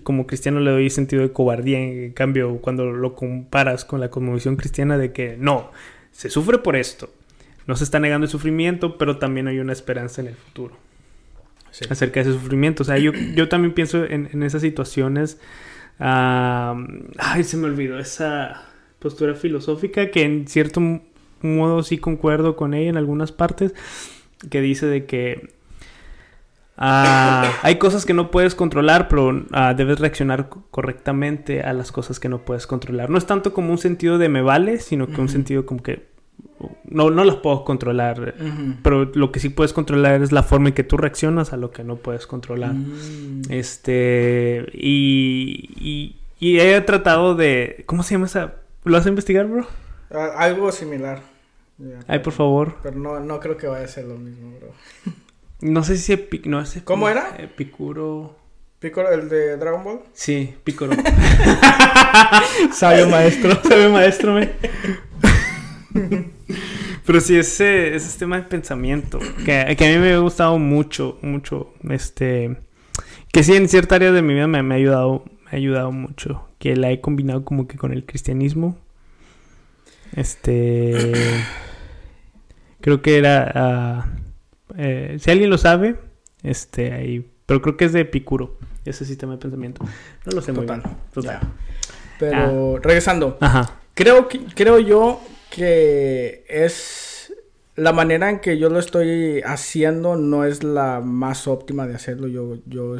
como 0.03 0.27
cristiano 0.27 0.61
le 0.61 0.71
doy 0.71 0.91
sentido 0.91 1.23
de 1.23 1.33
cobardía. 1.33 1.79
En 1.79 2.13
cambio, 2.13 2.59
cuando 2.61 2.85
lo 2.85 3.15
comparas 3.15 3.85
con 3.85 4.01
la 4.01 4.11
cosmovisión 4.11 4.57
cristiana 4.57 4.97
de 4.99 5.13
que 5.13 5.37
no, 5.39 5.71
se 6.13 6.31
sufre 6.31 6.59
por 6.59 6.77
esto. 6.77 7.11
No 7.67 7.77
se 7.77 7.85
está 7.85 8.01
negando 8.01 8.25
el 8.25 8.31
sufrimiento, 8.31 8.97
pero 8.97 9.19
también 9.19 9.47
hay 9.47 9.59
una 9.59 9.73
esperanza 9.73 10.23
en 10.23 10.29
el 10.29 10.35
futuro 10.35 10.88
sí. 11.71 11.85
acerca 11.91 12.23
de 12.23 12.31
ese 12.31 12.39
sufrimiento. 12.39 12.83
O 12.83 12.87
sea, 12.87 12.99
yo, 12.99 13.13
yo 13.13 13.49
también 13.49 13.75
pienso 13.75 14.05
en, 14.05 14.29
en 14.33 14.43
esas 14.43 14.63
situaciones. 14.63 15.41
Ay, 15.99 17.45
se 17.45 17.57
me 17.57 17.67
olvidó 17.67 17.99
esa 17.99 18.63
postura 18.99 19.35
filosófica 19.35 20.11
que 20.11 20.23
en 20.25 20.49
cierto 20.49 20.81
modo 21.43 21.83
sí 21.83 21.99
concuerdo 21.99 22.57
con 22.57 22.75
ella 22.75 22.91
en 22.91 22.97
algunas 22.97 23.33
partes, 23.33 23.75
que 24.51 24.61
dice 24.61 24.87
de 24.87 25.07
que 25.07 25.51
uh, 26.77 26.81
hay 27.63 27.77
cosas 27.79 28.07
que 28.07 28.15
no 28.15 28.31
puedes 28.31 28.55
controlar, 28.55 29.09
pero 29.09 29.29
uh, 29.29 29.45
debes 29.77 29.99
reaccionar 29.99 30.49
correctamente 30.71 31.63
a 31.63 31.73
las 31.73 31.93
cosas 31.93 32.21
que 32.21 32.29
no 32.29 32.45
puedes 32.45 32.67
controlar. 32.67 33.11
No 33.11 33.19
es 33.19 33.27
tanto 33.27 33.53
como 33.53 33.71
un 33.71 33.79
sentido 33.79 34.19
de 34.19 34.29
me 34.29 34.43
vale, 34.43 34.79
sino 34.79 35.07
que 35.07 35.13
uh 35.13 35.17
-huh. 35.17 35.21
un 35.23 35.29
sentido 35.29 35.67
como 35.67 35.83
que 35.83 36.07
no, 36.85 37.11
no 37.11 37.25
las 37.25 37.37
puedo 37.37 37.65
controlar, 37.65 38.35
uh 38.39 38.43
-huh. 38.43 38.77
pero 38.83 39.05
lo 39.05 39.31
que 39.31 39.41
sí 39.41 39.49
puedes 39.49 39.73
controlar 39.73 40.23
es 40.23 40.33
la 40.33 40.43
forma 40.43 40.69
en 40.69 40.75
que 40.75 40.85
tú 40.85 40.97
reaccionas 40.97 41.53
a 41.53 41.57
lo 41.57 41.71
que 41.71 41.85
no 41.85 41.97
puedes 41.97 42.27
controlar. 42.27 42.73
Uh 42.73 42.75
-huh. 42.75 43.51
Este, 43.51 44.67
y, 44.73 45.71
y, 45.79 46.17
y, 46.41 46.59
he 46.61 46.81
tratado 46.81 47.35
de, 47.35 47.85
¿cómo 47.87 48.03
se 48.03 48.15
llama 48.15 48.27
esa? 48.27 48.55
¿Lo 48.85 48.97
vas 48.97 49.07
a 49.07 49.09
investigar, 49.09 49.47
bro? 49.47 49.67
Uh, 50.11 50.17
algo 50.37 50.73
similar. 50.73 51.21
Yeah, 51.79 52.01
Ay, 52.09 52.19
por 52.21 52.33
favor. 52.33 52.77
Pero 52.83 52.97
no, 52.99 53.21
no 53.21 53.39
creo 53.39 53.57
que 53.57 53.69
vaya 53.69 53.85
a 53.85 53.89
ser 53.89 54.05
lo 54.05 54.17
mismo, 54.17 54.53
bro. 54.59 54.73
no 55.61 55.85
sé 55.85 55.97
si 55.97 56.13
Epic, 56.13 56.47
no 56.47 56.65
sé. 56.67 56.83
¿Cómo 56.85 57.09
era? 57.09 57.37
Epicuro. 57.39 58.37
¿Picoro, 58.79 59.11
el 59.11 59.29
de 59.29 59.57
Dragon 59.57 59.83
Ball? 59.83 60.01
Sí, 60.13 60.55
Picoro. 60.63 60.93
Sabio 62.73 63.09
maestro. 63.09 63.61
Sabio 63.63 63.91
maestro, 63.91 64.35
me. 64.35 64.51
Pero 67.07 67.21
sí, 67.21 67.37
ese, 67.37 67.95
ese 67.95 68.19
tema 68.19 68.37
de 68.37 68.43
pensamiento, 68.43 69.19
que, 69.45 69.75
que, 69.77 69.87
a 69.87 69.89
mí 69.93 69.99
me 69.99 70.13
ha 70.13 70.19
gustado 70.19 70.59
mucho, 70.59 71.19
mucho, 71.23 71.73
este, 71.89 72.57
que 73.33 73.43
sí 73.43 73.55
en 73.55 73.69
cierta 73.69 73.97
área 73.97 74.13
de 74.13 74.23
mi 74.23 74.35
vida 74.35 74.47
me, 74.47 74.63
me, 74.63 74.75
ha 74.75 74.79
ayudado, 74.79 75.25
me 75.45 75.51
ha 75.53 75.57
ayudado 75.57 75.93
mucho, 75.93 76.49
que 76.59 76.77
la 76.77 76.91
he 76.91 77.01
combinado 77.01 77.45
como 77.45 77.67
que 77.67 77.77
con 77.77 77.93
el 77.93 78.05
cristianismo. 78.05 78.79
Este, 80.17 81.13
creo 82.81 83.03
que 83.03 83.19
era, 83.19 84.05
uh, 84.05 84.73
eh, 84.77 85.17
si 85.19 85.31
alguien 85.31 85.51
lo 85.51 85.59
sabe, 85.59 85.97
este, 86.43 86.93
ahí, 86.93 87.31
pero 87.47 87.63
creo 87.63 87.77
que 87.77 87.87
es 87.87 87.93
de 87.93 88.01
Epicuro. 88.01 88.59
ese 88.85 89.05
sistema 89.05 89.33
de 89.33 89.39
pensamiento. 89.39 89.85
No 90.27 90.33
lo 90.33 90.43
sé 90.43 90.53
Total. 90.53 90.83
Total. 91.13 91.41
Pero 92.19 92.77
ah. 92.77 92.81
regresando. 92.83 93.39
Ajá. 93.41 93.79
Creo, 93.95 94.29
que, 94.29 94.41
creo 94.55 94.79
yo 94.79 95.21
que 95.59 96.45
es 96.49 97.35
la 97.77 97.93
manera 97.93 98.31
en 98.31 98.41
que 98.41 98.59
yo 98.59 98.71
lo 98.71 98.79
estoy 98.79 99.43
haciendo 99.43 100.17
no 100.17 100.45
es 100.45 100.65
la 100.65 101.01
más 101.01 101.47
óptima 101.47 101.87
de 101.87 101.95
hacerlo. 101.95 102.27
Yo, 102.29 102.59
yo 102.67 102.97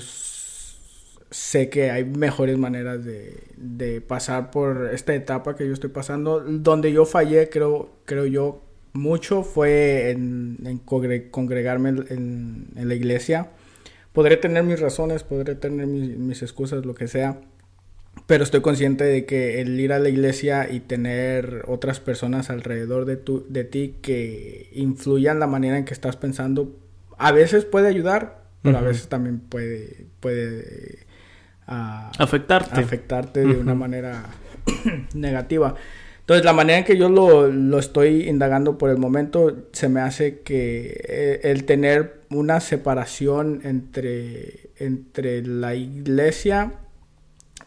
sé 1.31 1.69
que 1.69 1.91
hay 1.91 2.05
mejores 2.05 2.59
maneras 2.59 3.05
de, 3.05 3.45
de, 3.57 4.01
pasar 4.01 4.51
por 4.51 4.91
esta 4.93 5.15
etapa 5.15 5.57
que 5.57 5.67
yo 5.67 5.73
estoy 5.73 5.91
pasando. 5.91 6.41
Donde 6.41 6.93
yo 6.93 7.07
fallé, 7.07 7.49
creo, 7.49 7.91
creo 8.05 8.27
yo, 8.27 8.63
mucho 8.93 9.43
fue 9.43 10.11
en, 10.11 10.81
congregarme 10.85 11.89
en, 11.89 12.69
la 12.75 12.95
iglesia. 12.95 13.51
Podré 14.13 14.37
tener 14.37 14.65
mis 14.65 14.81
razones, 14.81 15.23
podré 15.23 15.55
tener 15.55 15.87
mis, 15.87 16.17
mis, 16.17 16.43
excusas, 16.43 16.85
lo 16.85 16.95
que 16.95 17.09
sea. 17.09 17.41
Pero 18.29 18.45
estoy 18.45 18.61
consciente 18.61 19.05
de 19.05 19.25
que 19.25 19.63
el 19.63 19.81
ir 19.81 19.91
a 19.91 19.99
la 19.99 20.11
iglesia 20.11 20.71
y 20.71 20.81
tener 20.81 21.65
otras 21.67 21.99
personas 21.99 22.51
alrededor 22.51 23.07
de, 23.07 23.17
tu, 23.17 23.47
de 23.49 23.65
ti 23.65 23.95
que 24.03 24.69
influyan 24.75 25.41
la 25.41 25.47
manera 25.47 25.79
en 25.79 25.87
que 25.87 25.95
estás 25.95 26.17
pensando, 26.17 26.77
a 27.17 27.33
veces 27.33 27.65
puede 27.65 27.89
ayudar, 27.89 28.43
pero 28.61 28.77
a 28.77 28.83
veces 28.83 29.09
también 29.09 29.41
puede, 29.41 30.09
puede 30.21 31.07
afectarte. 31.65 32.79
afectarte 32.79 33.47
de 33.47 33.57
una 33.57 33.75
manera 33.75 34.27
negativa. 35.15 35.75
Entonces, 36.21 36.45
la 36.45 36.53
manera 36.53 36.81
en 36.81 36.85
que 36.85 36.99
yo 36.99 37.09
lo, 37.09 37.79
estoy 37.79 38.29
indagando 38.29 38.77
por 38.77 38.91
el 38.91 38.99
momento, 38.99 39.69
se 39.73 39.89
me 39.89 40.01
hace 40.01 40.41
que 40.41 41.01
eh, 41.09 41.41
el 41.45 41.65
tener 41.65 42.21
una 42.29 42.61
separación 42.61 43.63
entre, 43.65 44.69
entre 44.77 45.41
la 45.47 45.75
iglesia 45.75 46.75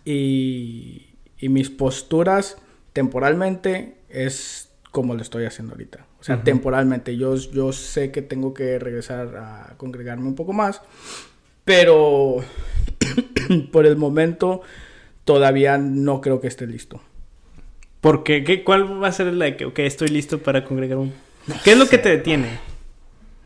y, 0.06 1.08
mis 1.42 1.70
posturas 1.70 2.58
temporalmente 2.94 3.96
es 4.10 4.70
como 4.92 5.16
lo 5.16 5.22
estoy 5.22 5.46
haciendo 5.46 5.74
ahorita. 5.74 6.06
O 6.20 6.24
sea, 6.24 6.44
temporalmente. 6.44 7.18
Yo, 7.18 7.36
yo 7.36 7.74
sé 7.74 8.12
que 8.12 8.22
tengo 8.22 8.54
que 8.54 8.78
regresar 8.78 9.36
a 9.38 9.74
congregarme 9.78 10.28
un 10.28 10.36
poco 10.36 10.54
más, 10.54 10.82
pero 11.66 12.44
por 13.72 13.88
el 13.88 13.98
momento 13.98 14.62
todavía 15.26 15.78
no 15.78 16.22
creo 16.22 16.42
que 16.42 16.48
esté 16.48 16.68
listo. 16.68 17.02
¿Por 18.02 18.24
qué? 18.24 18.44
¿Qué 18.44 18.64
¿Cuál 18.64 19.02
va 19.02 19.08
a 19.08 19.12
ser 19.12 19.28
la 19.34 19.56
que, 19.56 19.66
ok, 19.66 19.80
estoy 19.80 20.10
listo 20.10 20.40
para 20.40 20.66
congregar 20.66 20.98
un... 20.98 21.14
¿Qué 21.64 21.72
es 21.72 21.78
lo 21.78 21.88
que 21.88 21.98
te 21.98 22.10
detiene? 22.10 22.60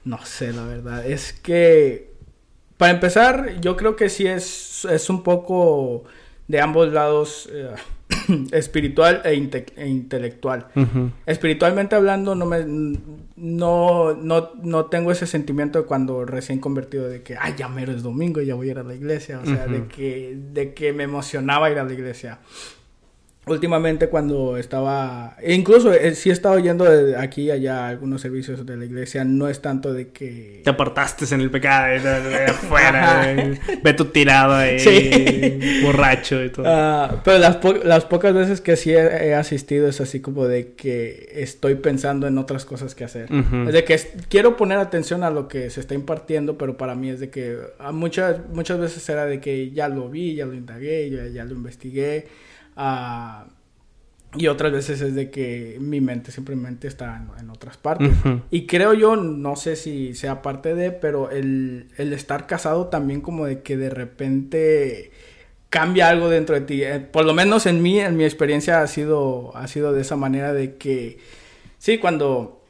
No 0.06 0.24
sé, 0.26 0.54
la 0.54 0.66
verdad. 0.66 1.06
Es 1.06 1.34
que, 1.34 2.12
para 2.78 2.92
empezar, 2.92 3.60
yo 3.60 3.76
creo 3.76 3.96
que 3.96 4.10
sí 4.10 4.28
es, 4.28 4.86
es 4.86 5.10
un 5.10 5.24
poco 5.24 6.06
de 6.48 6.62
ambos 6.62 6.92
lados 6.92 7.50
eh, 7.52 7.74
espiritual 8.52 9.22
e, 9.26 9.32
e 9.78 9.88
intelectual. 9.88 10.68
Espiritualmente 11.26 11.96
hablando, 11.96 12.36
no 12.36 12.46
me 12.46 12.64
no, 13.36 14.14
no, 14.14 14.52
no, 14.62 14.86
tengo 14.86 15.12
ese 15.12 15.28
sentimiento 15.28 15.80
de 15.82 15.86
cuando 15.86 16.26
recién 16.26 16.60
convertido 16.60 17.10
de 17.10 17.22
que, 17.24 17.36
ay, 17.40 17.56
ya 17.58 17.68
mero 17.68 17.92
es 17.92 18.04
domingo 18.04 18.42
y 18.42 18.46
ya 18.46 18.56
voy 18.56 18.70
a 18.70 18.72
ir 18.72 18.80
a 18.80 18.84
la 18.84 18.96
iglesia. 18.96 19.40
O 19.40 19.46
sea, 19.46 19.68
de, 19.68 19.88
que, 19.88 20.38
de 20.54 20.74
que 20.74 20.94
me 20.94 21.04
emocionaba 21.04 21.70
ir 21.70 21.80
a 21.80 21.84
la 21.84 21.94
iglesia 21.94 22.40
últimamente 23.48 24.10
cuando 24.10 24.58
estaba, 24.58 25.38
incluso 25.46 25.94
eh, 25.94 26.16
si 26.16 26.30
he 26.30 26.34
estado 26.34 26.58
yendo 26.60 26.86
de 26.86 27.16
aquí 27.16 27.44
y 27.44 27.52
allá 27.52 27.86
a 27.86 27.90
algunos 27.90 28.22
servicios 28.22 28.66
de 28.66 28.78
la 28.78 28.86
iglesia, 28.86 29.24
no 29.24 29.48
es 29.48 29.62
tanto 29.62 29.94
de 29.94 30.10
que... 30.10 30.62
Te 30.64 30.70
apartaste 30.70 31.26
en 31.34 31.42
el 31.42 31.52
pecado, 31.52 32.02
de, 32.02 32.46
afuera, 32.48 33.36
ve 33.84 33.94
tu 33.94 34.06
tirado 34.06 34.56
ahí, 34.56 35.82
borracho 35.84 36.44
y 36.44 36.50
todo. 36.50 36.66
Ah, 36.68 37.22
pero 37.24 37.38
las, 37.38 37.60
las, 37.84 38.06
pocas 38.06 38.34
veces 38.34 38.62
que 38.62 38.76
sí 38.76 38.92
he, 38.92 39.34
asistido 39.36 39.88
es 39.88 40.02
así 40.02 40.22
como 40.22 40.48
de 40.48 40.74
que 40.74 41.30
estoy 41.36 41.76
pensando 41.76 42.28
en 42.28 42.38
otras 42.38 42.66
cosas 42.66 42.96
que 42.96 43.04
hacer. 43.04 43.30
Es 43.68 43.74
de 43.74 43.84
que 43.84 44.00
quiero 44.28 44.58
poner 44.58 44.80
atención 44.80 45.24
a 45.24 45.30
lo 45.30 45.48
que 45.48 45.70
se 45.70 45.80
está 45.80 45.94
impartiendo, 45.94 46.58
pero 46.58 46.78
para 46.78 46.96
mí 46.96 47.10
es 47.10 47.20
de 47.20 47.30
que 47.30 47.58
muchas, 47.92 48.38
muchas 48.52 48.80
veces 48.80 49.08
era 49.08 49.26
de 49.26 49.40
que 49.40 49.72
ya 49.72 49.88
lo 49.88 50.10
vi, 50.10 50.36
ya 50.36 50.46
lo 50.46 50.54
indagué, 50.54 51.10
ya, 51.10 51.28
ya 51.28 51.46
lo 51.46 51.52
investigué 51.52 52.28
Ah, 52.76 53.48
y 54.38 54.48
otras 54.48 54.72
veces 54.72 55.02
es 55.02 55.16
de 55.16 55.30
que 55.30 55.78
mi 55.80 56.02
mente 56.02 56.32
simplemente 56.32 56.88
está 56.88 57.26
en, 57.40 57.50
otras 57.50 57.78
partes. 57.78 58.12
Y 58.52 58.66
creo 58.66 58.94
yo, 58.94 59.16
no 59.16 59.56
sé 59.56 59.76
si 59.76 60.14
sea 60.14 60.42
parte 60.42 60.76
de, 60.76 60.92
pero 60.92 61.32
el, 61.32 61.88
el, 61.98 62.12
estar 62.12 62.48
casado 62.48 62.88
también 62.88 63.22
como 63.22 63.46
de 63.46 63.62
que 63.62 63.78
de 63.78 63.90
repente 63.90 65.12
cambia 65.70 66.10
algo 66.10 66.30
dentro 66.30 66.56
de 66.56 66.62
ti. 66.62 66.84
Eh, 66.84 67.00
por 67.00 67.26
lo 67.26 67.34
menos 67.34 67.66
en 67.66 67.82
mí, 67.82 68.00
en 68.00 68.18
mi 68.18 68.26
experiencia 68.26 68.82
ha 68.82 68.88
sido, 68.88 69.56
ha 69.56 69.68
sido 69.68 69.94
de 69.94 70.02
esa 70.02 70.16
manera 70.18 70.54
de 70.54 70.76
que, 70.76 71.20
sí, 71.78 71.98
cuando 71.98 72.64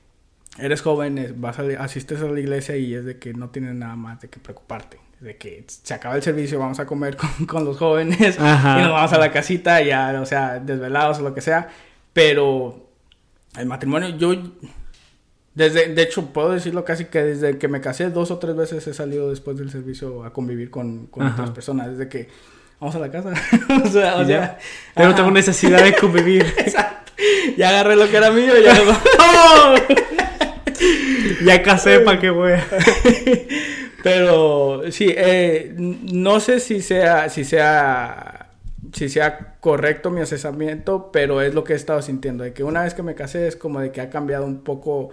eres 0.60 0.82
joven, 0.82 1.36
vas 1.38 1.60
a, 1.60 1.64
asistes 1.84 2.22
a 2.22 2.26
la 2.26 2.40
iglesia 2.40 2.78
y 2.78 2.94
es 2.94 3.06
de 3.06 3.18
que 3.18 3.34
no 3.34 3.50
tienes 3.50 3.74
nada 3.74 3.96
más 3.96 4.22
de 4.22 4.30
que 4.30 4.40
preocuparte 4.40 5.05
de 5.20 5.38
que 5.38 5.64
se 5.68 5.94
acaba 5.94 6.16
el 6.16 6.24
servicio, 6.24 6.60
vamos 6.60 6.80
a 6.80 6.86
comer 6.86 7.18
con, 7.48 7.66
los 7.66 7.78
jóvenes 7.78 8.38
y 8.38 8.42
nos 8.42 8.92
vamos 8.92 9.14
a 9.14 9.18
la 9.18 9.32
casita, 9.32 9.82
ya, 9.82 10.20
o 10.22 10.26
sea, 10.26 10.60
desvelados 10.60 11.20
o 11.20 11.22
lo 11.24 11.34
que 11.34 11.42
sea. 11.42 11.70
Pero 12.14 12.90
el 13.58 13.66
matrimonio, 13.66 14.10
yo, 14.10 14.34
desde, 15.54 15.94
de 15.94 16.02
hecho, 16.02 16.28
puedo 16.28 16.52
decirlo 16.52 16.86
casi 16.86 17.06
que 17.06 17.24
desde 17.24 17.58
que 17.58 17.68
me 17.68 17.82
casé, 17.82 18.10
dos 18.10 18.32
o 18.32 18.38
tres 18.38 18.56
veces 18.56 18.86
he 18.88 18.94
salido 18.94 19.30
después 19.30 19.58
del 19.58 19.72
servicio 19.72 20.24
a 20.24 20.34
convivir 20.34 20.70
con, 20.70 21.10
otras 21.12 21.52
personas, 21.52 21.92
desde 21.92 22.10
que 22.10 22.30
vamos 22.80 22.96
a 22.96 23.00
la 23.00 23.10
casa. 23.10 23.34
o 23.84 23.88
sea, 23.88 24.18
o 24.18 24.26
sea, 24.26 24.58
pero 24.94 25.16
tengo 25.16 25.32
necesidad 25.32 25.84
de 25.84 25.96
convivir. 25.96 26.46
Exacto. 26.58 27.14
Ya 27.58 27.70
agarré 27.70 27.96
lo 27.96 28.10
que 28.10 28.18
era 28.18 28.32
mío, 28.32 28.54
ya. 28.62 28.76
ya 31.46 31.64
casé 31.64 32.02
para 32.02 32.20
que 32.20 32.30
voy. 32.30 32.52
Pero 34.06 34.84
sí, 34.92 35.08
eh, 35.18 35.74
no 35.76 36.40
sé 36.40 36.60
si 36.60 36.80
sea, 36.84 37.28
si 37.28 37.44
sea, 37.44 38.52
si 38.94 39.10
sea 39.10 39.56
correcto 39.60 40.12
mi 40.12 40.22
asesoramiento, 40.22 41.10
pero 41.12 41.42
es 41.42 41.56
lo 41.56 41.64
que 41.64 41.74
he 41.74 41.76
estado 41.76 42.04
sintiendo, 42.04 42.44
de 42.44 42.54
que 42.54 42.64
una 42.64 42.84
vez 42.84 42.94
que 42.94 43.02
me 43.02 43.16
casé 43.16 43.48
es 43.48 43.56
como 43.56 43.80
de 43.80 43.92
que 43.92 44.02
ha 44.02 44.12
cambiado 44.12 44.46
un 44.46 44.64
poco 44.64 45.10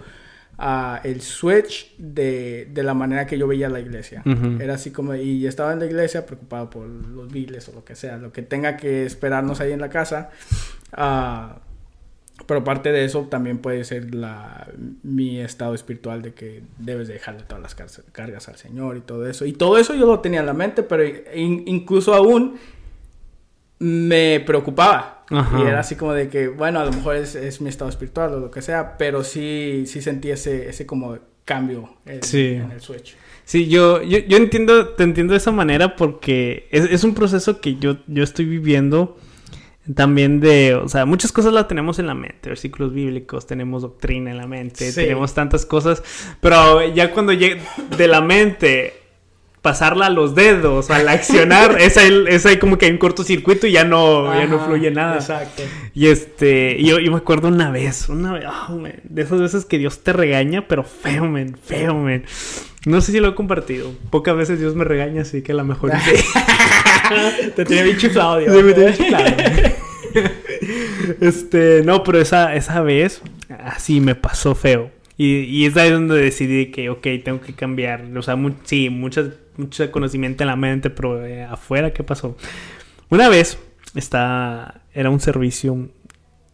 uh, 0.59 0.97
el 1.03 1.21
switch 1.21 1.95
de, 1.97 2.67
de, 2.71 2.83
la 2.83 2.93
manera 2.93 3.25
que 3.25 3.35
yo 3.35 3.47
veía 3.47 3.67
la 3.67 3.79
iglesia. 3.79 4.21
Era 4.59 4.75
así 4.75 4.91
como, 4.91 5.15
y 5.15 5.47
estaba 5.47 5.73
en 5.73 5.79
la 5.79 5.87
iglesia 5.87 6.27
preocupado 6.27 6.69
por 6.69 6.85
los 6.85 7.33
biles 7.33 7.67
o 7.69 7.71
lo 7.71 7.83
que 7.83 7.95
sea, 7.95 8.17
lo 8.17 8.31
que 8.31 8.43
tenga 8.43 8.77
que 8.77 9.07
esperarnos 9.07 9.59
ahí 9.59 9.71
en 9.71 9.81
la 9.81 9.89
casa. 9.89 10.29
Uh, 10.95 11.57
pero 12.45 12.63
parte 12.63 12.91
de 12.91 13.05
eso 13.05 13.27
también 13.29 13.57
puede 13.59 13.83
ser 13.83 14.13
la, 14.13 14.67
mi 15.03 15.39
estado 15.39 15.73
espiritual 15.73 16.21
de 16.21 16.33
que 16.33 16.63
debes 16.77 17.07
dejarle 17.07 17.43
todas 17.43 17.61
las 17.61 17.75
cargas 18.11 18.49
al 18.49 18.57
Señor 18.57 18.97
y 18.97 19.01
todo 19.01 19.27
eso. 19.27 19.45
Y 19.45 19.53
todo 19.53 19.77
eso 19.77 19.95
yo 19.95 20.05
lo 20.05 20.19
tenía 20.19 20.41
en 20.41 20.45
la 20.45 20.53
mente, 20.53 20.83
pero 20.83 21.03
incluso 21.35 22.13
aún 22.13 22.55
me 23.79 24.39
preocupaba. 24.45 25.25
Y 25.57 25.61
era 25.63 25.79
así 25.79 25.95
como 25.95 26.13
de 26.13 26.29
que, 26.29 26.47
bueno, 26.47 26.79
a 26.79 26.85
lo 26.85 26.91
mejor 26.91 27.15
es, 27.15 27.61
mi 27.61 27.69
estado 27.69 27.89
espiritual 27.89 28.33
o 28.33 28.39
lo 28.39 28.51
que 28.51 28.61
sea, 28.61 28.97
pero 28.97 29.23
sí, 29.23 29.85
sí 29.87 30.01
sentí 30.01 30.29
ese, 30.29 30.69
ese 30.69 30.85
como 30.85 31.17
cambio 31.45 31.97
en, 32.05 32.71
el 32.71 32.81
switch. 32.81 33.15
Sí, 33.45 33.67
yo, 33.67 34.01
yo, 34.01 34.19
yo, 34.19 34.37
entiendo, 34.37 34.89
te 34.89 35.03
entiendo 35.03 35.33
de 35.33 35.37
esa 35.37 35.51
manera 35.51 35.95
porque 35.95 36.67
es, 36.71 36.85
es 36.85 37.03
un 37.03 37.13
proceso 37.13 37.59
que 37.59 37.75
yo, 37.75 37.97
yo 38.07 38.23
estoy 38.23 38.45
viviendo 38.45 39.17
también 39.93 40.39
de, 40.39 40.75
o 40.75 40.87
sea, 40.87 41.05
muchas 41.05 41.31
cosas 41.31 41.51
las 41.51 41.67
tenemos 41.67 41.99
en 41.99 42.07
la 42.07 42.13
mente, 42.13 42.49
versículos 42.49 42.93
bíblicos, 42.93 43.45
tenemos 43.45 43.81
doctrina 43.81 44.31
en 44.31 44.37
la 44.37 44.47
mente, 44.47 44.93
tenemos 44.93 45.33
tantas 45.33 45.65
cosas, 45.65 46.03
pero 46.39 46.87
ya 46.93 47.11
cuando 47.11 47.33
llega 47.33 47.61
de 47.97 48.07
la 48.07 48.21
mente 48.21 49.03
pasarla 49.61 50.07
a 50.07 50.09
los 50.09 50.35
dedos, 50.35 50.89
al 50.89 51.07
accionar, 51.07 51.77
es 51.79 51.97
ahí, 51.97 52.25
es 52.27 52.45
ahí 52.45 52.57
como 52.57 52.77
que 52.77 52.85
hay 52.85 52.91
un 52.91 52.97
cortocircuito 52.97 53.65
y 53.65 53.71
ya 53.71 53.83
no, 53.85 54.33
ya 54.33 54.45
no 54.45 54.59
fluye 54.59 54.91
nada. 54.91 55.15
Exacto. 55.15 55.63
Y 55.93 56.07
este, 56.07 56.83
yo, 56.83 56.99
yo 56.99 57.11
me 57.11 57.17
acuerdo 57.17 57.47
una 57.47 57.71
vez, 57.71 58.09
una 58.09 58.33
vez, 58.33 58.45
oh, 58.69 58.77
de 59.03 59.21
esas 59.21 59.39
veces 59.39 59.65
que 59.65 59.77
Dios 59.77 59.99
te 60.03 60.11
regaña, 60.11 60.67
pero 60.67 60.83
feo, 60.83 61.25
men, 61.25 61.57
feo, 61.57 61.95
men. 61.95 62.25
No 62.85 62.99
sé 62.99 63.13
si 63.13 63.21
lo 63.21 63.29
he 63.29 63.35
compartido. 63.35 63.93
Pocas 64.09 64.35
veces 64.35 64.59
Dios 64.59 64.75
me 64.75 64.83
regaña, 64.83 65.21
así 65.21 65.41
que 65.41 65.53
a 65.53 65.55
lo 65.55 65.63
mejor. 65.63 65.91
Te 67.55 67.63
tiene 67.65 67.83
bien 67.83 67.97
chiflado, 67.97 68.39
Dios. 68.39 68.53
Sí, 68.53 68.63
me 68.63 68.73
tiene 68.73 68.93
chiflado. 68.93 69.25
este, 71.21 71.83
no, 71.83 72.03
pero 72.03 72.19
esa, 72.19 72.55
esa 72.55 72.81
vez, 72.81 73.21
así 73.63 73.99
me 73.99 74.15
pasó 74.15 74.55
feo. 74.55 74.91
Y, 75.17 75.39
y 75.41 75.65
es 75.65 75.77
ahí 75.77 75.91
donde 75.91 76.15
decidí 76.15 76.71
que, 76.71 76.89
ok, 76.89 77.07
tengo 77.23 77.41
que 77.41 77.53
cambiar. 77.53 78.05
O 78.15 78.21
sea, 78.21 78.37
sí, 78.63 78.89
mucho 78.89 79.31
conocimiento 79.91 80.43
en 80.43 80.47
la 80.47 80.55
mente, 80.55 80.89
pero 80.89 81.25
eh, 81.25 81.43
afuera, 81.43 81.93
¿qué 81.93 82.03
pasó? 82.03 82.35
Una 83.09 83.29
vez, 83.29 83.59
está, 83.95 84.81
era 84.93 85.09
un 85.09 85.19
servicio 85.19 85.89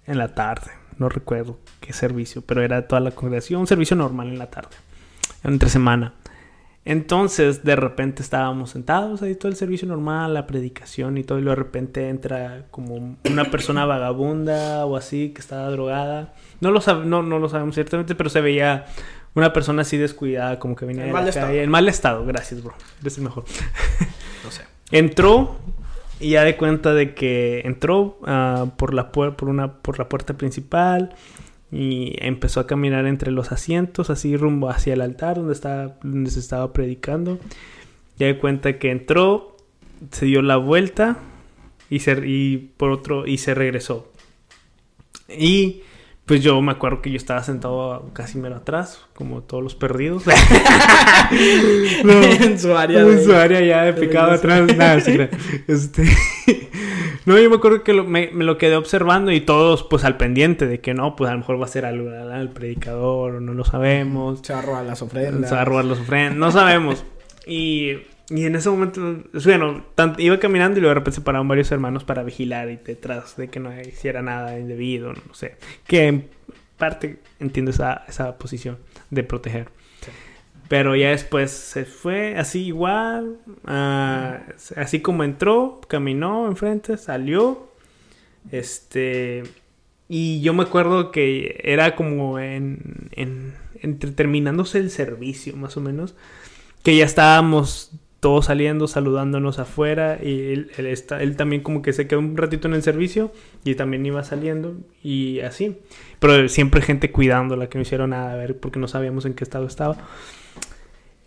en 0.05 0.17
la 0.17 0.35
tarde. 0.35 0.71
No 0.97 1.07
recuerdo 1.07 1.57
qué 1.79 1.93
servicio, 1.93 2.41
pero 2.41 2.61
era 2.61 2.87
toda 2.87 2.99
la 2.99 3.11
congregación. 3.11 3.61
Un 3.61 3.67
servicio 3.67 3.95
normal 3.95 4.27
en 4.27 4.39
la 4.39 4.49
tarde. 4.49 4.75
Entre 5.43 5.69
semana. 5.69 6.13
Entonces, 6.85 7.63
de 7.63 7.75
repente 7.75 8.23
estábamos 8.23 8.71
sentados 8.71 9.21
ahí 9.21 9.35
todo 9.35 9.51
el 9.51 9.57
servicio 9.57 9.87
normal, 9.87 10.33
la 10.33 10.47
predicación 10.47 11.17
y 11.17 11.23
todo, 11.23 11.39
y 11.39 11.43
de 11.43 11.55
repente 11.55 12.09
entra 12.09 12.65
como 12.71 13.17
una 13.29 13.45
persona 13.45 13.85
vagabunda 13.85 14.85
o 14.85 14.95
así 14.95 15.29
que 15.29 15.41
estaba 15.41 15.69
drogada. 15.69 16.33
No 16.61 16.71
lo, 16.71 16.81
no, 17.05 17.21
no 17.21 17.39
lo 17.39 17.49
sabemos 17.49 17.75
ciertamente, 17.75 18.15
pero 18.15 18.29
se 18.29 18.41
veía 18.41 18.85
una 19.35 19.53
persona 19.53 19.83
así 19.83 19.97
descuidada, 19.97 20.57
como 20.57 20.75
que 20.75 20.85
venía 20.85 21.05
en 21.05 21.11
mal 21.11 21.27
estado. 21.27 21.51
En 21.51 21.69
mal 21.69 21.87
estado, 21.87 22.25
gracias, 22.25 22.63
bro. 22.63 22.73
Eres 23.01 23.17
el 23.17 23.23
mejor. 23.25 23.45
no 24.43 24.51
sé. 24.51 24.63
Entró 24.91 25.57
y 26.19 26.31
ya 26.31 26.43
de 26.43 26.57
cuenta 26.57 26.93
de 26.93 27.13
que 27.13 27.61
entró 27.65 28.19
uh, 28.21 28.69
por, 28.77 28.93
la 28.93 29.11
por, 29.11 29.35
una, 29.47 29.73
por 29.73 29.99
la 29.99 30.09
puerta 30.09 30.33
principal 30.33 31.15
y 31.71 32.15
empezó 32.19 32.59
a 32.59 32.67
caminar 32.67 33.05
entre 33.05 33.31
los 33.31 33.51
asientos, 33.51 34.09
así 34.09 34.35
rumbo 34.35 34.69
hacia 34.69 34.93
el 34.93 35.01
altar 35.01 35.37
donde, 35.37 35.53
estaba, 35.53 35.97
donde 36.03 36.31
se 36.31 36.39
estaba 36.39 36.73
predicando. 36.73 37.39
Ya 38.17 38.27
de 38.27 38.37
cuenta 38.37 38.79
que 38.79 38.91
entró, 38.91 39.55
se 40.11 40.25
dio 40.25 40.41
la 40.41 40.57
vuelta 40.57 41.17
y, 41.89 41.99
se, 41.99 42.21
y 42.25 42.57
por 42.77 42.91
otro 42.91 43.27
y 43.27 43.37
se 43.37 43.53
regresó. 43.53 44.11
Y 45.29 45.83
pues 46.29 46.43
yo 46.43 46.61
me 46.61 46.71
acuerdo 46.71 47.01
que 47.01 47.09
yo 47.09 47.17
estaba 47.17 47.41
sentado 47.43 48.11
casi 48.13 48.37
mero 48.37 48.57
atrás, 48.57 49.03
como 49.15 49.41
todos 49.41 49.63
los 49.63 49.73
perdidos. 49.73 50.23
en 51.31 52.59
su 52.59 52.75
área. 52.75 53.01
En 53.01 53.23
su 53.23 53.33
área 53.33 53.61
ya 53.61 53.83
de 53.85 53.93
picado 53.93 54.33
atrás. 54.33 54.75
Nada, 54.77 54.97
este... 55.67 56.07
no, 57.25 57.37
yo 57.37 57.49
me 57.49 57.57
acuerdo 57.57 57.83
que 57.83 57.93
me, 57.93 58.31
lo 58.31 58.57
quedé 58.57 58.75
observando 58.75 59.31
y 59.31 59.41
todos 59.41 59.83
pues 59.83 60.03
al 60.03 60.17
pendiente 60.17 60.67
de 60.67 60.79
que 60.79 60.93
no, 60.93 61.15
pues 61.15 61.29
a 61.29 61.33
lo 61.33 61.39
mejor 61.39 61.61
va 61.61 61.65
a 61.65 61.69
ser 61.69 61.85
algo 61.85 62.09
el 62.11 62.49
predicador, 62.49 63.41
no 63.41 63.53
lo 63.53 63.65
sabemos. 63.65 64.39
Se 64.43 64.53
va 64.53 64.59
a 64.59 64.61
robar 64.63 64.85
las 64.85 65.01
ofrendas. 65.01 65.49
Se 65.49 65.55
va 65.55 65.61
a 65.61 65.65
robar 65.65 65.85
las 65.85 65.99
ofrendas, 65.99 66.37
no 66.37 66.51
sabemos. 66.51 67.05
Y 67.47 67.95
y 68.29 68.45
en 68.45 68.55
ese 68.55 68.69
momento, 68.69 69.23
bueno, 69.43 69.85
iba 70.19 70.39
caminando 70.39 70.77
y 70.77 70.81
luego 70.81 70.91
de 70.91 70.99
repente 70.99 71.15
se 71.15 71.21
pararon 71.21 71.47
varios 71.47 71.71
hermanos 71.71 72.03
para 72.03 72.21
vigilar 72.21 72.69
y 72.69 72.75
detrás 72.75 73.35
de 73.37 73.47
que 73.47 73.59
no 73.59 73.71
hiciera 73.81 74.21
nada 74.21 74.59
indebido, 74.59 75.13
no 75.13 75.33
sé. 75.33 75.55
Que 75.87 76.07
en 76.07 76.29
parte 76.77 77.17
entiendo 77.39 77.71
esa, 77.71 78.05
esa 78.07 78.37
posición 78.37 78.77
de 79.09 79.23
proteger. 79.23 79.69
Pero 80.69 80.95
ya 80.95 81.09
después 81.09 81.49
se 81.49 81.83
fue 81.83 82.37
así 82.37 82.67
igual, 82.67 83.39
ah, 83.65 84.43
así 84.75 85.01
como 85.01 85.23
entró, 85.23 85.81
caminó 85.87 86.47
enfrente, 86.47 86.95
salió. 86.97 87.71
Este. 88.51 89.43
Y 90.07 90.41
yo 90.41 90.53
me 90.53 90.63
acuerdo 90.63 91.11
que 91.11 91.59
era 91.63 91.95
como 91.95 92.39
en, 92.39 93.09
en, 93.13 93.55
entre 93.81 94.11
terminándose 94.11 94.77
el 94.77 94.91
servicio, 94.91 95.57
más 95.57 95.75
o 95.75 95.81
menos. 95.81 96.15
Que 96.83 96.95
ya 96.95 97.05
estábamos 97.05 97.91
todos 98.19 98.45
saliendo, 98.45 98.87
saludándonos 98.87 99.59
afuera 99.59 100.19
y 100.21 100.51
él, 100.51 100.71
está, 100.77 101.23
él 101.23 101.35
también 101.35 101.63
como 101.63 101.81
que 101.81 101.93
se 101.93 102.07
quedó 102.07 102.19
un 102.19 102.35
ratito 102.35 102.67
en 102.67 102.73
el 102.73 102.83
servicio 102.83 103.31
y 103.63 103.75
también 103.75 104.05
iba 104.05 104.23
saliendo 104.23 104.75
y 105.01 105.39
así. 105.39 105.77
Pero 106.19 106.47
siempre 106.49 106.81
gente 106.81 107.11
cuidándola, 107.11 107.69
que 107.69 107.77
no 107.77 107.81
hicieron 107.81 108.11
nada, 108.11 108.33
a 108.33 108.35
ver, 108.35 108.59
porque 108.59 108.79
no 108.79 108.87
sabíamos 108.87 109.25
en 109.25 109.33
qué 109.33 109.43
estado 109.43 109.65
estaba. 109.65 109.97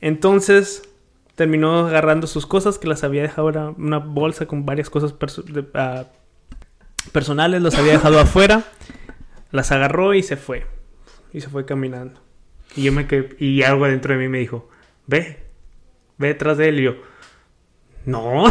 Entonces 0.03 0.83
terminó 1.37 1.87
agarrando 1.87 2.27
sus 2.27 2.45
cosas 2.45 2.79
que 2.79 2.89
las 2.89 3.05
había 3.05 3.23
dejado 3.23 3.49
en 3.49 3.83
una 3.83 3.99
bolsa 3.99 4.47
con 4.47 4.67
varias 4.67 4.91
cosas 4.91 5.15
ah, 5.75 6.05
personales, 7.13 7.63
las 7.63 7.77
había 7.77 7.93
dejado 7.93 8.21
afuera, 8.21 8.65
las 9.51 9.73
agarró 9.73 10.13
y 10.13 10.23
se 10.23 10.37
fue. 10.37 10.67
Y 11.33 11.41
se 11.41 11.49
fue 11.49 11.65
caminando. 11.65 12.21
Y 12.77 12.83
yo 12.83 12.93
me 12.93 13.07
quedé, 13.07 13.35
y 13.39 13.63
algo 13.63 13.87
dentro 13.87 14.13
de 14.13 14.19
mí 14.19 14.29
me 14.29 14.39
dijo, 14.39 14.69
ve, 15.07 15.45
ve 16.19 16.29
detrás 16.29 16.59
de 16.59 16.69
él 16.69 16.81
y 16.81 16.83
yo, 16.85 16.97
no. 18.05 18.45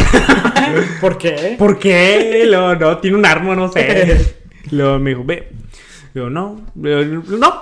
¿Por 1.01 1.17
qué? 1.17 1.55
¿Por 1.59 1.79
qué? 1.79 2.45
Luego, 2.47 2.75
no, 2.75 2.97
tiene 2.99 3.17
un 3.17 3.25
arma, 3.25 3.55
no 3.55 3.71
sé. 3.71 4.35
Luego 4.71 4.99
me 4.99 5.11
dijo, 5.11 5.23
ve. 5.25 5.49
Yo, 6.13 6.29
no. 6.29 6.65
no. 6.75 7.61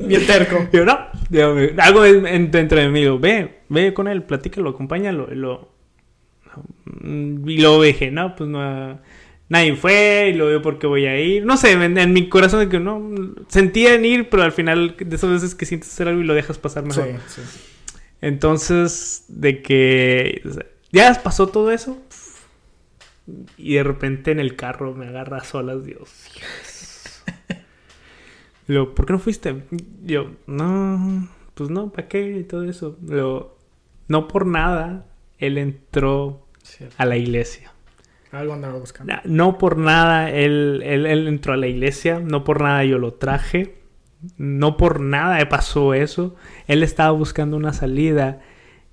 Bien 0.00 0.26
terco. 0.26 0.68
Yo, 0.72 0.84
no. 0.84 0.98
algo 1.78 2.02
dentro 2.02 2.78
de 2.78 2.88
mí, 2.88 3.00
digo, 3.00 3.18
ve, 3.18 3.60
ve 3.68 3.94
con 3.94 4.08
él, 4.08 4.22
platícalo, 4.22 4.70
acompáñalo. 4.70 5.28
Y 5.30 5.36
lo, 5.36 5.70
y 7.02 7.60
luego 7.60 7.82
dije, 7.82 8.10
no, 8.10 8.34
pues 8.34 8.48
no. 8.48 9.00
Nadie 9.48 9.76
fue 9.76 10.32
y 10.32 10.36
lo 10.36 10.46
veo 10.46 10.60
porque 10.60 10.88
voy 10.88 11.06
a 11.06 11.20
ir. 11.20 11.46
No 11.46 11.56
sé, 11.56 11.72
en, 11.72 12.12
mi 12.12 12.28
corazón 12.28 12.60
de 12.60 12.68
que 12.68 12.80
no. 12.80 13.34
Sentía 13.48 13.94
en 13.94 14.04
ir, 14.04 14.28
pero 14.28 14.42
al 14.42 14.52
final 14.52 14.96
de 14.98 15.14
esas 15.14 15.30
veces 15.30 15.54
que 15.54 15.66
sientes 15.66 15.92
hacer 15.92 16.08
algo 16.08 16.20
y 16.20 16.24
lo 16.24 16.34
dejas 16.34 16.58
pasar 16.58 16.84
mejor. 16.84 17.06
Sí, 17.28 17.42
sí. 17.42 17.58
Entonces, 18.20 19.24
de 19.28 19.62
que 19.62 20.42
ya 20.90 21.20
pasó 21.22 21.48
todo 21.48 21.70
eso. 21.70 22.02
Y 23.56 23.74
de 23.74 23.82
repente 23.82 24.30
en 24.30 24.40
el 24.40 24.56
carro 24.56 24.94
me 24.94 25.06
agarra 25.06 25.42
solas, 25.44 25.84
Dios. 25.84 26.10
Luego, 28.66 28.94
¿por 28.94 29.06
qué 29.06 29.12
no 29.12 29.18
fuiste? 29.18 29.64
Yo, 30.04 30.32
no, 30.46 31.28
pues 31.54 31.70
no, 31.70 31.90
¿para 31.90 32.08
qué? 32.08 32.38
Y 32.38 32.44
todo 32.44 32.64
eso. 32.64 32.96
Luego, 33.06 33.56
no 34.08 34.28
por 34.28 34.46
nada, 34.46 35.06
él 35.38 35.58
entró 35.58 36.46
a 36.96 37.06
la 37.06 37.16
iglesia. 37.16 37.72
Algo 38.32 38.54
andaba 38.54 38.78
buscando. 38.78 39.14
No, 39.24 39.56
por 39.56 39.78
nada 39.78 40.30
él, 40.30 40.82
él, 40.84 41.06
él 41.06 41.28
entró 41.28 41.52
a 41.52 41.56
la 41.56 41.68
iglesia, 41.68 42.20
no 42.20 42.44
por 42.44 42.60
nada 42.60 42.84
yo 42.84 42.98
lo 42.98 43.14
traje 43.14 43.76
no 44.38 44.76
por 44.76 45.00
nada 45.00 45.48
pasó 45.48 45.94
eso. 45.94 46.34
Él 46.66 46.82
estaba 46.82 47.10
buscando 47.10 47.56
una 47.56 47.72
salida 47.72 48.40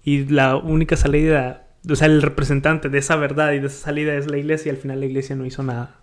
y 0.04 0.26
la 0.26 0.58
única 0.58 0.96
salida, 0.96 1.68
o 1.90 1.96
sea, 1.96 2.08
el 2.08 2.22
representante 2.22 2.90
de 2.90 3.00
esa 3.00 3.16
verdad 3.16 3.54
y 3.54 3.60
de 3.60 3.68
esa 3.68 3.86
salida 3.86 4.16
es 4.16 4.30
la 4.30 4.38
iglesia 4.38 4.72
y 4.72 4.76
al 4.76 4.82
final 4.82 5.00
la 5.00 5.06
iglesia 5.06 5.36
no 5.36 5.46
hizo 5.46 5.64
nada. 5.64 6.00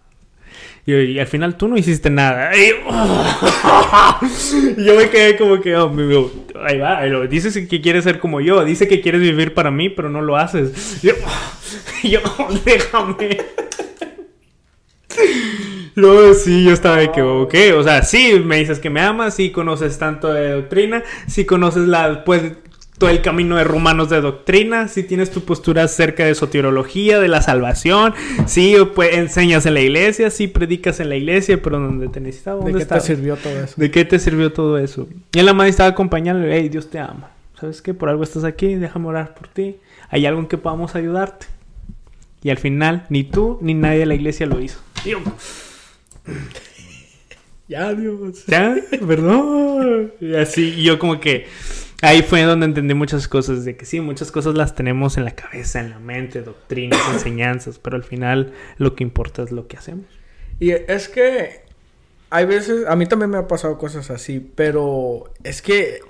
Y, 0.86 1.18
al 1.18 1.26
final 1.26 1.56
tú 1.56 1.68
no 1.68 1.76
hiciste 1.76 2.10
nada. 2.10 2.50
Y, 2.56 2.70
yo 4.84 4.96
me 4.96 5.10
quedé 5.10 5.36
como 5.36 5.60
que, 5.60 5.76
oh, 5.76 5.92
ahí 6.64 6.78
va, 6.78 7.02
dices 7.26 7.56
que 7.68 7.80
quieres 7.80 8.04
ser 8.04 8.18
como 8.18 8.40
yo, 8.40 8.64
dice 8.64 8.88
que 8.88 9.00
quieres 9.00 9.20
vivir 9.20 9.54
para 9.54 9.70
mí, 9.70 9.88
pero 9.88 10.08
no 10.08 10.22
lo 10.22 10.36
haces. 10.36 11.02
yo, 11.02 11.12
yo 12.02 12.20
déjame. 12.64 13.38
Luego 15.94 16.34
sí, 16.34 16.64
yo 16.64 16.72
estaba 16.72 16.98
de 16.98 17.12
que, 17.12 17.20
ok, 17.20 17.54
o 17.76 17.82
sea, 17.82 18.02
sí, 18.02 18.40
me 18.44 18.58
dices 18.58 18.78
que 18.78 18.90
me 18.90 19.00
amas, 19.00 19.34
sí 19.34 19.50
conoces 19.50 19.98
tanto 19.98 20.32
de 20.32 20.52
doctrina, 20.52 21.02
sí 21.26 21.44
conoces 21.44 21.88
la, 21.88 22.24
pues, 22.24 22.52
todo 23.00 23.08
el 23.08 23.22
camino 23.22 23.56
de 23.56 23.64
romanos 23.64 24.10
de 24.10 24.20
doctrina, 24.20 24.86
sí 24.86 25.02
tienes 25.02 25.30
tu 25.30 25.40
postura 25.46 25.84
acerca 25.84 26.26
de 26.26 26.34
soteriología, 26.34 27.18
de 27.18 27.28
la 27.28 27.40
salvación, 27.40 28.12
sí 28.44 28.76
pues, 28.94 29.16
enseñas 29.16 29.64
en 29.64 29.72
la 29.72 29.80
iglesia, 29.80 30.28
sí 30.28 30.48
predicas 30.48 31.00
en 31.00 31.08
la 31.08 31.16
iglesia, 31.16 31.62
pero 31.62 31.80
donde 31.80 32.08
te 32.08 32.20
necesitaba, 32.20 32.62
¿De 32.62 32.74
qué 32.74 32.84
te 32.84 33.00
sirvió 33.00 33.36
todo 33.36 33.58
eso? 33.64 33.74
¿De 33.78 33.90
qué 33.90 34.04
te 34.04 34.18
sirvió 34.18 34.52
todo 34.52 34.76
eso? 34.76 35.08
Y 35.32 35.38
en 35.38 35.46
la 35.46 35.54
madre 35.54 35.70
estaba 35.70 35.88
acompañando, 35.88 36.46
hey, 36.46 36.68
Dios 36.68 36.90
te 36.90 36.98
ama, 36.98 37.30
¿sabes 37.58 37.80
qué? 37.80 37.94
Por 37.94 38.10
algo 38.10 38.22
estás 38.22 38.44
aquí, 38.44 38.74
déjame 38.74 39.06
orar 39.06 39.34
por 39.34 39.48
ti, 39.48 39.76
hay 40.10 40.26
algo 40.26 40.40
en 40.40 40.46
que 40.46 40.58
podamos 40.58 40.94
ayudarte. 40.94 41.46
Y 42.42 42.50
al 42.50 42.58
final, 42.58 43.06
ni 43.08 43.24
tú 43.24 43.58
ni 43.62 43.72
nadie 43.72 44.00
de 44.00 44.06
la 44.06 44.14
iglesia 44.14 44.44
lo 44.44 44.60
hizo. 44.60 44.78
ya, 47.66 47.94
Dios. 47.94 48.44
Ya, 48.46 48.76
perdón. 49.06 50.12
Y 50.20 50.34
así, 50.34 50.74
y 50.76 50.82
yo 50.82 50.98
como 50.98 51.18
que 51.18 51.46
ahí 52.02 52.22
fue 52.22 52.42
donde 52.42 52.66
entendí 52.66 52.94
muchas 52.94 53.28
cosas, 53.28 53.64
de 53.64 53.76
que 53.76 53.84
sí, 53.84 54.00
muchas 54.00 54.30
cosas 54.30 54.54
las 54.54 54.74
tenemos 54.74 55.16
en 55.16 55.24
la 55.24 55.32
cabeza, 55.32 55.80
en 55.80 55.90
la 55.90 55.98
mente, 55.98 56.42
doctrinas, 56.42 57.00
enseñanzas, 57.12 57.78
pero 57.78 57.96
al 57.96 58.04
final 58.04 58.52
lo 58.78 58.94
que 58.94 59.04
importa 59.04 59.42
es 59.42 59.52
lo 59.52 59.66
que 59.68 59.76
hacemos. 59.76 60.06
Y 60.58 60.70
es 60.70 61.08
que 61.08 61.62
hay 62.30 62.46
veces, 62.46 62.86
a 62.86 62.96
mí 62.96 63.06
también 63.06 63.30
me 63.30 63.38
ha 63.38 63.48
pasado 63.48 63.78
cosas 63.78 64.10
así, 64.10 64.40
pero 64.54 65.32
es 65.42 65.62
que 65.62 66.00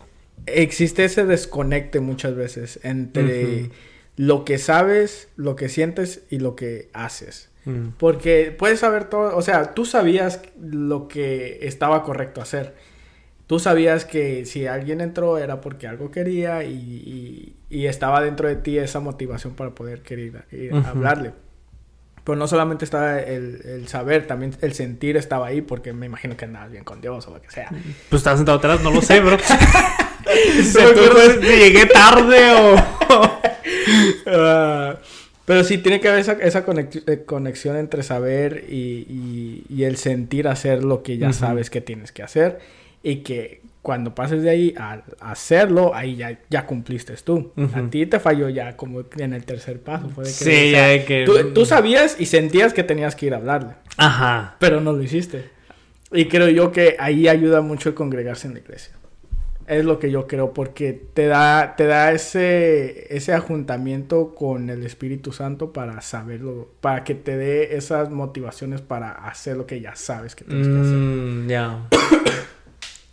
existe 0.47 1.05
ese 1.05 1.25
desconecte 1.25 2.01
muchas 2.01 2.35
veces 2.35 2.81
entre 2.83 3.71
lo 4.17 4.45
que 4.45 4.59
sabes, 4.59 5.29
lo 5.37 5.57
que 5.57 5.69
sientes 5.69 6.23
y 6.31 6.39
lo 6.39 6.57
que 6.57 6.91
haces. 6.93 7.49
Mm. 7.65 7.89
Porque 7.99 8.55
puedes 8.57 8.81
saber 8.81 9.05
todo, 9.05 9.37
o 9.37 9.43
sea, 9.43 9.75
tú 9.75 9.85
sabías 9.85 10.43
lo 10.61 11.09
que 11.09 11.61
estaba 11.63 12.03
correcto 12.03 12.41
hacer. 12.41 12.75
Tú 13.51 13.59
sabías 13.59 14.05
que 14.05 14.47
si 14.47 14.69
alguien 14.69 15.01
entró 15.01 15.37
era 15.37 15.61
porque 15.61 15.89
algo 15.89 16.13
quería 16.13 16.63
y, 16.63 17.57
estaba 17.69 18.23
dentro 18.23 18.47
de 18.47 18.55
ti 18.55 18.79
esa 18.79 19.01
motivación 19.01 19.55
para 19.55 19.73
poder 19.73 20.03
querer 20.03 20.45
hablarle. 20.87 21.33
Pero 22.23 22.37
no 22.37 22.47
solamente 22.47 22.85
estaba 22.85 23.19
el, 23.19 23.89
saber, 23.89 24.29
también 24.29 24.55
el 24.61 24.73
sentir 24.75 25.17
estaba 25.17 25.49
ahí 25.49 25.63
porque 25.63 25.93
me 25.93 26.07
imagino 26.07 26.37
que 26.37 26.45
andabas 26.45 26.71
bien 26.71 26.85
con 26.85 27.01
Dios 27.01 27.27
o 27.27 27.33
lo 27.33 27.43
que 27.43 27.51
sea. 27.51 27.71
Pues 28.09 28.21
estabas 28.21 28.39
sentado 28.39 28.59
atrás, 28.59 28.83
no 28.83 28.93
lo 28.93 29.03
sé, 29.03 29.21
bro. 29.21 29.37
llegué 31.43 31.87
tarde 31.87 32.53
o... 32.55 32.77
Ah, 34.27 34.97
pero 35.45 35.65
sí, 35.65 35.79
tiene 35.79 36.01
que 36.01 36.09
haber 36.09 36.21
esa, 36.21 36.35
esa 36.35 36.65
eh, 36.69 37.25
conexión 37.27 37.77
entre 37.77 38.05
saber 38.05 38.67
y, 38.69 39.65
y, 39.69 39.83
el 39.83 39.97
sentir 39.97 40.47
hacer 40.47 40.85
lo 40.85 41.03
que 41.03 41.19
ya 41.19 41.33
sabes 41.33 41.69
que 41.69 41.81
tienes 41.81 42.13
que 42.13 42.23
hacer. 42.23 42.61
Y 43.03 43.17
que 43.17 43.63
cuando 43.83 44.15
pases 44.15 44.43
de 44.43 44.51
ahí 44.51 44.75
a, 44.77 45.03
hacerlo, 45.21 45.95
ahí 45.95 46.17
ya, 46.17 46.39
ya 46.51 46.67
cumpliste 46.67 47.15
tú. 47.25 47.53
A 47.75 47.83
ti 47.89 48.07
te 48.07 48.21
falló 48.21 48.49
ya 48.49 48.77
como 48.77 49.03
en 49.17 49.33
el 49.33 49.45
tercer 49.45 49.81
paso. 49.81 50.11
sí, 50.25 50.73
ya 50.73 51.05
que... 51.05 51.25
Tú, 51.25 51.53
tú, 51.55 51.65
sabías 51.65 52.17
y 52.21 52.27
sentías 52.27 52.75
que 52.75 52.83
tenías 52.83 53.17
que 53.17 53.27
ir 53.27 53.35
a 53.35 53.39
hablarle. 53.39 53.75
Ajá. 53.97 54.57
Pero 54.59 54.81
no 54.81 54.93
lo 54.93 55.03
hiciste. 55.03 55.51
Y 56.13 56.27
creo 56.27 56.49
yo 56.49 56.73
que 56.73 56.97
ahí 56.99 57.29
ayuda 57.29 57.63
mucho 57.63 57.89
el 57.89 57.95
congregarse 57.95 58.49
en 58.49 58.55
la 58.55 58.61
iglesia. 58.61 58.95
Es 59.67 59.85
lo 59.85 60.01
que 60.01 60.11
yo 60.11 60.27
creo, 60.27 60.53
porque 60.53 60.93
te 60.93 61.27
da, 61.27 61.77
te 61.77 61.87
da 61.87 62.11
ese, 62.11 63.15
ese 63.15 63.33
ajuntamiento 63.33 64.35
con 64.35 64.69
el 64.69 64.85
Espíritu 64.85 65.31
Santo 65.33 65.73
para 65.73 66.01
saberlo, 66.01 66.73
para 66.81 67.05
que 67.05 67.15
te 67.15 67.37
dé 67.37 67.77
esas 67.77 68.11
motivaciones 68.11 68.81
para 68.81 69.13
hacer 69.13 69.57
lo 69.57 69.67
que 69.67 69.81
ya 69.81 69.95
sabes 69.95 70.35
que 70.35 70.45
tienes 70.45 70.67
que 70.67 70.75
hacer. 70.75 70.93
Mm, 70.93 71.49
ya. 71.49 71.89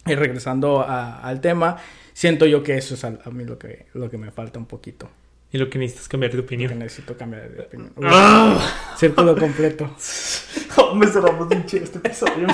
Y 0.08 0.16
regresando 0.16 0.86
al 0.88 1.42
tema, 1.42 1.78
siento 2.14 2.46
yo 2.46 2.64
que 2.64 2.78
eso 2.78 2.96
es 2.96 3.04
a, 3.04 3.12
mí 3.32 3.46
lo 3.46 3.58
que, 3.58 3.88
lo 3.94 4.10
que 4.10 4.18
me 4.18 4.32
falta 4.32 4.60
un 4.60 4.66
poquito. 4.66 5.10
Y 5.52 5.58
lo 5.58 5.70
que 5.70 5.80
necesitas 5.80 6.10
cambiar 6.10 6.34
de 6.34 6.40
opinión. 6.40 6.72
Lo 6.72 6.78
que 6.78 6.84
necesito 6.84 7.18
cambiar 7.18 7.50
de 7.50 7.62
opinión. 7.62 7.94
¡Ah! 8.04 8.96
Círculo 8.98 9.38
completo. 9.38 9.90
Oh, 10.80 10.94
me 10.94 11.08
cerramos 11.08 11.52
un 11.52 11.66
chido 11.66 11.86
este 11.86 11.98
episodio. 11.98 12.46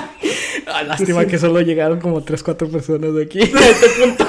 Ah, 0.66 0.82
lástima 0.84 1.26
que 1.26 1.38
solo 1.38 1.60
llegaron 1.60 2.00
como 2.00 2.24
3, 2.24 2.42
4 2.42 2.70
personas 2.70 3.14
de 3.14 3.24
aquí. 3.24 3.42
A 3.42 3.44
este 3.44 3.90
punto. 4.00 4.26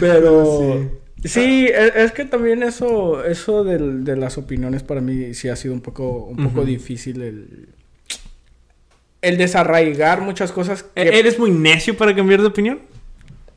Pero 0.00 0.90
sí, 1.24 1.68
es, 1.72 2.12
que 2.12 2.24
también 2.24 2.62
eso, 2.62 3.24
eso 3.24 3.64
de 3.64 4.16
las 4.16 4.38
opiniones 4.38 4.82
para 4.82 5.00
mí 5.00 5.34
sí 5.34 5.48
ha 5.48 5.56
sido 5.56 5.74
un 5.74 5.80
poco, 5.80 6.24
un 6.24 6.36
poco 6.48 6.64
difícil 6.64 7.22
el, 7.22 7.68
el 9.22 9.36
desarraigar 9.36 10.20
muchas 10.20 10.52
cosas. 10.52 10.86
¿E-, 10.94 11.18
¿Eres 11.18 11.38
muy 11.38 11.50
necio 11.50 11.96
para 11.96 12.14
cambiar 12.14 12.40
de 12.40 12.46
opinión? 12.46 12.80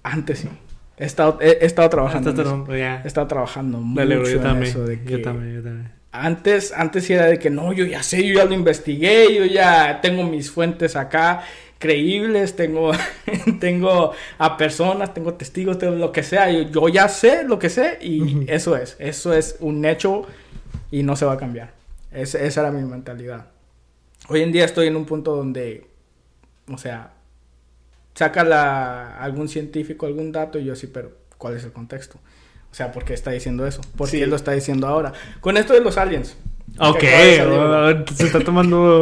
Antes 0.04 0.40
sí. 0.40 0.50
He 0.98 1.06
estado, 1.06 1.40
he, 1.42 1.66
estado 1.66 1.90
trabajando. 1.90 2.30
He 2.30 3.08
estado 3.08 3.28
trabajando 3.28 3.80
mucho 3.80 4.02
en 4.02 4.64
eso 4.64 4.86
de 4.86 5.02
que... 5.02 5.12
Yo 5.12 5.22
también, 5.22 5.56
yo 5.56 5.64
también. 5.64 5.92
Antes, 6.12 6.74
antes 6.76 7.10
era 7.10 7.26
de 7.26 7.40
que 7.40 7.50
no, 7.50 7.72
yo 7.72 7.86
ya 7.86 8.04
sé, 8.04 8.28
yo 8.28 8.36
ya 8.36 8.46
lo 8.46 8.54
investigué, 8.54 9.34
yo 9.34 9.46
ya 9.46 10.00
tengo 10.02 10.24
mis 10.24 10.52
fuentes 10.52 10.98
acá 10.98 11.44
creíbles, 11.80 12.56
tengo, 12.56 12.92
tengo 13.60 14.12
a 14.38 14.58
personas, 14.58 15.14
tengo 15.14 15.34
testigos, 15.34 15.80
tengo 15.80 15.96
lo 15.96 16.12
que 16.12 16.22
sea, 16.22 16.52
yo, 16.52 16.64
yo 16.70 16.90
ya 16.90 17.08
sé 17.08 17.46
lo 17.46 17.58
que 17.58 17.70
sé 17.70 17.98
y 18.02 18.46
eso 18.52 18.76
es, 18.76 18.98
eso 19.00 19.34
es 19.34 19.56
un 19.62 19.84
hecho 19.86 20.28
y 20.92 21.04
no 21.04 21.16
se 21.16 21.26
va 21.26 21.34
a 21.34 21.38
cambiar. 21.38 21.72
esa 22.12 22.62
era 22.62 22.72
mi 22.72 22.84
mentalidad. 22.84 23.48
Hoy 24.32 24.44
en 24.44 24.54
día 24.54 24.64
estoy 24.64 24.88
en 24.88 24.96
un 24.96 25.04
punto 25.04 25.36
donde, 25.36 25.88
o 26.72 26.78
sea, 26.78 27.12
saca 28.16 28.46
la, 28.46 29.18
algún 29.18 29.50
científico 29.50 30.06
algún 30.06 30.32
dato 30.32 30.58
y 30.58 30.64
yo 30.64 30.74
sí, 30.74 30.88
pero 30.88 31.12
¿cuál 31.38 31.58
es 31.58 31.66
el 31.66 31.74
contexto? 31.74 32.18
O 32.72 32.74
sea, 32.74 32.94
¿por 32.94 33.04
qué 33.04 33.14
está 33.14 33.32
diciendo 33.32 33.68
eso? 33.68 33.82
¿Por 33.98 34.10
qué 34.10 34.26
lo 34.28 34.38
está 34.38 34.54
diciendo 34.54 34.88
ahora? 34.88 35.12
Con 35.42 35.58
esto 35.58 35.74
de 35.74 35.82
los 35.82 35.98
aliens. 35.98 36.38
Ok, 36.80 37.02
se 37.02 38.26
está 38.26 38.40
tomando... 38.40 39.02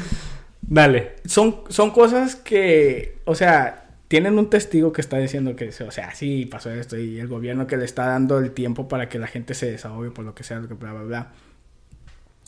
Dale. 0.62 1.14
Son, 1.26 1.62
son 1.68 1.92
cosas 1.92 2.34
que, 2.34 3.18
o 3.26 3.36
sea, 3.36 3.90
tienen 4.08 4.36
un 4.36 4.50
testigo 4.50 4.92
que 4.92 5.00
está 5.00 5.18
diciendo 5.18 5.54
que, 5.54 5.68
o 5.68 5.90
sea, 5.92 6.12
sí, 6.16 6.46
pasó 6.46 6.72
esto 6.72 6.98
y 6.98 7.20
el 7.20 7.28
gobierno 7.28 7.68
que 7.68 7.76
le 7.76 7.84
está 7.84 8.06
dando 8.06 8.40
el 8.40 8.50
tiempo 8.50 8.88
para 8.88 9.08
que 9.08 9.20
la 9.20 9.28
gente 9.28 9.54
se 9.54 9.70
desahogue 9.70 10.10
por 10.10 10.24
lo 10.24 10.34
que 10.34 10.42
sea, 10.42 10.58
lo 10.58 10.66
que 10.66 10.74
bla, 10.74 10.92
bla, 10.92 11.28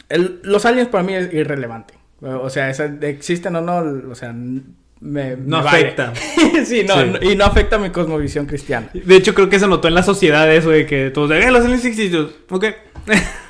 los 0.09 0.67
aliens 0.67 0.89
para 0.89 1.05
mí 1.05 1.15
es 1.15 1.33
irrelevante. 1.33 1.95
O 2.21 2.51
sea, 2.51 2.71
existen 2.71 3.57
o 3.57 3.61
no, 3.61 4.11
o 4.11 4.15
sea, 4.15 4.33
me, 4.33 5.37
no 5.37 5.57
afecta. 5.57 6.13
sí, 6.65 6.85
no, 6.87 7.21
y 7.21 7.35
no 7.35 7.45
afecta 7.45 7.79
mi 7.79 7.91
cosmovisión 7.91 8.47
cristiana. 8.47 8.89
De 8.93 9.17
hecho, 9.17 9.35
creo 9.35 9.49
que 9.49 9.59
se 9.59 9.67
notó 9.67 9.89
en 9.89 9.95
la 9.95 10.05
sociedad 10.05 10.53
eso 10.55 10.71
de 10.71 10.87
que 10.87 11.11
todos 11.11 11.31
de, 11.31 11.41
eh, 11.41 11.51
los 11.51 11.65
aliens 11.65 11.85
existen. 11.85 12.29
Ok. 12.49 12.67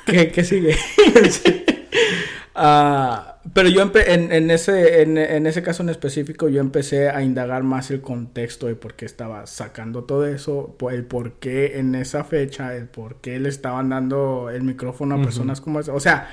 ¿Qué, 0.05 0.31
qué 0.31 0.43
sigue? 0.43 0.75
Ah, 2.55 3.32
pero 3.51 3.67
yo 3.67 3.81
en, 3.81 4.31
en, 4.31 4.51
ese, 4.51 5.01
en, 5.01 5.17
en, 5.17 5.47
ese 5.47 5.61
caso 5.63 5.83
en 5.83 5.89
específico, 5.89 6.47
yo 6.47 6.61
empecé 6.61 7.09
a 7.09 7.23
indagar 7.23 7.63
más 7.63 7.91
el 7.91 7.99
contexto 7.99 8.67
de 8.67 8.75
por 8.75 8.93
qué 8.93 9.05
estaba 9.05 9.47
sacando 9.47 10.05
todo 10.05 10.25
eso, 10.25 10.77
el 10.91 11.03
por 11.03 11.33
qué 11.33 11.77
en 11.79 11.93
esa 11.95 12.23
fecha, 12.23 12.73
el 12.73 12.87
por 12.87 13.17
qué 13.17 13.39
le 13.39 13.49
estaban 13.49 13.89
dando 13.89 14.49
el 14.49 14.63
micrófono 14.63 15.15
a 15.15 15.21
personas 15.21 15.59
como 15.59 15.81
esa. 15.81 15.93
O 15.93 15.99
sea, 15.99 16.29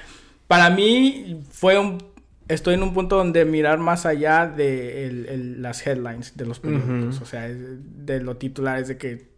para 0.46 0.70
mí 0.70 1.40
fue 1.50 1.78
un 1.78 1.98
estoy 2.46 2.74
en 2.74 2.82
un 2.82 2.92
punto 2.92 3.16
donde 3.16 3.44
mirar 3.44 3.78
más 3.78 4.06
allá 4.06 4.46
de 4.46 5.54
las 5.58 5.86
headlines 5.86 6.36
de 6.36 6.46
los 6.46 6.60
periódicos, 6.60 7.20
o 7.20 7.24
sea, 7.24 7.48
de 7.48 8.20
lo 8.20 8.36
titulares 8.36 8.88
de 8.88 8.96
que, 8.96 9.28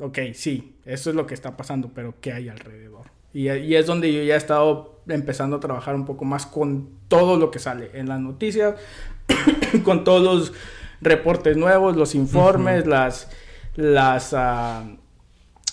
ok, 0.00 0.18
sí, 0.32 0.76
eso 0.84 1.10
es 1.10 1.16
lo 1.16 1.26
que 1.26 1.34
está 1.34 1.56
pasando, 1.56 1.92
pero 1.94 2.14
¿qué 2.20 2.32
hay 2.32 2.48
alrededor? 2.48 3.10
Y, 3.32 3.50
y, 3.50 3.74
es 3.74 3.86
donde 3.86 4.12
yo 4.12 4.22
ya 4.22 4.34
he 4.34 4.38
estado 4.38 4.93
empezando 5.08 5.56
a 5.56 5.60
trabajar 5.60 5.94
un 5.94 6.04
poco 6.04 6.24
más 6.24 6.46
con 6.46 6.90
todo 7.08 7.36
lo 7.36 7.50
que 7.50 7.58
sale 7.58 7.90
en 7.94 8.08
las 8.08 8.20
noticias, 8.20 8.74
con 9.84 10.04
todos 10.04 10.22
los 10.22 10.52
reportes 11.00 11.56
nuevos, 11.56 11.96
los 11.96 12.14
informes, 12.14 12.86
las, 12.86 13.28
las, 13.76 14.34
ah, 14.34 14.84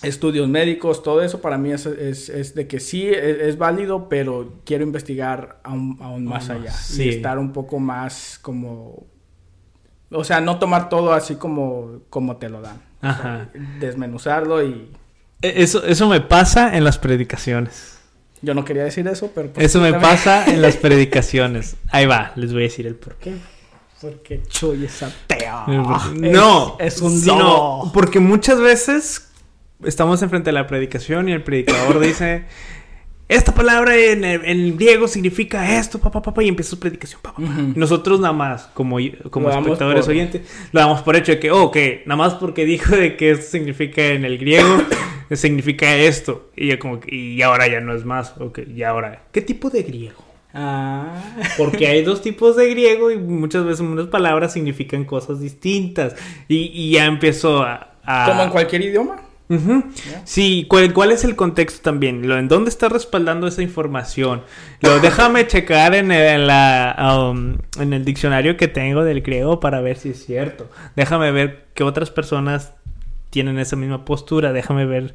estudios 0.02 0.48
médicos, 0.48 1.02
todo 1.02 1.22
eso 1.22 1.40
para 1.40 1.58
mí 1.58 1.70
es, 1.70 1.86
es, 1.86 2.54
de 2.54 2.66
que 2.66 2.80
sí 2.80 3.08
es, 3.08 3.56
válido, 3.56 4.08
pero 4.08 4.60
quiero 4.64 4.84
investigar 4.84 5.60
aún, 5.62 5.98
aún 6.00 6.24
más 6.24 6.50
allá 6.50 6.72
y 6.98 7.08
estar 7.08 7.38
un 7.38 7.52
poco 7.52 7.78
más 7.78 8.38
como, 8.42 9.06
o 10.10 10.24
sea, 10.24 10.40
no 10.40 10.58
tomar 10.58 10.88
todo 10.88 11.12
así 11.12 11.36
como, 11.36 12.00
como 12.10 12.36
te 12.36 12.48
lo 12.48 12.60
dan. 12.60 12.80
Ajá. 13.00 13.48
desmenuzarlo 13.80 14.62
y... 14.62 14.88
E, 15.42 15.62
eso, 15.62 15.84
eso 15.84 16.08
me 16.08 16.20
pasa 16.20 16.76
en 16.76 16.84
las 16.84 16.98
predicaciones. 16.98 17.91
Yo 18.42 18.54
no 18.54 18.64
quería 18.64 18.84
decir 18.84 19.06
eso, 19.06 19.30
pero... 19.34 19.50
Pues 19.52 19.66
eso 19.66 19.80
me 19.80 19.94
pasa 19.94 20.46
en 20.46 20.60
las 20.60 20.76
predicaciones. 20.78 21.76
Ahí 21.90 22.06
va, 22.06 22.32
les 22.36 22.52
voy 22.52 22.62
a 22.62 22.64
decir 22.64 22.86
el 22.86 22.96
por 22.96 23.14
qué. 23.16 23.34
Porque 24.00 24.42
Chuy 24.48 24.84
es 24.84 25.02
ateo. 25.02 25.64
No, 26.14 26.76
es, 26.80 27.00
un 27.00 27.24
no. 27.24 27.90
Porque 27.94 28.18
muchas 28.18 28.60
veces 28.60 29.32
estamos 29.84 30.22
enfrente 30.22 30.50
de 30.50 30.54
la 30.54 30.66
predicación 30.66 31.28
y 31.28 31.32
el 31.32 31.42
predicador 31.44 32.00
dice, 32.04 32.44
esta 33.28 33.54
palabra 33.54 33.96
en, 33.96 34.24
el, 34.24 34.76
griego 34.76 35.08
significa 35.08 35.78
esto, 35.78 35.98
papá, 35.98 36.20
papá, 36.20 36.42
y 36.42 36.48
empieza 36.48 36.70
su 36.70 36.78
predicación, 36.78 37.20
papá. 37.22 37.40
Nosotros 37.40 38.20
nada 38.20 38.34
más, 38.34 38.68
como, 38.74 38.98
como 39.30 39.50
espectadores 39.50 40.06
oyentes, 40.08 40.42
lo 40.72 40.80
damos 40.80 41.02
por 41.02 41.16
hecho 41.16 41.32
de 41.32 41.40
que, 41.40 41.50
oh, 41.50 41.64
ok, 41.64 41.76
nada 42.06 42.16
más 42.16 42.34
porque 42.34 42.64
dijo 42.64 42.96
de 42.96 43.16
que 43.16 43.30
esto 43.30 43.46
significa 43.50 44.04
en 44.04 44.24
el 44.24 44.36
griego, 44.38 44.82
significa 45.36 45.94
esto. 45.94 46.50
Y, 46.56 46.68
ya 46.68 46.78
como, 46.78 47.00
y 47.06 47.40
ahora 47.42 47.68
ya 47.68 47.80
no 47.80 47.94
es 47.94 48.04
más, 48.04 48.34
ok, 48.38 48.60
y 48.74 48.82
ahora, 48.82 49.24
¿qué 49.32 49.42
tipo 49.42 49.70
de 49.70 49.82
griego? 49.82 50.22
Ah. 50.54 51.36
Porque 51.56 51.86
hay 51.86 52.02
dos 52.02 52.22
tipos 52.22 52.56
de 52.56 52.68
griego 52.70 53.10
y 53.10 53.18
muchas 53.18 53.64
veces 53.64 53.80
unas 53.80 54.06
palabras 54.06 54.52
significan 54.52 55.04
cosas 55.04 55.40
distintas. 55.40 56.14
Y, 56.48 56.90
ya 56.92 57.06
empezó 57.06 57.62
a, 57.62 57.94
a... 58.04 58.26
¿Como 58.28 58.42
en 58.42 58.50
cualquier 58.50 58.82
idioma? 58.82 59.22
Sí, 60.24 60.66
¿cuál, 60.68 61.12
es 61.12 61.24
el 61.24 61.36
contexto 61.36 61.82
también? 61.82 62.30
¿En 62.30 62.48
dónde 62.48 62.70
está 62.70 62.88
respaldando 62.88 63.46
esa 63.46 63.62
información? 63.62 64.42
Lo, 64.80 64.98
déjame 65.00 65.46
checar 65.46 65.94
en 65.94 66.10
el, 66.10 66.50
um, 66.98 67.58
en 67.78 67.92
el 67.92 68.04
diccionario 68.04 68.56
que 68.56 68.68
tengo 68.68 69.04
del 69.04 69.20
griego 69.20 69.60
para 69.60 69.80
ver 69.80 69.98
si 69.98 70.10
es 70.10 70.24
cierto. 70.24 70.70
Déjame 70.96 71.32
ver 71.32 71.66
qué 71.74 71.84
otras 71.84 72.10
personas 72.10 72.72
tienen 73.32 73.58
esa 73.58 73.76
misma 73.76 74.04
postura. 74.04 74.52
Déjame 74.52 74.84
ver 74.84 75.14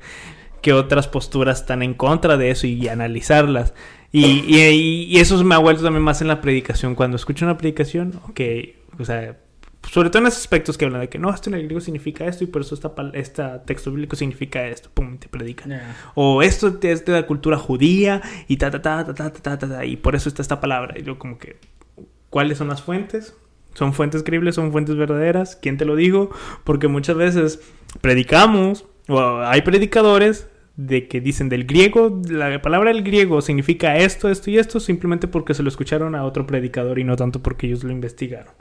qué 0.62 0.74
otras 0.74 1.08
posturas 1.08 1.62
están 1.62 1.84
en 1.84 1.94
contra 1.94 2.36
de 2.36 2.50
eso 2.50 2.68
y, 2.68 2.88
analizarlas. 2.88 3.74
Y, 4.12 4.44
y, 4.48 5.06
y, 5.08 5.20
eso 5.20 5.42
me 5.44 5.56
ha 5.56 5.60
vuelto 5.60 5.84
también 5.84 6.04
más 6.04 6.22
en 6.22 6.28
la 6.28 6.42
predicación. 6.42 6.96
Cuando 6.96 7.16
escucho 7.16 7.46
una 7.46 7.58
predicación, 7.58 8.20
ok, 8.28 8.42
o 9.00 9.06
sea, 9.06 9.38
sobre 9.92 10.10
todo 10.10 10.24
en 10.24 10.28
esos 10.28 10.40
aspectos 10.40 10.78
que 10.78 10.86
hablan 10.86 11.02
de 11.02 11.10
que 11.10 11.20
no, 11.20 11.30
esto 11.30 11.52
en 11.52 11.56
el 11.56 11.64
griego 11.64 11.80
significa 11.80 12.26
esto 12.26 12.44
y 12.44 12.48
por 12.48 12.62
eso 12.62 12.74
esta, 12.74 12.92
esta 13.14 13.64
texto 13.64 13.92
bíblico 13.92 14.16
significa 14.16 14.66
esto, 14.68 14.90
pum, 14.92 15.20
te 15.20 15.30
predican. 15.30 15.80
O 16.16 16.42
esto 16.42 16.80
es 16.82 17.06
de 17.06 17.14
la 17.14 17.28
cultura 17.28 17.58
judía 17.58 18.24
y 18.48 18.58
ta, 18.58 18.72
ta, 18.72 18.82
ta, 18.82 19.06
ta, 19.06 19.14
ta, 19.14 19.32
ta, 19.32 19.60
ta, 19.60 19.68
ta, 19.70 19.86
y 19.86 19.96
por 19.96 20.16
eso 20.16 20.28
está 20.28 20.42
esta 20.42 20.60
palabra. 20.60 20.96
Y 20.98 21.04
yo 21.04 21.20
como 21.20 21.38
que, 21.38 21.58
¿cuáles 22.30 22.58
son 22.58 22.70
las 22.70 22.82
fuentes? 22.82 23.36
¿Son 23.78 23.94
fuentes 23.94 24.24
creíbles? 24.24 24.56
¿Son 24.56 24.72
fuentes 24.72 24.96
verdaderas? 24.96 25.56
¿Quién 25.56 25.78
te 25.78 25.86
lo 25.86 25.96
dijo? 25.96 26.32
Porque 26.64 26.88
muchas 26.88 27.16
veces 27.16 27.60
predicamos, 28.02 28.86
o 29.08 29.42
hay 29.42 29.62
predicadores 29.62 30.48
de 30.78 31.08
que 31.08 31.22
dicen 31.22 31.48
del 31.48 31.66
griego, 31.66 32.20
la 32.28 32.60
palabra 32.60 32.92
del 32.92 33.04
griego 33.04 33.40
significa 33.44 33.98
esto, 33.98 34.30
esto 34.30 34.50
y 34.50 34.58
esto, 34.58 34.80
simplemente 34.80 35.28
porque 35.28 35.54
se 35.54 35.62
lo 35.62 35.70
escucharon 35.70 36.16
a 36.16 36.24
otro 36.24 36.48
predicador 36.48 36.98
y 36.98 37.04
no 37.04 37.16
tanto 37.18 37.44
porque 37.44 37.68
ellos 37.68 37.84
lo 37.84 37.92
investigaron 37.92 38.52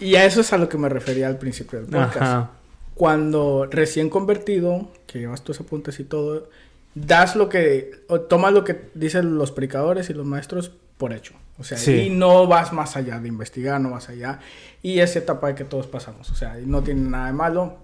y, 0.00 0.14
a 0.14 0.24
eso 0.24 0.40
es 0.42 0.52
a 0.52 0.58
lo 0.58 0.68
que 0.68 0.78
me 0.78 0.88
refería 0.88 1.26
al 1.26 1.38
principio 1.38 1.80
del 1.80 1.88
podcast. 1.88 2.50
Cuando 2.94 3.66
recién 3.68 4.08
convertido, 4.08 4.88
que 5.08 5.18
llevas 5.18 5.42
tus 5.42 5.60
apuntes 5.60 5.98
y 5.98 6.04
todo, 6.04 6.48
das 6.94 7.34
lo 7.34 7.48
que, 7.48 7.90
o 8.06 8.20
tomas 8.20 8.52
lo 8.52 8.62
que 8.62 8.88
dicen 8.94 9.36
los 9.36 9.50
predicadores 9.50 10.08
y 10.08 10.14
los 10.14 10.24
maestros 10.24 10.72
por 10.96 11.12
hecho. 11.12 11.34
O 11.58 11.64
sea, 11.64 11.78
y 11.94 12.10
no 12.10 12.46
vas 12.46 12.72
más 12.72 12.96
allá 12.96 13.18
de 13.18 13.28
investigar, 13.28 13.80
no 13.80 13.90
vas 13.90 14.08
allá. 14.08 14.40
Y 14.82 15.00
esa 15.00 15.20
etapa 15.20 15.54
que 15.54 15.64
todos 15.64 15.86
pasamos. 15.86 16.30
O 16.30 16.34
sea, 16.34 16.56
no 16.64 16.82
tiene 16.82 17.08
nada 17.08 17.26
de 17.26 17.32
malo. 17.32 17.78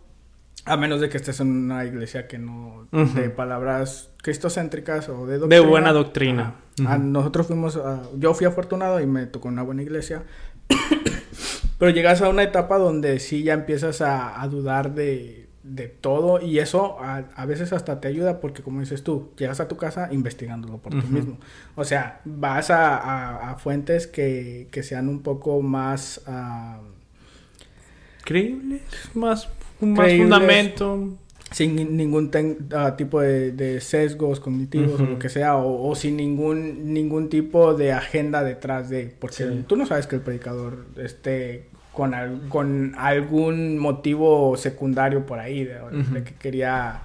A 0.65 0.77
menos 0.77 1.01
de 1.01 1.09
que 1.09 1.17
estés 1.17 1.41
en 1.41 1.49
una 1.49 1.85
iglesia 1.85 2.29
que 2.29 2.39
no... 2.39 2.87
De 2.93 3.31
palabras 3.31 4.11
cristocéntricas 4.23 5.09
o 5.09 5.27
de 5.27 5.39
doctrina. 5.39 5.63
De 5.63 5.69
buena 5.69 5.93
doctrina. 5.93 6.55
nosotros 7.01 7.47
fuimos... 7.47 7.81
yo 8.19 8.35
fui 8.35 8.47
afortunado 8.47 9.01
y 9.01 9.07
me 9.07 9.27
tocó 9.27 9.49
una 9.49 9.63
buena 9.63 9.83
iglesia. 9.83 10.23
Pero 11.79 11.91
llegas 11.91 12.21
a 12.21 12.29
una 12.29 12.43
etapa 12.43 12.79
donde 12.79 13.19
sí 13.19 13.43
ya 13.43 13.55
empiezas 13.55 14.03
a 14.03 14.47
dudar 14.49 14.95
de 14.95 15.42
de 15.63 15.87
todo 15.87 16.41
y 16.41 16.59
eso 16.59 16.97
a, 17.01 17.47
veces 17.47 17.73
hasta 17.73 18.01
te 18.01 18.09
ayuda 18.09 18.41
porque 18.41 18.63
como 18.63 18.81
dices 18.81 19.05
tú, 19.05 19.31
llegas 19.39 19.61
a 19.61 19.69
tu 19.69 19.77
casa 19.77 20.09
investigándolo 20.11 20.79
por 20.79 20.93
ti 20.93 21.07
mismo. 21.09 21.39
O 21.77 21.85
sea, 21.85 22.21
vas 22.25 22.71
a, 22.71 23.57
fuentes 23.59 24.07
que, 24.07 24.69
sean 24.83 25.09
un 25.09 25.23
poco 25.23 25.63
más... 25.63 26.23
creíbles, 28.25 28.83
más, 29.15 29.49
más 29.81 30.13
fundamento. 30.17 31.17
Sin 31.53 31.99
ningún 31.99 32.31
ah, 32.75 32.97
tipo 32.97 33.21
de, 33.21 33.81
sesgos 33.81 34.41
cognitivos 34.41 35.01
o 35.01 35.05
lo 35.05 35.19
que 35.19 35.29
sea, 35.29 35.57
o, 35.57 35.95
sin 35.95 36.17
ningún, 36.17 36.95
ningún 36.95 37.29
tipo 37.29 37.75
de 37.75 37.93
agenda 37.93 38.43
detrás 38.43 38.89
de... 38.89 39.15
Porque 39.19 39.45
tú 39.67 39.77
no 39.77 39.87
sabes 39.87 40.07
que 40.07 40.17
el 40.17 40.23
predicador 40.23 40.87
esté 40.97 41.72
con, 41.93 42.49
con 42.49 42.95
algún 42.97 43.79
motivo 43.79 44.57
secundario 44.57 45.27
por 45.27 45.39
ahí, 45.39 45.65
de, 45.65 45.79
que 46.25 46.35
quería 46.35 47.03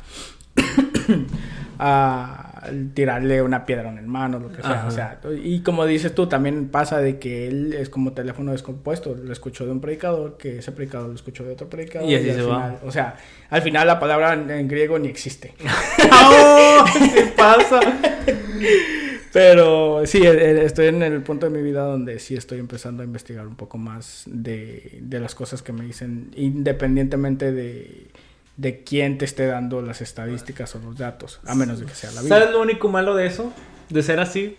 ah, 1.79 2.69
tirarle 2.93 3.41
una 3.41 3.65
piedra 3.65 3.89
en 3.89 3.97
el 3.97 4.07
mano, 4.07 4.39
lo 4.39 4.51
que 4.51 4.61
sea. 4.61 4.85
O 4.87 4.91
sea, 4.91 5.19
y 5.43 5.61
como 5.61 5.85
dices 5.85 6.15
tú, 6.15 6.27
también 6.27 6.69
pasa 6.69 6.99
de 6.99 7.19
que 7.19 7.47
él 7.47 7.73
es 7.73 7.89
como 7.89 8.13
teléfono 8.13 8.53
descompuesto. 8.53 9.13
Lo 9.15 9.33
escuchó 9.33 9.65
de 9.65 9.71
un 9.71 9.81
predicador, 9.81 10.37
que 10.37 10.59
ese 10.59 10.71
predicador 10.71 11.09
lo 11.09 11.15
escuchó 11.15 11.43
de 11.43 11.53
otro 11.53 11.69
predicador. 11.69 12.09
Y 12.09 12.15
así 12.15 12.31
se 12.31 12.41
va. 12.43 12.77
O 12.83 12.91
sea, 12.91 13.17
al 13.49 13.61
final 13.61 13.87
la 13.87 13.99
palabra 13.99 14.33
en, 14.33 14.67
griego 14.67 14.97
ni 14.99 15.09
existe. 15.09 15.53
¡Oh! 16.13 16.85
¿Qué 17.13 17.33
pasa? 17.35 17.79
Pero 19.37 20.01
sí, 20.07 20.17
e, 20.25 20.31
e, 20.31 20.65
estoy 20.65 20.87
en 20.87 21.03
el 21.03 21.21
punto 21.21 21.45
de 21.45 21.55
mi 21.55 21.61
vida 21.61 21.83
donde 21.83 22.17
sí 22.17 22.35
estoy 22.35 22.57
empezando 22.57 23.03
a 23.03 23.05
investigar 23.05 23.45
un 23.45 23.55
poco 23.55 23.77
más 23.77 24.23
de, 24.25 24.99
las 25.11 25.35
cosas 25.35 25.61
que 25.61 25.71
me 25.71 25.85
dicen, 25.85 26.31
independientemente 26.35 27.51
de, 27.51 28.07
de 28.55 28.83
quién 28.83 29.19
te 29.19 29.25
esté 29.25 29.45
dando 29.45 29.83
las 29.83 30.01
estadísticas 30.01 30.73
o 30.73 30.79
los 30.79 30.97
datos, 30.97 31.39
a 31.45 31.53
menos 31.53 31.79
de 31.79 31.85
que 31.85 31.93
sea 31.93 32.09
la 32.13 32.23
vida. 32.23 32.35
¿Sabes 32.35 32.51
lo 32.51 32.59
único 32.59 32.89
malo 32.89 33.13
de 33.13 33.27
eso? 33.27 33.53
De 33.89 34.01
ser 34.01 34.19
así, 34.19 34.57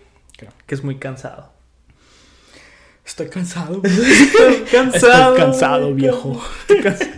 que 0.65 0.75
es 0.75 0.81
muy 0.81 0.95
cansado. 0.95 1.51
Estoy 3.05 3.27
cansado. 3.27 3.81
Estoy 3.83 4.63
cansado. 4.71 5.33
Estoy 5.33 5.45
cansado, 5.45 5.93
viejo. 5.93 6.41
Estoy 6.61 6.79
cansado. 6.83 7.11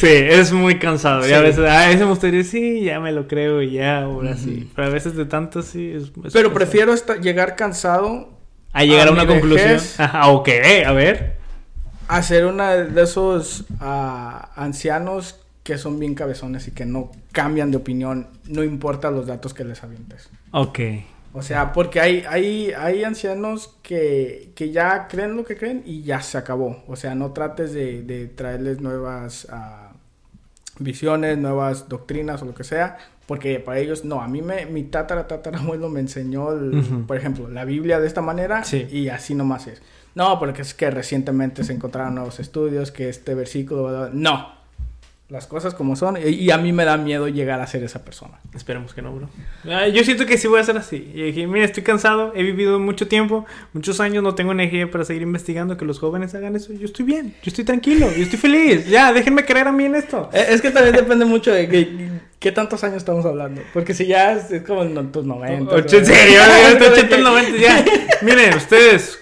Sí, 0.00 0.08
es 0.08 0.50
muy 0.50 0.78
cansado. 0.78 1.28
Y 1.28 1.32
a 1.34 1.40
veces, 1.42 1.68
a 1.68 1.86
veces 1.88 2.00
me 2.00 2.06
gustaría, 2.06 2.42
sí, 2.42 2.80
ya 2.80 3.00
me 3.00 3.12
lo 3.12 3.28
creo 3.28 3.60
y 3.60 3.72
ya, 3.72 4.04
ahora 4.04 4.34
sí. 4.34 4.70
Pero 4.74 4.88
a 4.88 4.90
veces 4.90 5.14
de 5.14 5.26
tanto 5.26 5.60
sí 5.60 5.92
es. 5.94 6.10
Pero 6.32 6.54
prefiero 6.54 6.94
llegar 7.20 7.54
cansado. 7.54 8.30
A 8.72 8.82
llegar 8.82 9.08
a, 9.08 9.12
una 9.12 9.26
conclusión. 9.26 9.78
Ajá, 9.98 10.28
ok, 10.28 10.48
a 10.86 10.92
ver. 10.92 11.36
A 12.08 12.22
ser 12.22 12.46
una 12.46 12.76
de 12.76 13.02
esos 13.02 13.66
ah, 13.78 14.52
ancianos 14.56 15.38
que 15.64 15.76
son 15.76 15.98
bien 15.98 16.14
cabezones 16.14 16.66
y 16.66 16.70
que 16.70 16.86
no 16.86 17.12
cambian 17.32 17.70
de 17.70 17.76
opinión, 17.76 18.26
no 18.48 18.64
importa 18.64 19.10
los 19.10 19.26
datos 19.26 19.52
que 19.52 19.64
les 19.64 19.84
avientes. 19.84 20.30
Ok. 20.52 20.80
O 21.34 21.42
sea, 21.42 21.74
porque 21.74 22.00
hay, 22.00 22.24
hay, 22.26 22.72
hay 22.72 23.04
ancianos 23.04 23.76
que, 23.82 24.50
que, 24.54 24.70
ya 24.70 25.08
creen 25.08 25.36
lo 25.36 25.44
que 25.44 25.58
creen 25.58 25.82
y 25.84 26.02
ya 26.02 26.22
se 26.22 26.38
acabó. 26.38 26.82
O 26.88 26.96
sea, 26.96 27.14
no 27.14 27.32
trates 27.32 27.72
de, 27.72 28.02
de 28.02 28.26
traerles 28.26 28.80
nuevas 28.80 29.46
uh, 29.52 29.89
visiones, 30.80 31.38
nuevas 31.38 31.88
doctrinas 31.88 32.42
o 32.42 32.46
lo 32.46 32.54
que 32.54 32.64
sea, 32.64 32.98
porque 33.26 33.60
para 33.60 33.78
ellos, 33.78 34.04
no, 34.04 34.20
a 34.20 34.28
mí 34.28 34.42
me, 34.42 34.66
mi 34.66 34.82
tatara 34.82 35.28
tatarabuelo 35.28 35.88
me 35.88 36.00
enseñó, 36.00 36.48
por 37.06 37.16
ejemplo, 37.16 37.48
la 37.48 37.64
Biblia 37.64 38.00
de 38.00 38.08
esta 38.08 38.22
manera 38.22 38.62
y 38.90 39.08
así 39.08 39.34
nomás 39.34 39.68
es. 39.68 39.82
No, 40.16 40.38
porque 40.40 40.62
es 40.62 40.74
que 40.74 40.90
recientemente 40.90 41.62
se 41.62 41.72
encontraron 41.72 42.16
nuevos 42.16 42.40
estudios, 42.40 42.90
que 42.90 43.08
este 43.08 43.36
versículo, 43.36 44.10
no, 44.12 44.59
las 45.30 45.46
cosas 45.46 45.74
como 45.74 45.96
son. 45.96 46.18
Y, 46.22 46.50
a 46.50 46.58
mí 46.58 46.72
me 46.72 46.84
da 46.84 46.96
miedo 46.96 47.28
llegar 47.28 47.60
a 47.60 47.66
ser 47.66 47.82
esa 47.84 48.04
persona. 48.04 48.40
Esperemos 48.54 48.92
que 48.92 49.00
no, 49.00 49.14
bro. 49.14 49.28
Ah, 49.68 49.86
yo 49.86 50.02
siento 50.04 50.26
que 50.26 50.36
sí 50.36 50.48
voy 50.48 50.60
a 50.60 50.64
ser 50.64 50.76
así. 50.76 51.10
Y 51.14 51.22
dije, 51.22 51.46
mira, 51.46 51.64
estoy 51.64 51.84
cansado, 51.84 52.32
he 52.34 52.42
vivido 52.42 52.78
mucho 52.80 53.06
tiempo, 53.06 53.46
muchos 53.72 54.00
años, 54.00 54.22
no 54.22 54.34
tengo 54.34 54.52
energía 54.52 54.90
para 54.90 55.04
seguir 55.04 55.22
investigando, 55.22 55.76
que 55.76 55.84
los 55.84 56.00
jóvenes 56.00 56.34
hagan 56.34 56.56
eso. 56.56 56.72
Yo 56.72 56.84
estoy 56.84 57.04
bien, 57.04 57.34
yo 57.42 57.48
estoy 57.48 57.64
tranquilo, 57.64 58.10
yo 58.10 58.22
estoy 58.24 58.38
feliz. 58.38 58.88
Ya, 58.88 59.12
déjenme 59.12 59.44
creer 59.44 59.68
a 59.68 59.72
mí 59.72 59.84
en 59.84 59.94
esto. 59.94 60.28
Eh, 60.32 60.46
es 60.50 60.60
que 60.60 60.70
también 60.70 60.96
depende 60.96 61.24
mucho 61.24 61.52
de 61.52 61.68
que, 61.68 62.10
qué 62.40 62.50
tantos 62.50 62.82
años 62.82 62.96
estamos 62.96 63.24
hablando. 63.24 63.62
Porque 63.72 63.94
si 63.94 64.06
ya 64.06 64.32
es, 64.32 64.62
como 64.62 64.82
en 64.82 65.12
tus 65.12 65.24
90. 65.24 65.76
¿En 65.76 65.88
serio? 66.06 66.40
80, 66.90 67.16
90, 67.18 67.58
ya. 67.58 67.84
Miren, 68.22 68.54
ustedes 68.54 69.20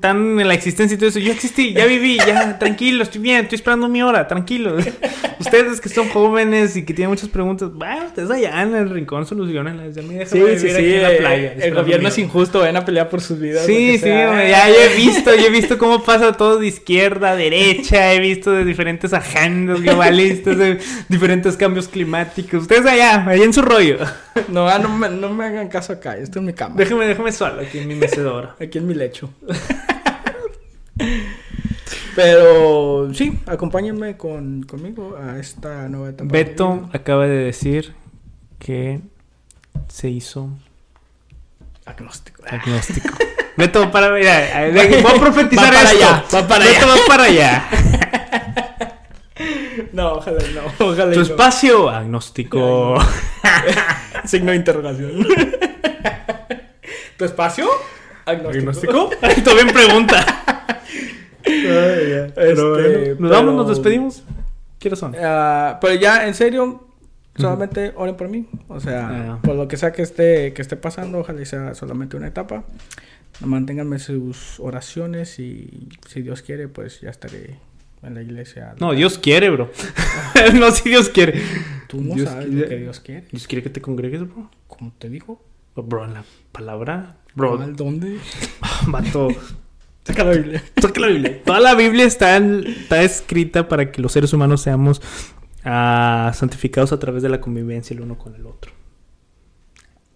tan 0.00 0.40
en 0.40 0.48
la 0.48 0.54
existencia 0.54 0.94
y 0.94 0.98
todo 0.98 1.08
eso. 1.08 1.20
Yo 1.20 1.32
existí, 1.32 1.72
ya 1.72 1.86
viví, 1.86 2.16
ya, 2.16 2.58
tranquilo, 2.58 3.04
estoy 3.04 3.20
bien, 3.20 3.44
estoy 3.44 3.56
esperando 3.56 3.88
mi 3.88 4.02
hora, 4.02 4.26
tranquilo. 4.26 4.76
ustedes 5.38 5.80
que 5.80 5.88
son 5.88 6.08
jóvenes 6.08 6.76
y 6.76 6.84
que 6.84 6.92
tienen 6.92 7.10
muchas 7.10 7.28
preguntas, 7.28 7.72
bueno, 7.72 8.06
ustedes 8.06 8.30
allá 8.30 8.62
en 8.62 8.74
el 8.74 8.90
rincón 8.90 9.26
solucionenlas. 9.26 9.94
Ya 9.94 10.02
me 10.02 10.26
sí, 10.26 10.40
sí, 10.56 10.68
sí, 10.70 10.94
en 10.94 11.02
la 11.02 11.12
eh, 11.12 11.16
playa. 11.16 11.52
El 11.60 11.74
gobierno 11.74 12.08
es 12.08 12.18
injusto, 12.18 12.60
ven 12.60 12.76
a 12.76 12.84
pelear 12.84 13.08
por 13.08 13.20
sus 13.20 13.38
vidas. 13.38 13.64
Sí, 13.64 13.98
sí, 13.98 14.08
ya 14.08 14.68
he 14.68 14.96
visto, 14.96 15.34
yo 15.34 15.46
he 15.46 15.50
visto 15.50 15.78
cómo 15.78 16.02
pasa 16.02 16.32
todo 16.32 16.58
de 16.58 16.66
izquierda 16.66 17.36
derecha, 17.36 18.12
he 18.12 18.18
visto 18.18 18.50
de 18.50 18.64
diferentes 18.64 19.12
agendas 19.12 19.80
globalistas, 19.80 20.58
de 20.58 20.78
diferentes 21.08 21.56
cambios 21.56 21.86
climáticos. 21.86 22.62
Ustedes 22.62 22.86
allá, 22.86 23.24
allá 23.24 23.44
en 23.44 23.52
su 23.52 23.62
rollo. 23.62 23.98
No, 24.48 24.68
ah, 24.68 24.80
no 24.80 24.88
me, 24.88 25.08
no 25.08 25.30
me 25.30 25.44
hagan 25.44 25.68
caso 25.68 25.92
acá, 25.92 26.16
esto 26.16 26.40
es 26.40 26.44
mi 26.44 26.52
cama. 26.52 26.74
Déjeme, 26.76 27.06
déjame 27.06 27.30
solo 27.30 27.60
aquí 27.60 27.78
en 27.78 27.88
mi 27.88 27.94
mecedora. 27.94 28.56
aquí 28.60 28.78
en 28.78 28.86
mi 28.88 28.94
lecho. 28.94 29.30
Pero 32.14 33.12
sí, 33.12 33.38
acompáñenme 33.46 34.16
con, 34.16 34.62
conmigo 34.62 35.16
a 35.16 35.38
esta 35.38 35.88
nueva 35.88 36.10
etapa. 36.10 36.30
Beto 36.30 36.88
acaba 36.92 37.26
de 37.26 37.36
decir 37.36 37.94
que 38.58 39.00
se 39.88 40.10
hizo 40.10 40.50
agnóstico. 41.84 42.42
Agnóstico. 42.48 43.14
Beto, 43.56 43.90
para 43.90 44.14
allá. 44.14 44.70
Voy 44.72 45.12
a 45.16 45.20
profetizar 45.20 45.72
va 45.72 45.78
para 45.78 45.88
Allá, 45.90 46.24
va 46.32 46.48
para 46.48 46.64
Beto, 46.64 46.86
allá. 46.86 46.94
va 46.94 47.06
para 47.06 47.24
allá. 47.24 47.64
No, 49.92 50.14
ojalá 50.14 50.38
no. 50.54 50.86
Ojalá 50.86 51.12
tu 51.12 51.20
espacio 51.20 51.88
agnóstico. 51.88 52.96
Signo 54.24 54.50
de 54.52 54.56
interrogación. 54.56 55.26
¿Tu 57.16 57.24
espacio? 57.24 57.68
¿Agnóstico? 58.26 59.10
Todavía 59.44 59.72
pregunta. 59.72 60.84
Este, 61.44 63.16
¿Nos 63.18 63.30
vamos? 63.30 63.54
¿Nos 63.54 63.68
despedimos? 63.68 64.22
¿Qué 64.78 64.94
son? 64.96 65.12
Uh, 65.12 65.78
pero 65.80 65.94
ya, 65.94 66.26
en 66.26 66.34
serio, 66.34 66.88
solamente 67.36 67.92
oren 67.96 68.16
por 68.16 68.28
mí. 68.28 68.46
O 68.68 68.80
sea, 68.80 69.08
ah. 69.08 69.38
por 69.42 69.54
lo 69.54 69.68
que 69.68 69.76
sea 69.76 69.92
que 69.92 70.02
esté, 70.02 70.52
que 70.52 70.62
esté 70.62 70.76
pasando, 70.76 71.18
ojalá 71.18 71.44
sea 71.44 71.74
solamente 71.74 72.16
una 72.16 72.28
etapa. 72.28 72.64
Manténganme 73.40 73.98
sus 73.98 74.60
oraciones 74.60 75.38
y 75.38 75.88
si 76.06 76.22
Dios 76.22 76.42
quiere, 76.42 76.68
pues 76.68 77.00
ya 77.00 77.10
estaré 77.10 77.58
en 78.02 78.14
la 78.14 78.22
iglesia. 78.22 78.74
No, 78.78 78.92
Dios 78.92 79.18
quiere, 79.18 79.50
bro. 79.50 79.70
no, 80.54 80.70
si 80.70 80.88
Dios 80.88 81.08
quiere. 81.08 81.42
Tú 81.88 82.00
no 82.00 82.16
sabes 82.24 82.48
lo 82.48 82.68
que 82.68 82.76
Dios 82.76 83.00
quiere. 83.00 83.26
Dios 83.30 83.46
quiere 83.46 83.62
que 83.62 83.70
te 83.70 83.80
congregues, 83.80 84.20
bro. 84.20 84.50
¿Cómo 84.68 84.92
te 84.98 85.08
dijo? 85.08 85.42
Bro, 85.76 86.04
en 86.04 86.14
la 86.14 86.24
palabra. 86.52 87.16
Bro. 87.34 87.58
¿Dónde? 87.58 88.18
Mato. 88.86 89.28
Saca 90.04 90.24
la 90.24 90.32
Biblia. 90.32 90.62
Saca 90.80 91.00
la 91.00 91.06
Biblia. 91.08 91.42
Toda 91.44 91.60
la 91.60 91.74
Biblia 91.74 92.04
está, 92.04 92.36
está 92.36 93.02
escrita 93.02 93.68
para 93.68 93.90
que 93.90 94.02
los 94.02 94.12
seres 94.12 94.32
humanos 94.32 94.60
seamos 94.60 95.00
uh, 95.64 96.32
santificados 96.32 96.92
a 96.92 96.98
través 96.98 97.22
de 97.22 97.28
la 97.28 97.40
convivencia 97.40 97.94
el 97.94 98.02
uno 98.02 98.18
con 98.18 98.34
el 98.34 98.46
otro. 98.46 98.72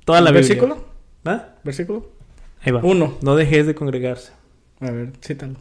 Toda 0.04 0.20
la 0.20 0.30
Biblia. 0.30 0.48
¿Versículo? 0.48 0.84
¿Ah? 1.24 1.54
¿Versículo? 1.64 2.12
Ahí 2.60 2.72
va. 2.72 2.80
Uno. 2.82 3.18
No 3.22 3.34
dejes 3.34 3.66
de 3.66 3.74
congregarse. 3.74 4.32
A 4.80 4.90
ver, 4.90 5.12
cítalo. 5.22 5.56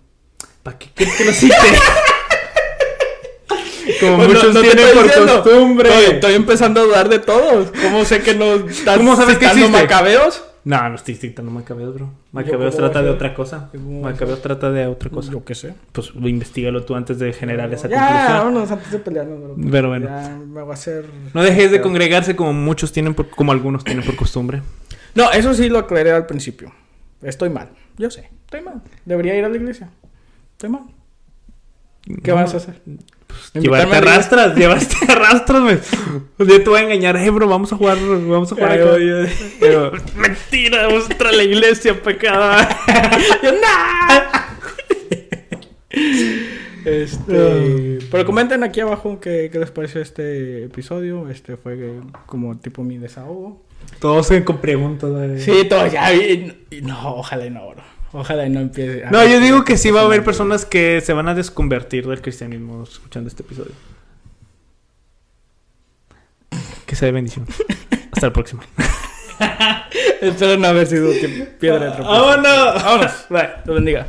¿Para 0.61 0.77
qué 0.77 0.89
quieres 0.93 1.15
que 1.17 1.25
lo 1.25 1.31
cite? 1.31 1.55
Como 3.99 4.17
muchos 4.17 4.61
tienen 4.61 4.85
por 4.93 5.25
costumbre. 5.25 5.89
Estoy, 6.11 6.33
empezando 6.33 6.81
a 6.81 6.83
dudar 6.83 7.09
de 7.09 7.19
todos. 7.19 7.71
¿Cómo 7.81 8.05
sé 8.05 8.21
que 8.21 8.35
no 8.35 8.55
estás 8.55 8.97
¿Cómo 8.97 9.15
sabes 9.15 9.37
que 9.37 9.45
existe? 9.45 9.69
macabeos? 9.69 10.43
No, 10.67 10.89
no 10.89 10.95
estoy 10.95 11.15
citando 11.15 11.49
Macabeos, 11.49 11.93
bro. 11.93 12.09
Macabeos 12.33 12.75
trata 12.75 13.01
de 13.01 13.09
otra 13.09 13.33
cosa. 13.33 13.69
Macabeos 13.73 14.41
trata 14.41 14.69
de 14.69 14.85
otra 14.85 15.09
cosa. 15.09 15.31
Yo 15.31 15.45
qué 15.45 15.55
sé. 15.55 15.73
Pues 15.93 16.11
investigalo 16.13 16.83
tú 16.83 16.93
antes 16.93 17.19
de 17.19 17.31
generar 17.31 17.73
esa 17.73 17.87
ya, 17.87 17.99
conclusión. 17.99 18.37
vámonos 18.37 18.71
antes 18.71 18.91
de 18.91 18.99
pelearnos, 18.99 19.41
bro. 19.41 19.55
Pero 19.71 19.87
bueno. 19.87 20.07
Ya 20.07 20.37
me 20.45 20.61
va 20.63 20.71
a 20.71 20.73
hacer... 20.73 21.05
No 21.33 21.41
dejes 21.41 21.71
de 21.71 21.79
congregarse 21.79 22.35
como 22.35 22.51
muchos 22.51 22.91
tienen, 22.91 23.13
por, 23.13 23.29
como 23.29 23.53
algunos 23.53 23.85
tienen 23.85 24.03
por 24.03 24.17
costumbre. 24.17 24.61
No, 25.15 25.31
eso 25.31 25.53
sí 25.53 25.69
lo 25.69 25.79
aclaré 25.79 26.11
al 26.11 26.25
principio. 26.25 26.73
Estoy 27.21 27.49
mal. 27.49 27.69
Yo 27.97 28.11
sé. 28.11 28.29
Estoy 28.43 28.59
mal. 28.59 28.81
Debería 29.05 29.35
ir 29.37 29.45
a 29.45 29.49
la 29.49 29.55
iglesia. 29.55 29.89
Estoy 30.51 30.69
mal. 30.69 30.83
¿Qué 32.23 32.33
vas 32.33 32.53
a 32.53 32.57
hacer? 32.57 32.81
Pues, 33.27 33.63
llevarte 33.63 33.95
arrastras, 33.95 34.55
llevarte 34.57 34.95
arrastras, 35.07 35.61
güey. 35.61 35.79
Un 36.37 36.47
día 36.47 36.63
te 36.63 36.69
voy 36.69 36.79
a 36.79 36.83
engañar, 36.83 37.17
eh, 37.17 37.29
bro, 37.29 37.47
vamos 37.47 37.71
a 37.73 37.77
jugar, 37.77 37.97
vamos 37.99 38.51
a 38.51 38.55
jugar. 38.55 38.71
Ay, 38.71 39.29
Mentira, 40.15 40.87
vamos 40.87 41.09
a 41.09 41.11
entrar 41.11 41.33
a 41.33 41.37
la 41.37 41.43
iglesia, 41.43 42.01
pecado. 42.01 42.67
yo, 43.43 43.51
Este, 46.85 47.99
pero 48.09 48.25
comenten 48.25 48.63
aquí 48.63 48.79
abajo 48.79 49.19
qué, 49.19 49.49
qué, 49.51 49.59
les 49.59 49.71
pareció 49.71 50.01
este 50.01 50.65
episodio. 50.65 51.29
Este 51.29 51.57
fue 51.57 51.99
como 52.25 52.57
tipo 52.57 52.83
mi 52.83 52.97
desahogo. 52.97 53.61
Todos 53.99 54.31
con 54.45 54.59
preguntas. 54.59 55.41
Sí, 55.41 55.65
todos 55.67 55.91
ya. 55.91 56.09
no, 56.81 57.15
ojalá 57.15 57.45
y 57.45 57.49
no, 57.49 57.69
bro. 57.69 57.96
Ojalá 58.13 58.47
no 58.49 58.61
empiece. 58.61 59.05
no, 59.11 59.25
yo 59.25 59.39
digo 59.39 59.63
que 59.63 59.77
sí 59.77 59.91
va 59.91 60.01
a 60.01 60.05
haber 60.05 60.23
personas 60.23 60.65
que 60.65 61.01
se 61.01 61.13
van 61.13 61.27
a 61.27 61.35
desconvertir 61.35 62.07
del 62.07 62.21
cristianismo 62.21 62.83
escuchando 62.83 63.27
este 63.27 63.43
episodio. 63.43 63.73
Que 66.85 66.95
sea 66.95 67.07
de 67.07 67.11
bendición. 67.11 67.45
Hasta 68.11 68.27
la 68.27 68.33
próxima. 68.33 68.63
Espero 70.21 70.57
no 70.57 70.67
haber 70.67 70.87
sido 70.87 71.11
piedra 71.59 71.91
de 71.91 72.01
¡Vámonos! 72.01 72.83
Vámonos. 72.83 73.25
Bye. 73.29 73.49
Te 73.65 73.71
bendiga. 73.71 74.07